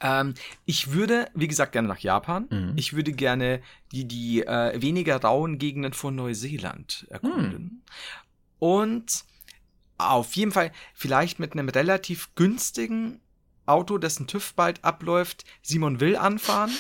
ähm, 0.01 0.35
ich 0.65 0.93
würde, 0.93 1.29
wie 1.35 1.49
gesagt, 1.49 1.73
gerne 1.73 1.89
nach 1.89 1.99
Japan. 1.99 2.47
Mhm. 2.51 2.73
Ich 2.77 2.93
würde 2.95 3.13
gerne 3.13 3.61
die, 3.93 4.07
die 4.07 4.43
äh, 4.43 4.81
weniger 4.81 5.21
rauen 5.21 5.59
Gegenden 5.59 5.93
von 5.93 6.15
Neuseeland 6.15 7.07
erkunden. 7.11 7.83
Und 8.59 9.25
auf 9.99 10.35
jeden 10.35 10.53
Fall 10.53 10.73
vielleicht 10.95 11.39
mit 11.39 11.53
einem 11.53 11.69
relativ 11.69 12.35
günstigen 12.35 13.21
Auto, 13.65 13.99
dessen 13.99 14.27
TÜV 14.27 14.55
bald 14.55 14.85
abläuft, 14.85 15.45
Simon 15.63 16.01
Will 16.01 16.17
anfahren. 16.17 16.71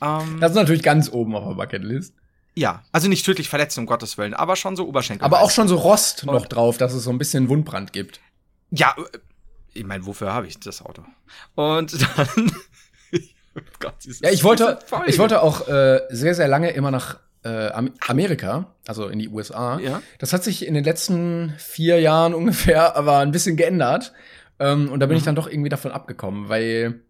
Ähm, 0.00 0.38
Das 0.40 0.52
ist 0.52 0.56
natürlich 0.56 0.82
ganz 0.82 1.10
oben 1.10 1.34
auf 1.34 1.46
der 1.48 1.54
Bucketlist. 1.54 2.14
Ja, 2.58 2.82
also 2.92 3.08
nicht 3.08 3.24
tödlich 3.24 3.48
verletzt, 3.48 3.78
um 3.78 3.86
Gottes 3.86 4.18
Willen, 4.18 4.34
aber 4.34 4.56
schon 4.56 4.76
so 4.76 4.86
Oberschenkel. 4.86 5.24
Aber 5.24 5.40
auch 5.40 5.50
schon 5.50 5.68
so 5.68 5.76
Rost 5.76 6.26
noch 6.26 6.42
Und- 6.42 6.52
drauf, 6.52 6.76
dass 6.78 6.92
es 6.92 7.04
so 7.04 7.10
ein 7.10 7.18
bisschen 7.18 7.48
Wundbrand 7.48 7.92
gibt. 7.92 8.20
Ja, 8.70 8.94
äh, 8.98 9.18
ich 9.74 9.84
meine, 9.84 10.04
wofür 10.06 10.32
habe 10.32 10.46
ich 10.46 10.58
das 10.60 10.82
Auto? 10.84 11.02
Und 11.54 11.92
dann. 12.16 12.52
Gott, 13.80 13.94
dieses- 14.04 14.20
Ja, 14.20 14.30
ich 14.30 14.44
wollte, 14.44 14.78
ich 15.06 15.18
wollte 15.18 15.42
auch 15.42 15.66
äh, 15.68 16.00
sehr, 16.10 16.34
sehr 16.34 16.48
lange 16.48 16.70
immer 16.70 16.90
nach 16.90 17.18
äh, 17.44 17.68
Am- 17.70 17.92
Amerika, 18.06 18.74
also 18.86 19.08
in 19.08 19.18
die 19.18 19.28
USA. 19.28 19.78
Ja. 19.78 20.02
Das 20.18 20.32
hat 20.32 20.42
sich 20.44 20.66
in 20.66 20.74
den 20.74 20.84
letzten 20.84 21.54
vier 21.58 22.00
Jahren 22.00 22.34
ungefähr 22.40 22.96
aber 22.96 23.18
ein 23.18 23.30
bisschen 23.32 23.56
geändert. 23.56 24.12
Ähm, 24.60 24.90
und 24.90 25.00
da 25.00 25.06
bin 25.06 25.16
ich 25.16 25.22
Mhm. 25.22 25.26
dann 25.26 25.34
doch 25.36 25.48
irgendwie 25.48 25.68
davon 25.68 25.92
abgekommen, 25.92 26.48
weil 26.48 27.00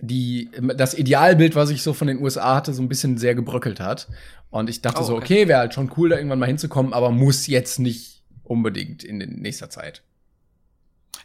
die, 0.00 0.50
das 0.76 0.94
Idealbild, 0.94 1.54
was 1.56 1.70
ich 1.70 1.82
so 1.82 1.92
von 1.92 2.06
den 2.08 2.22
USA 2.22 2.54
hatte, 2.54 2.72
so 2.72 2.82
ein 2.82 2.88
bisschen 2.88 3.18
sehr 3.18 3.34
gebröckelt 3.34 3.80
hat. 3.80 4.08
Und 4.50 4.70
ich 4.70 4.80
dachte 4.82 5.00
Oh, 5.00 5.04
so, 5.04 5.14
okay. 5.16 5.24
okay, 5.42 5.48
wäre 5.48 5.58
halt 5.60 5.74
schon 5.74 5.90
cool, 5.96 6.08
da 6.10 6.16
irgendwann 6.16 6.38
mal 6.38 6.46
hinzukommen, 6.46 6.92
aber 6.92 7.10
muss 7.10 7.46
jetzt 7.46 7.78
nicht 7.78 8.22
unbedingt 8.44 9.04
in 9.04 9.18
nächster 9.18 9.68
Zeit. 9.70 10.02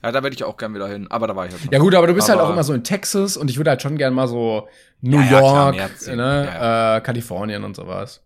Ja, 0.03 0.11
da 0.11 0.21
würde 0.23 0.35
ich 0.35 0.43
auch 0.43 0.57
gern 0.57 0.73
wieder 0.75 0.89
hin, 0.89 1.07
aber 1.09 1.27
da 1.27 1.35
war 1.35 1.45
ich 1.45 1.53
halt 1.53 1.71
Ja 1.71 1.79
gut, 1.79 1.95
aber 1.95 2.07
du 2.07 2.13
bist 2.13 2.27
halt 2.27 2.39
Aber- 2.39 2.49
auch 2.49 2.53
immer 2.53 2.63
so 2.65 2.73
in 2.73 2.83
Texas 2.83 3.37
und 3.37 3.49
ich 3.49 3.55
würde 3.57 3.69
halt 3.69 3.81
schon 3.81 3.97
gern 3.97 4.13
mal 4.13 4.27
so 4.27 4.67
New 4.99 5.17
Ja, 5.19 5.23
ja, 5.23 5.39
klar, 5.39 5.73
York, 5.75 5.91
sehen. 5.97 6.17
ne, 6.17 6.45
Ja, 6.53 6.97
Äh, 6.97 7.01
Kalifornien 7.01 7.63
und 7.63 7.75
sowas. 7.75 8.21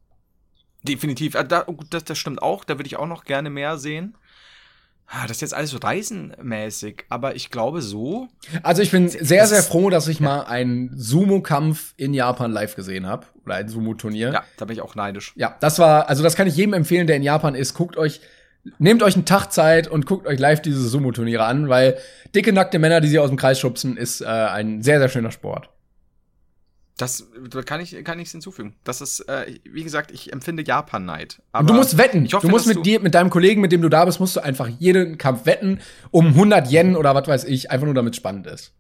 Definitiv. 0.84 1.36
Ah, 1.36 1.44
Da, 1.44 1.62
gut, 1.64 1.88
das, 1.92 2.04
das 2.06 2.18
stimmt 2.18 2.42
auch. 2.42 2.64
Da 2.64 2.78
würde 2.80 2.88
ich 2.88 2.96
auch 2.98 3.06
noch 3.08 3.26
gerne 3.26 3.50
mehr 3.50 3.78
sehen. 3.78 4.16
Ah, 5.10 5.24
Das 5.26 5.38
ist 5.38 5.42
jetzt 5.42 5.54
alles 5.54 5.70
so 5.70 5.78
reisenmäßig, 5.78 7.06
aber 7.10 7.36
ich 7.36 7.50
glaube 7.50 7.82
so. 7.82 8.28
Also 8.62 8.82
ich 8.82 8.92
bin 8.92 9.08
sehr, 9.08 9.48
sehr 9.48 9.64
froh, 9.64 9.90
dass 9.90 10.08
ich 10.10 10.20
mal 10.20 10.42
einen 10.42 10.92
Sumo-Kampf 10.98 11.94
in 11.96 12.14
Japan 12.14 12.52
live 12.52 12.76
gesehen 12.76 13.08
habe. 13.08 13.26
Oder 13.46 13.56
ein 13.56 13.70
Sumo-Turnier. 13.70 14.34
Ja, 14.34 14.44
da 14.58 14.66
bin 14.66 14.76
ich 14.76 14.82
auch 14.82 14.96
neidisch. 14.96 15.32
Ja, 15.38 15.56
das 15.62 15.80
war, 15.80 16.10
also 16.10 16.24
das 16.24 16.36
kann 16.36 16.48
ich 16.48 16.58
jedem 16.58 16.74
empfehlen, 16.74 17.08
der 17.08 17.16
in 17.16 17.24
Japan 17.24 17.56
ist. 17.56 17.74
Guckt 17.74 17.96
euch, 17.96 18.20
nehmt 18.80 19.02
euch 19.02 19.16
einen 19.16 19.24
Tag 19.26 19.54
Zeit 19.54 19.88
und 19.88 20.06
guckt 20.06 20.28
euch 20.28 20.40
live 20.40 20.62
diese 20.62 20.86
Sumo-Turniere 20.88 21.46
an, 21.46 21.70
weil 21.70 21.98
dicke, 22.36 22.52
nackte 22.52 22.78
Männer, 22.78 23.00
die 23.00 23.08
sie 23.08 23.20
aus 23.20 23.30
dem 23.30 23.38
Kreis 23.38 23.60
schubsen, 23.62 23.96
ist 23.96 24.20
äh, 24.20 24.26
ein 24.26 24.82
sehr, 24.84 25.00
sehr 25.00 25.08
schöner 25.10 25.32
Sport. 25.32 25.70
Das 26.98 27.28
da 27.50 27.62
kann 27.62 27.80
ich 27.80 28.04
kann 28.04 28.18
nichts 28.18 28.32
hinzufügen. 28.32 28.76
Das 28.84 29.02
ist, 29.02 29.20
äh, 29.30 29.60
wie 29.64 29.84
gesagt, 29.84 30.10
ich 30.10 30.34
empfinde 30.34 30.64
Japan-Neid. 30.66 31.44
Und 31.54 31.70
du 31.70 31.76
musst 31.76 31.98
wetten. 32.00 32.26
ich 32.26 32.34
hoffe, 32.34 32.48
du 32.48 32.52
musst 32.52 32.66
mit 32.66 32.86
dir, 32.86 33.00
mit 33.00 33.14
deinem 33.14 33.30
Kollegen, 33.30 33.62
mit 33.62 33.72
dem 33.72 33.84
du 33.84 33.90
da 33.90 34.04
bist, 34.06 34.20
musst 34.20 34.36
du 34.36 34.40
einfach 34.40 34.68
jeden 34.68 35.20
Kampf 35.20 35.46
wetten, 35.46 35.80
um 36.10 36.28
100 36.28 36.72
Yen 36.72 36.96
oder 36.96 37.14
was 37.14 37.28
weiß 37.28 37.44
ich, 37.44 37.70
einfach 37.70 37.86
nur 37.86 37.94
damit 37.94 38.16
spannend 38.16 38.48
ist. 38.48 38.74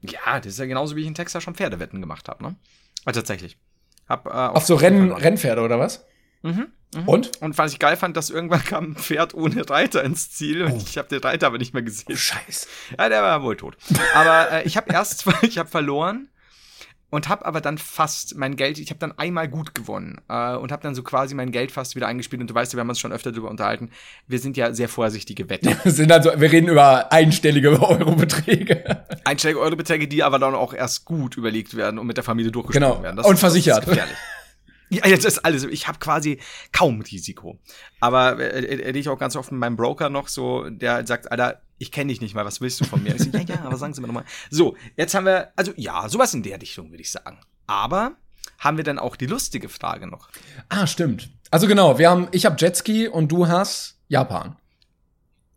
Ja, 0.00 0.40
das 0.40 0.54
ist 0.54 0.58
ja 0.58 0.66
genauso, 0.66 0.96
wie 0.96 1.02
ich 1.02 1.06
in 1.06 1.14
Texas 1.14 1.42
schon 1.42 1.54
Pferdewetten 1.54 2.00
gemacht 2.00 2.28
habe, 2.28 2.42
ne? 2.42 2.56
Ah, 3.04 3.12
tatsächlich. 3.12 3.58
Hab, 4.08 4.26
äh, 4.26 4.30
Auf 4.30 4.64
so 4.64 4.74
Rennen, 4.74 5.12
Rennpferde 5.12 5.60
oder 5.60 5.78
was? 5.78 6.06
Mhm. 6.42 6.68
Mhm. 6.94 7.08
Und? 7.08 7.42
Und 7.42 7.58
was 7.58 7.72
ich 7.72 7.78
geil 7.78 7.96
fand, 7.96 8.16
dass 8.16 8.30
irgendwann 8.30 8.64
kam 8.64 8.84
ein 8.84 8.96
Pferd 8.96 9.34
ohne 9.34 9.68
Reiter 9.68 10.02
ins 10.04 10.30
Ziel 10.30 10.62
und 10.62 10.82
ich 10.88 10.98
habe 10.98 11.08
den 11.08 11.20
Reiter 11.20 11.46
aber 11.46 11.58
nicht 11.58 11.74
mehr 11.74 11.82
gesehen. 11.82 12.16
Scheiße. 12.16 12.68
Ja, 12.98 13.08
der 13.08 13.22
war 13.22 13.42
wohl 13.42 13.56
tot. 13.56 13.76
Aber 14.14 14.50
äh, 14.52 14.62
ich 14.64 14.76
habe 14.76 14.92
erst 14.92 15.24
ich 15.42 15.58
habe 15.58 15.68
verloren 15.68 16.28
und 17.14 17.28
habe 17.28 17.46
aber 17.46 17.60
dann 17.60 17.78
fast 17.78 18.36
mein 18.36 18.56
Geld, 18.56 18.76
ich 18.78 18.90
habe 18.90 18.98
dann 18.98 19.16
einmal 19.16 19.48
gut 19.48 19.72
gewonnen 19.72 20.20
äh, 20.28 20.56
und 20.56 20.72
habe 20.72 20.82
dann 20.82 20.96
so 20.96 21.04
quasi 21.04 21.36
mein 21.36 21.52
Geld 21.52 21.70
fast 21.70 21.94
wieder 21.94 22.08
eingespielt. 22.08 22.42
Und 22.42 22.50
du 22.50 22.54
weißt 22.54 22.72
ja, 22.72 22.76
wir 22.76 22.80
haben 22.80 22.88
uns 22.88 22.98
schon 22.98 23.12
öfter 23.12 23.30
darüber 23.30 23.50
unterhalten. 23.50 23.90
Wir 24.26 24.40
sind 24.40 24.56
ja 24.56 24.72
sehr 24.72 24.88
vorsichtige 24.88 25.48
Wetter. 25.48 25.76
Wir 25.84 25.92
sind 25.92 26.10
also, 26.10 26.32
wir 26.36 26.50
reden 26.50 26.68
über 26.68 27.12
einstellige 27.12 27.70
Eurobeträge. 27.80 29.04
Einstellige 29.24 29.60
Eurobeträge, 29.60 30.08
die 30.08 30.24
aber 30.24 30.40
dann 30.40 30.56
auch 30.56 30.74
erst 30.74 31.04
gut 31.04 31.36
überlegt 31.36 31.76
werden 31.76 32.00
und 32.00 32.08
mit 32.08 32.16
der 32.16 32.24
Familie 32.24 32.50
durchgesprochen 32.50 32.94
Genau. 32.94 33.02
werden. 33.04 33.20
Und 33.20 33.38
versichert. 33.38 33.76
Das 33.78 33.84
ist 33.84 33.90
gefährlich. 33.90 34.16
Ja, 34.90 35.06
jetzt 35.06 35.24
ist 35.24 35.38
alles. 35.38 35.64
Ich 35.64 35.86
habe 35.86 35.98
quasi 35.98 36.40
kaum 36.72 37.00
Risiko. 37.00 37.58
Aber 38.00 38.40
äh, 38.40 38.64
erlebe 38.64 38.98
ich 38.98 39.08
auch 39.08 39.18
ganz 39.18 39.36
oft 39.36 39.52
mit 39.52 39.60
meinem 39.60 39.76
Broker 39.76 40.08
noch 40.10 40.26
so, 40.26 40.68
der 40.68 41.06
sagt, 41.06 41.30
Alter, 41.30 41.60
ich 41.78 41.92
kenne 41.92 42.12
dich 42.12 42.20
nicht 42.20 42.34
mal, 42.34 42.44
was 42.44 42.60
willst 42.60 42.80
du 42.80 42.84
von 42.84 43.02
mir? 43.02 43.14
Ich 43.14 43.22
so, 43.22 43.30
ja, 43.30 43.40
ja, 43.40 43.62
aber 43.62 43.76
sagen 43.76 43.94
Sie 43.94 44.00
mir 44.00 44.06
nochmal. 44.06 44.24
So, 44.50 44.76
jetzt 44.96 45.14
haben 45.14 45.26
wir, 45.26 45.52
also 45.56 45.72
ja, 45.76 46.08
sowas 46.08 46.34
in 46.34 46.42
der 46.42 46.60
Richtung, 46.60 46.90
würde 46.90 47.02
ich 47.02 47.10
sagen. 47.10 47.38
Aber 47.66 48.16
haben 48.58 48.76
wir 48.76 48.84
dann 48.84 48.98
auch 48.98 49.16
die 49.16 49.26
lustige 49.26 49.68
Frage 49.68 50.06
noch? 50.06 50.28
Ah, 50.68 50.86
stimmt. 50.86 51.30
Also 51.50 51.66
genau, 51.66 51.98
wir 51.98 52.10
haben, 52.10 52.28
ich 52.32 52.46
habe 52.46 52.56
Jetski 52.58 53.08
und 53.08 53.30
du 53.30 53.48
hast 53.48 53.98
Japan. 54.08 54.56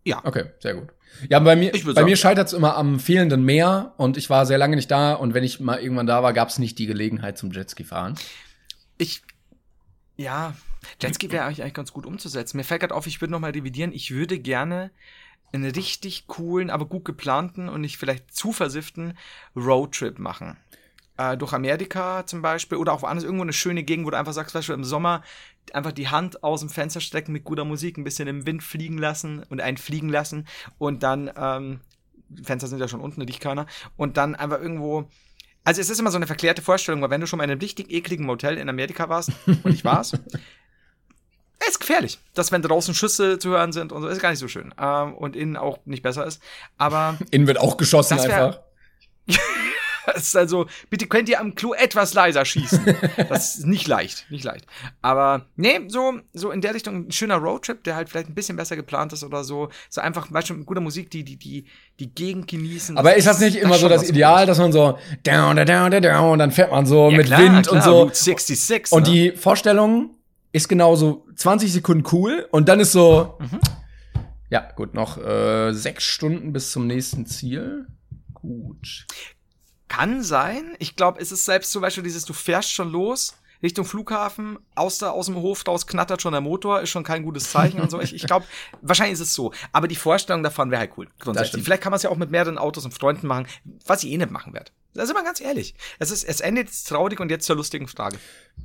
Ja. 0.04 0.22
Okay, 0.24 0.46
sehr 0.60 0.76
gut. 0.76 0.90
Ja, 1.30 1.40
bei 1.40 1.56
mir, 1.56 1.72
bei 1.96 2.04
mir 2.04 2.16
scheitert 2.16 2.48
es 2.48 2.54
immer 2.54 2.76
am 2.76 3.00
fehlenden 3.00 3.44
Meer 3.44 3.94
und 3.98 4.18
ich 4.18 4.30
war 4.30 4.46
sehr 4.46 4.58
lange 4.58 4.76
nicht 4.76 4.92
da 4.92 5.14
und 5.14 5.34
wenn 5.34 5.44
ich 5.44 5.60
mal 5.60 5.80
irgendwann 5.80 6.06
da 6.06 6.22
war, 6.22 6.34
gab 6.34 6.50
es 6.50 6.60
nicht 6.60 6.78
die 6.80 6.86
Gelegenheit 6.86 7.38
zum 7.38 7.52
Jetski 7.52 7.84
fahren. 7.84 8.16
Ich, 8.98 9.24
ja, 10.16 10.56
Jetski 11.02 11.32
wäre 11.32 11.46
eigentlich, 11.46 11.62
eigentlich 11.62 11.74
ganz 11.74 11.92
gut 11.92 12.06
umzusetzen. 12.06 12.58
Mir 12.58 12.64
fällt 12.64 12.82
gerade 12.82 12.94
auf, 12.94 13.08
ich 13.08 13.22
würde 13.22 13.32
noch 13.32 13.40
mal 13.40 13.52
revidieren. 13.52 13.92
Ich 13.94 14.12
würde 14.12 14.40
gerne 14.40 14.92
einen 15.52 15.72
richtig 15.72 16.28
coolen, 16.28 16.70
aber 16.70 16.86
gut 16.86 17.06
geplanten 17.06 17.70
und 17.70 17.82
nicht 17.82 17.98
vielleicht 17.98 18.34
zu 18.34 18.52
versifften 18.52 19.18
Roadtrip 19.56 20.20
machen. 20.20 20.58
Äh, 21.18 21.38
durch 21.38 21.54
Amerika 21.54 22.26
zum 22.26 22.42
Beispiel 22.42 22.78
oder 22.78 22.94
auch 22.94 23.02
woanders 23.02 23.24
irgendwo 23.24 23.44
eine 23.44 23.54
schöne 23.54 23.84
Gegend, 23.84 24.06
wo 24.06 24.12
du 24.12 24.18
einfach 24.18 24.34
sagst, 24.34 24.54
weißt 24.54 24.70
du, 24.70 24.74
im 24.74 24.84
Sommer 24.84 25.24
einfach 25.74 25.92
die 25.92 26.10
Hand 26.10 26.44
aus 26.44 26.60
dem 26.60 26.70
Fenster 26.70 27.02
stecken 27.02 27.32
mit 27.32 27.44
guter 27.44 27.66
Musik, 27.66 27.98
ein 27.98 28.04
bisschen 28.04 28.28
im 28.28 28.46
Wind 28.46 28.64
fliegen 28.64 28.98
lassen 28.98 29.44
und 29.50 29.60
einen 29.62 29.78
fliegen 29.78 30.10
lassen 30.10 30.48
und 30.78 31.04
dann, 31.04 31.32
ähm, 31.36 31.82
Fenster 32.44 32.68
sind 32.68 32.80
ja 32.80 32.88
schon 32.88 33.02
unten, 33.02 33.22
liegt 33.22 33.40
keiner, 33.40 33.66
und 33.96 34.18
dann 34.18 34.36
einfach 34.36 34.62
irgendwo 34.62 35.10
also 35.68 35.82
es 35.82 35.90
ist 35.90 36.00
immer 36.00 36.12
so 36.12 36.16
eine 36.16 36.28
verklärte 36.28 36.62
Vorstellung, 36.62 37.02
weil 37.02 37.10
wenn 37.10 37.20
du 37.20 37.28
schon 37.28 37.38
mal 37.38 37.44
in 37.44 37.52
einem 37.52 37.60
richtig 37.60 37.92
ekligen 37.92 38.26
Motel 38.26 38.58
in 38.58 38.70
Amerika 38.70 39.10
warst, 39.10 39.32
und 39.46 39.74
ich 39.74 39.84
war's, 39.84 40.14
es 41.60 41.70
ist 41.70 41.80
gefährlich, 41.80 42.20
dass 42.34 42.52
wenn 42.52 42.62
draußen 42.62 42.94
Schüsse 42.94 43.40
zu 43.40 43.50
hören 43.50 43.72
sind 43.72 43.92
und 43.92 44.02
so, 44.02 44.08
ist 44.08 44.22
gar 44.22 44.30
nicht 44.30 44.40
so 44.40 44.48
schön. 44.48 44.74
Ähm, 44.80 45.14
und 45.16 45.36
innen 45.36 45.58
auch 45.58 45.80
nicht 45.86 46.04
besser 46.04 46.26
ist. 46.26 46.42
Aber 46.78 47.18
Innen 47.32 47.48
wird 47.48 47.60
auch 47.60 47.78
geschossen 47.78 48.18
Das 48.18 48.26
einfach. 48.26 48.60
es 50.16 50.28
ist 50.28 50.38
also, 50.38 50.68
bitte 50.90 51.08
könnt 51.08 51.30
ihr 51.30 51.40
am 51.40 51.56
Klo 51.56 51.74
etwas 51.74 52.14
leiser 52.14 52.46
schießen. 52.46 52.86
Das 53.30 53.58
ist 53.58 53.66
nicht 53.66 53.88
leicht, 53.88 54.26
nicht 54.30 54.44
leicht. 54.44 54.66
Aber 55.02 55.46
nee, 55.56 55.82
so, 55.88 56.20
so 56.34 56.52
in 56.52 56.62
der 56.62 56.74
Richtung 56.74 57.08
ein 57.08 57.12
schöner 57.12 57.36
Roadtrip, 57.36 57.84
der 57.84 57.96
halt 57.96 58.10
vielleicht 58.10 58.30
ein 58.30 58.36
bisschen 58.36 58.56
besser 58.56 58.76
geplant 58.76 59.14
ist 59.14 59.24
oder 59.24 59.44
so. 59.44 59.70
So 59.90 60.02
einfach, 60.02 60.32
weißt 60.32 60.50
du, 60.50 60.54
mit 60.54 60.66
guter 60.66 60.82
Musik, 60.82 61.12
die, 61.12 61.24
die, 61.24 61.38
die, 61.38 61.66
die 62.00 62.14
Gegend 62.14 62.48
genießen. 62.48 62.98
Aber 62.98 63.16
ist 63.16 63.28
das 63.28 63.40
nicht 63.40 63.58
immer 63.58 63.78
so 63.78 63.90
das 63.90 64.08
Ideal, 64.08 64.46
dass 64.46 64.60
man 64.60 64.72
so 64.72 64.98
down, 65.24 65.56
down, 65.58 65.92
down, 65.92 66.02
down, 66.02 66.32
und 66.32 66.40
dann 66.40 66.52
fährt 66.52 66.72
man 66.72 66.86
so 66.86 67.10
Ja, 67.10 67.18
mit 67.18 67.28
klar, 67.28 67.42
Wind 67.42 67.68
klar, 67.68 67.76
und 67.76 67.84
so. 67.84 68.02
Route 68.04 68.16
66. 68.16 68.92
Und 68.94 69.08
ne? 69.08 69.12
die 69.12 69.32
Vorstellung 69.32 70.17
ist 70.58 70.68
genau 70.68 70.96
so 70.96 71.26
20 71.36 71.72
Sekunden 71.72 72.04
cool 72.12 72.48
und 72.52 72.68
dann 72.70 72.80
ist 72.80 72.92
so, 72.92 73.38
Mhm. 73.40 73.60
ja 74.50 74.70
gut, 74.76 74.94
noch 74.94 75.18
äh, 75.18 75.72
sechs 75.74 76.04
Stunden 76.04 76.54
bis 76.54 76.72
zum 76.72 76.88
nächsten 76.88 77.26
Ziel. 77.26 77.88
Gut. 78.34 79.06
Kann 79.88 80.22
sein. 80.22 80.76
Ich 80.80 80.96
glaube, 80.96 81.20
es 81.22 81.32
ist 81.32 81.46
selbst 81.46 81.72
zum 81.72 81.82
Beispiel 81.82 82.04
dieses, 82.04 82.26
du 82.26 82.34
fährst 82.34 82.72
schon 82.72 82.92
los 82.92 83.36
Richtung 83.64 83.86
Flughafen, 83.86 84.60
aus, 84.76 85.00
der, 85.00 85.14
aus 85.14 85.26
dem 85.26 85.36
Hof 85.38 85.68
raus 85.68 85.88
knattert 85.88 86.22
schon 86.22 86.32
der 86.34 86.42
Motor, 86.42 86.82
ist 86.82 86.90
schon 86.92 87.04
kein 87.04 87.24
gutes 87.24 87.50
Zeichen 87.52 87.80
und 87.82 87.90
so. 87.90 88.00
Ich, 88.00 88.14
ich 88.14 88.28
glaube, 88.28 88.46
wahrscheinlich 88.84 89.14
ist 89.14 89.20
es 89.22 89.34
so. 89.34 89.52
Aber 89.72 89.88
die 89.88 89.96
Vorstellung 89.96 90.44
davon 90.44 90.70
wäre 90.70 90.82
halt 90.82 90.92
cool. 90.98 91.08
Grundsätzlich. 91.20 91.64
Vielleicht 91.64 91.82
kann 91.82 91.90
man 91.90 91.98
es 91.98 92.04
ja 92.04 92.12
auch 92.12 92.18
mit 92.18 92.30
mehreren 92.30 92.60
Autos 92.60 92.86
und 92.86 92.94
Freunden 92.94 93.26
machen, 93.26 93.48
was 93.88 94.04
ich 94.04 94.12
eh 94.12 94.18
nicht 94.18 94.30
machen 94.30 94.54
werde. 94.54 94.72
Da 94.94 95.06
sind 95.06 95.16
wir 95.16 95.24
ganz 95.24 95.40
ehrlich. 95.42 95.76
Es, 96.00 96.10
ist, 96.10 96.24
es 96.24 96.42
endet 96.42 96.68
jetzt 96.68 96.88
traurig 96.88 97.20
und 97.20 97.30
jetzt 97.30 97.46
zur 97.46 97.56
lustigen 97.56 97.88
Frage. 97.88 98.18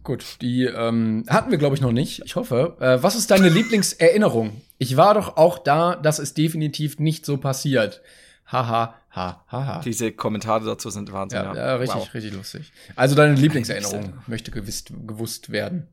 Gut, 0.02 0.24
die 0.40 0.64
ähm, 0.64 1.24
hatten 1.28 1.50
wir, 1.50 1.58
glaube 1.58 1.74
ich, 1.76 1.82
noch 1.82 1.92
nicht. 1.92 2.22
Ich 2.24 2.36
hoffe. 2.36 2.76
Äh, 2.80 3.02
was 3.02 3.16
ist 3.16 3.30
deine 3.30 3.50
Lieblingserinnerung? 3.50 4.62
Ich 4.78 4.96
war 4.96 5.14
doch 5.14 5.36
auch 5.36 5.58
da, 5.58 5.94
das 5.96 6.18
ist 6.18 6.38
definitiv 6.38 6.98
nicht 6.98 7.26
so 7.26 7.36
passiert. 7.36 8.00
Haha, 8.46 8.94
ha, 9.14 9.44
ha, 9.48 9.66
ha. 9.66 9.80
Diese 9.84 10.12
Kommentare 10.12 10.64
dazu 10.64 10.90
sind 10.90 11.12
Wahnsinn. 11.12 11.40
Ja, 11.42 11.54
ja, 11.54 11.76
richtig, 11.76 12.00
Wow. 12.00 12.14
richtig 12.14 12.32
lustig. 12.32 12.72
Also 12.96 13.14
deine 13.14 13.34
Lieblingserinnerung 13.34 14.14
möchte 14.26 14.50
gewiss, 14.50 14.84
gewusst 14.88 15.50
werden. 15.50 15.88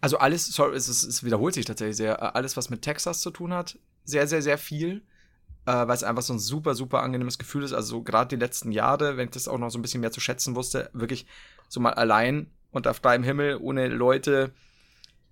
Also 0.00 0.18
alles, 0.18 0.46
sorry, 0.46 0.76
es, 0.76 0.88
ist, 0.88 1.02
es 1.02 1.24
wiederholt 1.24 1.54
sich 1.54 1.64
tatsächlich 1.64 1.96
sehr. 1.96 2.36
Alles, 2.36 2.56
was 2.56 2.70
mit 2.70 2.82
Texas 2.82 3.20
zu 3.20 3.30
tun 3.30 3.52
hat, 3.52 3.78
sehr, 4.04 4.26
sehr, 4.26 4.42
sehr 4.42 4.58
viel. 4.58 5.02
Äh, 5.66 5.72
weil 5.72 5.94
es 5.94 6.04
einfach 6.04 6.22
so 6.22 6.34
ein 6.34 6.38
super, 6.38 6.74
super 6.74 7.02
angenehmes 7.02 7.38
Gefühl 7.38 7.62
ist. 7.62 7.72
Also 7.72 7.96
so 7.96 8.02
gerade 8.02 8.36
die 8.36 8.40
letzten 8.40 8.70
Jahre, 8.70 9.16
wenn 9.16 9.26
ich 9.26 9.30
das 9.32 9.48
auch 9.48 9.58
noch 9.58 9.70
so 9.70 9.78
ein 9.78 9.82
bisschen 9.82 10.00
mehr 10.02 10.12
zu 10.12 10.20
schätzen 10.20 10.54
wusste, 10.54 10.90
wirklich 10.92 11.26
so 11.68 11.80
mal 11.80 11.94
allein 11.94 12.48
unter 12.70 12.92
freiem 12.92 13.22
Himmel, 13.22 13.56
ohne 13.60 13.88
Leute 13.88 14.52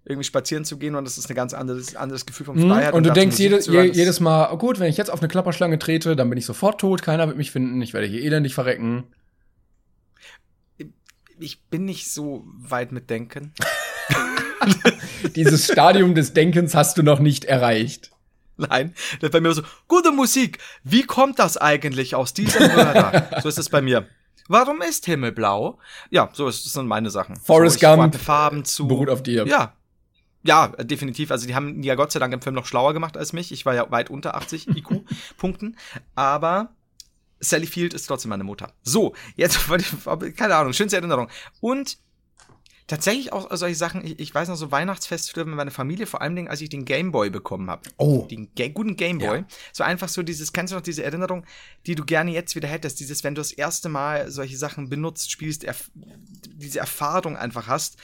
irgendwie 0.04 0.24
spazieren 0.24 0.64
zu 0.64 0.78
gehen 0.78 0.94
und 0.96 1.04
das 1.04 1.16
ist 1.18 1.28
ein 1.30 1.36
ganz 1.36 1.54
anderes, 1.54 1.94
anderes 1.94 2.26
Gefühl 2.26 2.46
von 2.46 2.56
Mhm. 2.56 2.68
Freiheit. 2.70 2.94
Und 2.94 3.04
du 3.04 3.10
dazu 3.10 3.20
denkst 3.20 3.38
jede, 3.38 3.60
je, 3.60 3.82
jedes 3.92 4.20
Mal, 4.20 4.50
oh 4.52 4.56
gut, 4.56 4.80
wenn 4.80 4.88
ich 4.88 4.96
jetzt 4.96 5.10
auf 5.10 5.20
eine 5.20 5.28
Klapperschlange 5.28 5.78
trete, 5.78 6.16
dann 6.16 6.28
bin 6.28 6.38
ich 6.38 6.46
sofort 6.46 6.80
tot, 6.80 7.02
keiner 7.02 7.26
wird 7.28 7.36
mich 7.36 7.50
finden, 7.52 7.80
ich 7.82 7.92
werde 7.92 8.06
hier 8.06 8.22
elendig 8.22 8.54
verrecken. 8.54 9.04
Ich 11.38 11.62
bin 11.64 11.84
nicht 11.84 12.10
so 12.10 12.44
weit 12.46 12.90
mit 12.92 13.10
Denken. 13.10 13.52
Dieses 15.36 15.66
Stadium 15.70 16.14
des 16.14 16.32
Denkens 16.32 16.74
hast 16.74 16.98
du 16.98 17.02
noch 17.02 17.20
nicht 17.20 17.44
erreicht. 17.44 18.10
Nein, 18.56 18.94
das 19.20 19.28
ist 19.28 19.32
bei 19.32 19.40
mir 19.40 19.52
so, 19.52 19.62
gute 19.88 20.12
Musik, 20.12 20.58
wie 20.84 21.04
kommt 21.04 21.38
das 21.38 21.56
eigentlich 21.56 22.14
aus 22.14 22.34
diesem 22.34 22.60
Hörer? 22.70 23.28
so 23.42 23.48
ist 23.48 23.58
es 23.58 23.68
bei 23.68 23.80
mir. 23.80 24.06
Warum 24.48 24.82
ist 24.82 25.06
Himmel 25.06 25.32
blau? 25.32 25.78
Ja, 26.10 26.28
so 26.32 26.48
ist 26.48 26.66
das 26.66 26.72
sind 26.72 26.86
meine 26.86 27.10
Sachen. 27.10 27.36
Forrest 27.36 27.80
so, 27.80 27.86
Gump 27.86 28.16
Farben 28.16 28.64
zu. 28.64 28.86
Beruht 28.86 29.08
auf 29.08 29.22
dir. 29.22 29.46
Ja. 29.46 29.74
Ja, 30.44 30.68
definitiv. 30.68 31.30
Also 31.30 31.46
die 31.46 31.54
haben 31.54 31.82
ja 31.84 31.94
Gott 31.94 32.10
sei 32.10 32.18
Dank 32.18 32.34
im 32.34 32.42
Film 32.42 32.56
noch 32.56 32.66
schlauer 32.66 32.92
gemacht 32.92 33.16
als 33.16 33.32
mich. 33.32 33.52
Ich 33.52 33.64
war 33.64 33.74
ja 33.74 33.90
weit 33.92 34.10
unter 34.10 34.34
80 34.34 34.68
IQ-Punkten. 34.76 35.76
Aber 36.16 36.70
Sally 37.38 37.66
Field 37.66 37.94
ist 37.94 38.06
trotzdem 38.06 38.30
meine 38.30 38.44
Mutter. 38.44 38.72
So, 38.82 39.14
jetzt, 39.36 39.60
keine 40.36 40.56
Ahnung, 40.56 40.72
schönste 40.72 40.96
Erinnerung. 40.96 41.28
Und 41.60 41.98
tatsächlich 42.92 43.32
auch 43.32 43.48
solche 43.56 43.74
Sachen, 43.74 44.04
ich, 44.04 44.20
ich 44.20 44.34
weiß 44.34 44.48
noch 44.48 44.56
so 44.56 44.70
Weihnachtsfeste 44.70 45.42
mit 45.46 45.54
meiner 45.54 45.70
Familie, 45.70 46.06
vor 46.06 46.20
allen 46.20 46.36
Dingen, 46.36 46.48
als 46.48 46.60
ich 46.60 46.68
den 46.68 46.84
Gameboy 46.84 47.30
bekommen 47.30 47.70
habe. 47.70 47.88
Oh. 47.96 48.26
Den 48.30 48.50
Ga 48.54 48.68
guten 48.68 48.96
Gameboy. 48.96 49.38
Ja. 49.38 49.44
So 49.72 49.82
einfach 49.82 50.10
so 50.10 50.22
dieses, 50.22 50.52
kennst 50.52 50.72
du 50.72 50.76
noch 50.76 50.82
diese 50.82 51.02
Erinnerung, 51.02 51.46
die 51.86 51.94
du 51.94 52.04
gerne 52.04 52.32
jetzt 52.32 52.54
wieder 52.54 52.68
hättest? 52.68 53.00
Dieses, 53.00 53.24
wenn 53.24 53.34
du 53.34 53.40
das 53.40 53.50
erste 53.50 53.88
Mal 53.88 54.30
solche 54.30 54.58
Sachen 54.58 54.90
benutzt, 54.90 55.30
spielst, 55.30 55.64
erf 55.64 55.90
diese 55.94 56.80
Erfahrung 56.80 57.36
einfach 57.36 57.66
hast. 57.66 57.96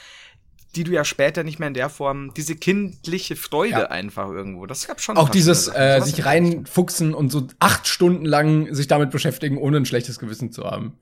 die 0.75 0.85
du 0.85 0.93
ja 0.93 1.05
später 1.05 1.45
nicht 1.45 1.59
mehr 1.59 1.69
in 1.69 1.75
der 1.75 1.89
Form, 1.91 2.33
diese 2.35 2.55
kindliche 2.55 3.37
Freude 3.37 3.73
Ja. 3.73 3.91
einfach 3.91 4.29
irgendwo. 4.31 4.65
Das 4.67 4.87
gab 4.87 5.01
schon. 5.01 5.17
Auch 5.19 5.29
dieses 5.29 5.69
äh, 5.69 6.01
sich 6.03 6.25
reinfuchsen 6.25 7.13
und 7.15 7.31
so 7.31 7.47
acht 7.59 7.89
Stunden 7.89 8.25
lang 8.25 8.75
sich 8.75 8.87
damit 8.87 9.11
beschäftigen, 9.11 9.59
ohne 9.59 9.79
ein 9.79 9.87
schlechtes 9.87 10.19
Gewissen 10.19 10.51
zu 10.53 10.65
haben. 10.65 10.97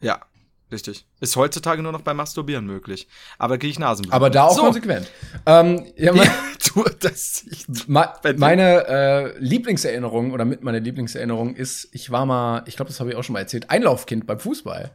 Ja, 0.00 0.20
richtig. 0.72 1.06
Ist 1.20 1.36
heutzutage 1.36 1.82
nur 1.82 1.92
noch 1.92 2.02
beim 2.02 2.16
Masturbieren 2.16 2.66
möglich. 2.66 3.08
Aber 3.38 3.58
kriege 3.58 3.70
ich 3.70 3.78
Nasenbluten. 3.78 4.14
Aber 4.14 4.30
da 4.30 4.44
auch 4.44 4.56
so. 4.56 4.62
konsequent. 4.62 5.10
Ähm, 5.46 5.86
ja, 5.96 6.12
mein, 6.12 6.30
du, 6.74 6.84
das, 7.00 7.44
ich, 7.50 7.66
ma, 7.86 8.14
meine 8.36 8.86
äh, 8.86 9.38
Lieblingserinnerung 9.38 10.32
oder 10.32 10.44
mit 10.44 10.62
meiner 10.62 10.80
Lieblingserinnerung 10.80 11.54
ist, 11.54 11.88
ich 11.92 12.10
war 12.10 12.26
mal, 12.26 12.62
ich 12.66 12.76
glaube, 12.76 12.90
das 12.90 13.00
habe 13.00 13.10
ich 13.10 13.16
auch 13.16 13.24
schon 13.24 13.34
mal 13.34 13.40
erzählt, 13.40 13.70
Einlaufkind 13.70 14.26
beim 14.26 14.40
Fußball. 14.40 14.90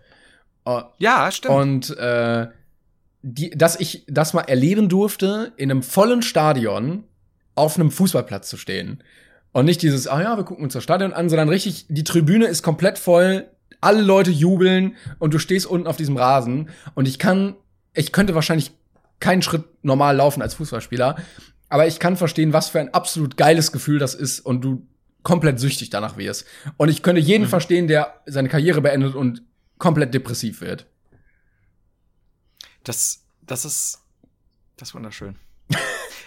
Äh, 0.65 0.81
ja, 0.97 1.31
stimmt. 1.31 1.53
Und 1.53 1.97
äh, 1.97 2.47
die, 3.21 3.49
dass 3.51 3.79
ich 3.79 4.05
das 4.07 4.33
mal 4.33 4.41
erleben 4.41 4.87
durfte, 4.87 5.53
in 5.57 5.71
einem 5.71 5.81
vollen 5.81 6.21
Stadion 6.21 7.05
auf 7.55 7.75
einem 7.75 7.89
Fußballplatz 7.89 8.49
zu 8.49 8.57
stehen. 8.57 9.01
Und 9.51 9.65
nicht 9.65 9.81
dieses, 9.81 10.07
ah 10.07 10.21
ja, 10.21 10.37
wir 10.37 10.43
gucken 10.43 10.63
uns 10.65 10.73
das 10.73 10.83
Stadion 10.83 11.13
an, 11.13 11.29
sondern 11.29 11.49
richtig, 11.49 11.85
die 11.87 12.03
Tribüne 12.03 12.45
ist 12.45 12.61
komplett 12.61 12.99
voll, 12.99 13.47
alle 13.81 14.01
Leute 14.01 14.31
jubeln 14.31 14.95
und 15.19 15.33
du 15.33 15.39
stehst 15.39 15.65
unten 15.65 15.87
auf 15.87 15.97
diesem 15.97 16.17
Rasen. 16.17 16.69
Und 16.93 17.07
ich 17.07 17.19
kann, 17.19 17.55
ich 17.93 18.11
könnte 18.11 18.35
wahrscheinlich 18.35 18.71
keinen 19.19 19.41
Schritt 19.41 19.63
normal 19.83 20.15
laufen 20.15 20.41
als 20.41 20.55
Fußballspieler, 20.55 21.17
aber 21.69 21.87
ich 21.87 21.99
kann 21.99 22.17
verstehen, 22.17 22.53
was 22.53 22.69
für 22.69 22.79
ein 22.79 22.93
absolut 22.93 23.37
geiles 23.37 23.71
Gefühl 23.71 23.99
das 23.99 24.13
ist 24.13 24.39
und 24.39 24.61
du 24.61 24.87
komplett 25.23 25.59
süchtig 25.59 25.89
danach 25.89 26.17
wirst. 26.17 26.45
Und 26.77 26.89
ich 26.89 27.01
könnte 27.01 27.21
jeden 27.21 27.47
verstehen, 27.47 27.87
der 27.87 28.21
seine 28.25 28.49
Karriere 28.49 28.81
beendet 28.81 29.15
und 29.15 29.41
komplett 29.77 30.13
depressiv 30.13 30.61
wird. 30.61 30.85
Das, 32.83 33.25
das 33.41 33.65
ist, 33.65 33.99
das 34.77 34.89
ist 34.89 34.95
wunderschön. 34.95 35.37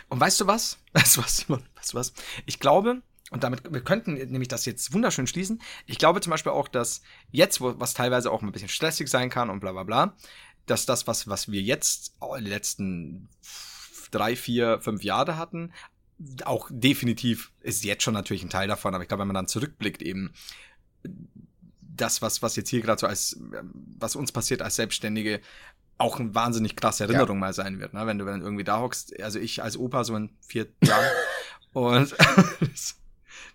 Und 0.09 0.21
weißt 0.21 0.41
du 0.41 0.47
was? 0.47 0.79
Weißt 0.93 1.17
du 1.17 1.23
was, 1.23 1.37
Simon? 1.37 1.63
Weißt 1.77 1.93
du 1.93 1.99
was? 1.99 2.13
Ich 2.47 2.59
glaube, 2.59 3.03
und 3.31 3.45
damit, 3.45 3.72
wir 3.72 3.83
könnten 3.83 4.14
nämlich 4.14 4.49
das 4.49 4.64
jetzt 4.64 4.93
wunderschön 4.93 5.26
schließen. 5.26 5.61
Ich 5.87 5.99
glaube 5.99 6.20
zum 6.20 6.31
Beispiel 6.31 6.53
auch, 6.53 6.68
dass 6.68 7.03
jetzt, 7.31 7.61
wo, 7.61 7.79
was 7.79 7.95
teilweise 7.95 8.31
auch 8.31 8.43
ein 8.43 8.53
bisschen 8.53 8.68
stressig 8.68 9.09
sein 9.09 9.31
kann 9.31 9.51
und 9.51 9.61
bla, 9.61 9.72
bla, 9.72 9.85
bla, 9.85 10.16
dass 10.66 10.87
das, 10.87 11.07
was, 11.07 11.29
was 11.29 11.51
wir 11.51 11.61
jetzt 11.61 12.16
die 12.39 12.45
letzten 12.45 13.29
drei, 14.11 14.37
vier, 14.37 14.81
fünf 14.81 15.03
Jahre 15.03 15.37
hatten, 15.37 15.72
auch 16.45 16.68
definitiv 16.70 17.53
ist 17.61 17.85
jetzt 17.85 18.03
schon 18.03 18.14
natürlich 18.14 18.43
ein 18.43 18.51
Teil 18.51 18.68
davon, 18.68 18.95
aber 18.95 19.03
ich 19.03 19.09
glaube, 19.09 19.20
wenn 19.20 19.29
man 19.29 19.35
dann 19.35 19.49
zurückblickt 19.49 20.03
eben, 20.03 20.33
das, 21.81 22.22
was, 22.22 22.43
was 22.43 22.57
jetzt 22.57 22.70
hier 22.70 22.81
gerade 22.81 23.01
so 23.01 23.07
als, 23.07 23.39
was 23.99 24.16
uns 24.16 24.33
passiert 24.33 24.62
als 24.62 24.76
Selbstständige, 24.76 25.41
auch 25.97 26.20
eine 26.20 26.35
wahnsinnig 26.35 26.76
krasse 26.76 27.05
Erinnerung 27.05 27.41
mal 27.41 27.53
sein 27.53 27.81
wird, 27.81 27.93
ne? 27.93 28.07
wenn 28.07 28.18
du 28.18 28.24
dann 28.24 28.41
irgendwie 28.41 28.64
da 28.64 28.79
hockst, 28.79 29.20
also 29.20 29.39
ich 29.39 29.62
als 29.62 29.76
Opa 29.76 30.05
so 30.05 30.14
in 30.14 30.31
vier 30.47 30.68
Jahren 30.83 31.07
und 31.72 32.14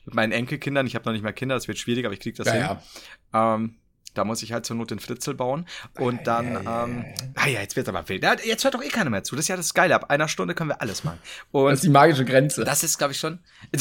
mit 0.06 0.16
meinen 0.16 0.32
Enkelkindern, 0.32 0.86
ich 0.88 0.96
habe 0.96 1.06
noch 1.06 1.14
nicht 1.14 1.24
mal 1.24 1.34
Kinder, 1.34 1.56
das 1.56 1.68
wird 1.68 1.78
schwierig, 1.78 2.06
aber 2.06 2.14
ich 2.14 2.20
krieg 2.20 2.36
das 2.36 2.48
Ja, 2.48 2.54
hin. 2.54 2.62
ja. 3.34 3.56
Ähm, 3.56 3.76
da 4.14 4.24
muss 4.26 4.44
ich 4.44 4.52
halt 4.54 4.64
zur 4.66 4.76
Not 4.76 4.92
den 4.92 5.00
Fritzel 5.00 5.34
bauen. 5.34 5.66
Und 5.98 6.28
dann, 6.28 6.56
ähm, 6.58 7.06
ah 7.34 7.48
ja, 7.48 7.62
jetzt 7.62 7.76
wird's 7.76 7.90
aber 7.90 8.08
wild. 8.10 8.22
Ja, 8.22 8.36
jetzt 8.46 8.64
hört 8.64 8.76
doch 8.76 8.84
eh 8.84 8.90
keiner 8.90 9.10
mehr 9.10 9.24
zu. 9.24 9.36
Das 9.36 9.46
ist 9.46 9.50
ja 9.50 9.56
das 9.58 9.74
Geile. 9.74 9.96
Ab 9.96 10.12
einer 10.12 10.28
Stunde 10.28 10.54
können 10.54 10.70
wir 10.70 10.82
alles 10.82 11.04
machen. 11.04 11.18
Das 11.24 11.42
Und 11.52 11.74
ist 11.74 11.84
die 11.84 11.90
magische 11.90 12.24
Grenze. 12.24 12.64
das 12.64 12.84
ist, 12.84 13.00
glaube 13.00 13.14
ich, 13.14 13.20
schon. 13.20 13.40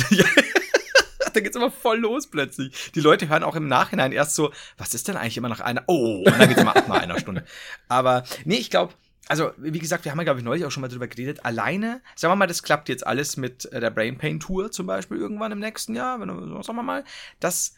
da 1.34 1.40
geht's 1.40 1.56
immer 1.56 1.70
voll 1.70 1.98
los 1.98 2.28
plötzlich. 2.30 2.92
Die 2.94 3.00
Leute 3.00 3.28
hören 3.28 3.42
auch 3.42 3.56
im 3.56 3.68
Nachhinein 3.68 4.12
erst 4.12 4.34
so, 4.34 4.52
was 4.78 4.94
ist 4.94 5.08
denn 5.08 5.16
eigentlich 5.16 5.36
immer 5.36 5.48
nach 5.50 5.60
einer? 5.60 5.82
Oh, 5.86 6.22
und 6.24 6.38
dann 6.38 6.48
geht's 6.48 6.60
immer 6.62 6.76
ab 6.76 6.88
nach 6.88 7.00
einer 7.00 7.18
Stunde. 7.18 7.44
Aber 7.88 8.24
nee, 8.44 8.56
ich 8.56 8.70
glaube, 8.70 8.94
also 9.28 9.52
wie 9.56 9.78
gesagt, 9.78 10.04
wir 10.04 10.12
haben 10.12 10.18
ja, 10.18 10.24
glaube 10.24 10.40
ich, 10.40 10.44
neulich 10.44 10.64
auch 10.64 10.70
schon 10.70 10.80
mal 10.80 10.88
drüber 10.88 11.06
geredet. 11.06 11.44
Alleine, 11.44 12.02
sagen 12.16 12.32
wir 12.32 12.36
mal, 12.36 12.46
das 12.46 12.62
klappt 12.62 12.88
jetzt 12.88 13.06
alles 13.06 13.36
mit 13.36 13.66
äh, 13.66 13.80
der 13.80 13.90
Brain 13.90 14.18
Pain 14.18 14.40
Tour 14.40 14.70
zum 14.70 14.86
Beispiel 14.86 15.18
irgendwann 15.18 15.52
im 15.52 15.60
nächsten 15.60 15.94
Jahr, 15.94 16.20
wenn 16.20 16.28
du, 16.28 16.62
sagen 16.62 16.78
wir 16.78 16.82
mal, 16.82 17.04
das 17.40 17.74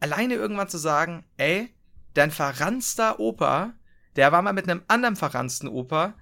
alleine 0.00 0.34
irgendwann 0.34 0.68
zu 0.68 0.78
sagen, 0.78 1.24
ey, 1.36 1.74
dein 2.14 2.30
verranster 2.30 3.20
Opa, 3.20 3.74
der 4.16 4.32
war 4.32 4.42
mal 4.42 4.52
mit 4.52 4.68
einem 4.68 4.82
anderen 4.88 5.16
verransten 5.16 5.68
Opa 5.68 6.14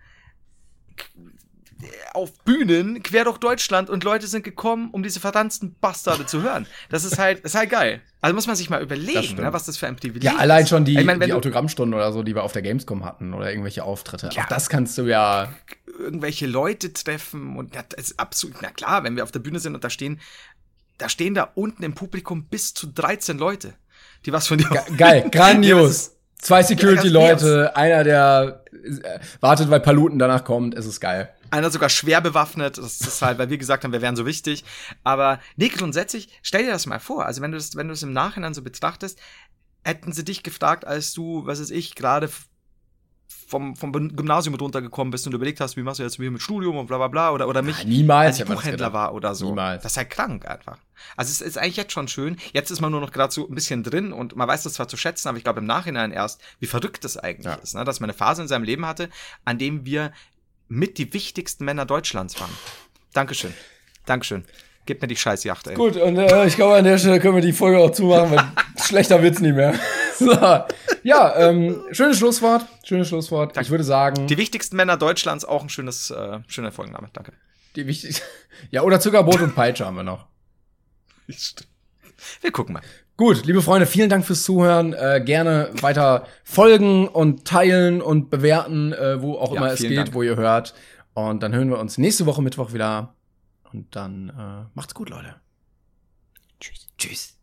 auf 2.12 2.32
Bühnen 2.44 3.02
quer 3.02 3.24
durch 3.24 3.38
Deutschland 3.38 3.88
und 3.88 4.02
Leute 4.04 4.26
sind 4.26 4.42
gekommen, 4.42 4.90
um 4.90 5.02
diese 5.02 5.20
verdammten 5.20 5.76
Bastarde 5.80 6.26
zu 6.26 6.42
hören. 6.42 6.66
Das 6.90 7.04
ist 7.04 7.18
halt, 7.18 7.40
ist 7.40 7.54
halt 7.54 7.70
geil. 7.70 8.00
Also 8.20 8.34
muss 8.34 8.46
man 8.48 8.56
sich 8.56 8.68
mal 8.68 8.78
Das 8.78 8.86
überlegen, 8.86 9.22
stimmt. 9.22 9.40
ne, 9.40 9.52
was 9.52 9.66
das 9.66 9.76
für 9.76 9.86
ein 9.86 9.94
Privileg 9.94 10.24
ja, 10.24 10.32
ist. 10.32 10.38
allein 10.40 10.66
schon 10.66 10.84
die, 10.84 10.98
Ich 10.98 11.04
mein, 11.04 11.20
die 11.20 11.32
Autogrammstunden 11.32 11.94
oder 11.94 12.12
so, 12.12 12.22
die 12.24 12.34
wir 12.34 12.42
auf 12.42 12.52
der 12.52 12.62
Gamescom 12.62 13.04
hatten 13.04 13.32
oder 13.32 13.50
irgendwelche 13.50 13.84
Auftritte. 13.84 14.30
Ja. 14.32 14.42
Auch 14.44 14.48
das 14.48 14.68
kannst 14.68 14.98
du 14.98 15.02
ja. 15.02 15.52
irgendwelche 15.98 16.46
Leute 16.46 16.92
treffen 16.92 17.56
und 17.56 17.74
ja, 17.76 17.84
das 17.88 18.10
ist 18.10 18.18
absolut, 18.20 18.56
na 18.60 18.70
klar, 18.70 19.04
wenn 19.04 19.14
wir 19.14 19.22
auf 19.22 19.30
der 19.30 19.38
Bühne 19.40 19.60
sind 19.60 19.74
und 19.76 19.84
da 19.84 19.90
stehen, 19.90 20.20
da 20.98 21.08
stehen 21.08 21.34
da 21.34 21.50
unten 21.54 21.84
im 21.84 21.94
Publikum 21.94 22.46
bis 22.46 22.74
zu 22.74 22.88
13 22.88 23.38
Leute, 23.38 23.74
die 24.26 24.32
was 24.32 24.48
von 24.48 24.58
dir 24.58 24.68
Ge 24.68 24.96
geil, 24.96 25.20
Ja, 25.24 25.28
grandios. 25.28 26.08
das 26.08 26.18
Zwei 26.40 26.62
Security-Leute, 26.62 27.74
einer, 27.76 28.04
der 28.04 28.62
äh, 28.84 29.18
wartet, 29.40 29.70
weil 29.70 29.80
Paluten 29.80 30.20
danach 30.20 30.44
kommt. 30.44 30.72
Es 30.76 30.86
ist 30.86 31.00
geil. 31.00 31.28
Einer 31.50 31.70
sogar 31.70 31.88
schwer 31.88 32.20
bewaffnet. 32.20 32.78
Das 32.78 33.00
ist 33.00 33.22
halt, 33.22 33.38
weil 33.38 33.50
wir 33.50 33.58
gesagt 33.58 33.84
haben, 33.84 33.92
wir 33.92 34.02
wären 34.02 34.16
so 34.16 34.26
wichtig. 34.26 34.64
Aber 35.04 35.40
nee, 35.56 35.68
grundsätzlich, 35.68 36.28
stell 36.42 36.64
dir 36.64 36.70
das 36.72 36.86
mal 36.86 37.00
vor. 37.00 37.26
Also 37.26 37.40
wenn 37.42 37.52
du 37.52 37.58
das, 37.58 37.76
wenn 37.76 37.88
du 37.88 37.94
es 37.94 38.02
im 38.02 38.12
Nachhinein 38.12 38.54
so 38.54 38.62
betrachtest, 38.62 39.18
hätten 39.84 40.12
sie 40.12 40.24
dich 40.24 40.42
gefragt, 40.42 40.86
als 40.86 41.12
du, 41.14 41.46
was 41.46 41.60
weiß 41.60 41.70
ich, 41.70 41.94
gerade 41.94 42.28
vom, 43.46 43.76
vom 43.76 43.92
Gymnasium 43.92 44.52
mit 44.52 44.60
runtergekommen 44.60 45.10
bist 45.10 45.26
und 45.26 45.32
überlegt 45.32 45.60
hast, 45.60 45.76
wie 45.76 45.82
machst 45.82 45.98
du 45.98 46.02
jetzt 46.02 46.18
mit 46.18 46.42
Studium 46.42 46.76
und 46.76 46.86
bla 46.86 46.98
bla 46.98 47.08
bla 47.08 47.30
oder, 47.30 47.48
oder 47.48 47.62
mich 47.62 47.78
Ja, 47.78 47.84
niemals 47.88 48.26
als 48.26 48.40
ich 48.40 48.44
das 48.46 48.54
Buchhändler 48.54 48.92
war 48.92 49.14
oder 49.14 49.34
so. 49.34 49.48
Niemals. 49.48 49.82
Das 49.82 49.92
ist 49.92 49.96
halt 49.96 50.10
krank 50.10 50.46
einfach. 50.46 50.78
Also 51.16 51.30
es 51.30 51.40
ist 51.40 51.56
eigentlich 51.56 51.76
jetzt 51.76 51.92
schon 51.92 52.08
schön. 52.08 52.36
Jetzt 52.52 52.70
ist 52.70 52.80
man 52.82 52.90
nur 52.92 53.00
noch 53.00 53.10
gerade 53.12 53.32
so 53.32 53.48
ein 53.48 53.54
bisschen 53.54 53.82
drin 53.82 54.12
und 54.12 54.36
man 54.36 54.46
weiß 54.48 54.64
das 54.64 54.74
zwar 54.74 54.88
zu 54.88 54.98
schätzen, 54.98 55.28
aber 55.28 55.38
ich 55.38 55.44
glaube 55.44 55.60
im 55.60 55.66
Nachhinein 55.66 56.12
erst, 56.12 56.42
wie 56.60 56.66
verrückt 56.66 57.04
das 57.04 57.16
eigentlich 57.16 57.46
Ja. 57.46 57.54
ist, 57.54 57.74
ne? 57.74 57.84
dass 57.84 58.00
man 58.00 58.10
eine 58.10 58.18
Phase 58.18 58.42
in 58.42 58.48
seinem 58.48 58.64
Leben 58.64 58.84
hatte, 58.84 59.08
an 59.46 59.56
dem 59.58 59.86
wir 59.86 60.12
mit 60.68 60.98
die 60.98 61.12
wichtigsten 61.12 61.64
Männer 61.64 61.86
Deutschlands 61.86 62.40
waren. 62.40 62.50
Dankeschön. 63.12 63.54
Dankeschön. 64.06 64.44
Gib 64.86 65.02
mir 65.02 65.08
die 65.08 65.16
Scheißjacht, 65.16 65.66
ey. 65.66 65.74
Gut, 65.74 65.96
und 65.96 66.16
äh, 66.16 66.46
ich 66.46 66.56
glaube, 66.56 66.76
an 66.76 66.84
der 66.84 66.96
Stelle 66.96 67.20
können 67.20 67.34
wir 67.34 67.42
die 67.42 67.52
Folge 67.52 67.78
auch 67.78 67.90
zumachen, 67.90 68.30
weil 68.30 68.44
schlechter 68.82 69.22
wird's 69.22 69.40
nicht 69.40 69.54
mehr. 69.54 69.74
so. 70.18 70.32
Ja, 71.02 71.36
ähm, 71.36 71.82
schönes 71.90 72.16
Schlusswort. 72.16 72.64
Schönes 72.84 73.08
Schlusswort. 73.08 73.56
Ich 73.58 73.68
würde 73.68 73.84
sagen, 73.84 74.26
Die 74.28 74.38
wichtigsten 74.38 74.76
Männer 74.76 74.96
Deutschlands, 74.96 75.44
auch 75.44 75.62
ein 75.62 75.68
schönes, 75.68 76.10
äh, 76.10 76.38
schöner 76.48 76.72
Folgenname. 76.72 77.08
Danke. 77.12 77.32
die 77.76 77.86
wichtig. 77.86 78.22
Ja, 78.70 78.82
oder 78.82 78.98
Zuckerbrot 78.98 79.40
und 79.40 79.54
Peitsche 79.54 79.86
haben 79.86 79.94
wir 79.94 80.02
noch. 80.02 80.26
Wir 82.40 82.50
gucken 82.50 82.72
mal. 82.72 82.82
Gut, 83.18 83.44
liebe 83.46 83.62
Freunde, 83.62 83.86
vielen 83.86 84.08
Dank 84.08 84.24
fürs 84.24 84.44
Zuhören. 84.44 84.92
Äh, 84.92 85.20
gerne 85.24 85.70
weiter 85.80 86.28
folgen 86.44 87.08
und 87.08 87.44
teilen 87.44 88.00
und 88.00 88.30
bewerten, 88.30 88.92
äh, 88.92 89.20
wo 89.20 89.34
auch 89.34 89.50
Ja, 89.54 89.56
immer 89.56 89.72
es 89.72 89.80
geht, 89.80 89.98
Dank. 89.98 90.14
wo 90.14 90.22
ihr 90.22 90.36
hört. 90.36 90.72
Und 91.14 91.42
dann 91.42 91.52
hören 91.52 91.68
wir 91.68 91.80
uns 91.80 91.98
nächste 91.98 92.26
Woche 92.26 92.42
Mittwoch 92.42 92.72
wieder. 92.72 93.16
Und 93.72 93.96
dann 93.96 94.28
äh, 94.28 94.70
macht's 94.74 94.94
gut, 94.94 95.10
Leute. 95.10 95.34
Tschüss. 96.60 96.86
Tschüss. 96.96 97.37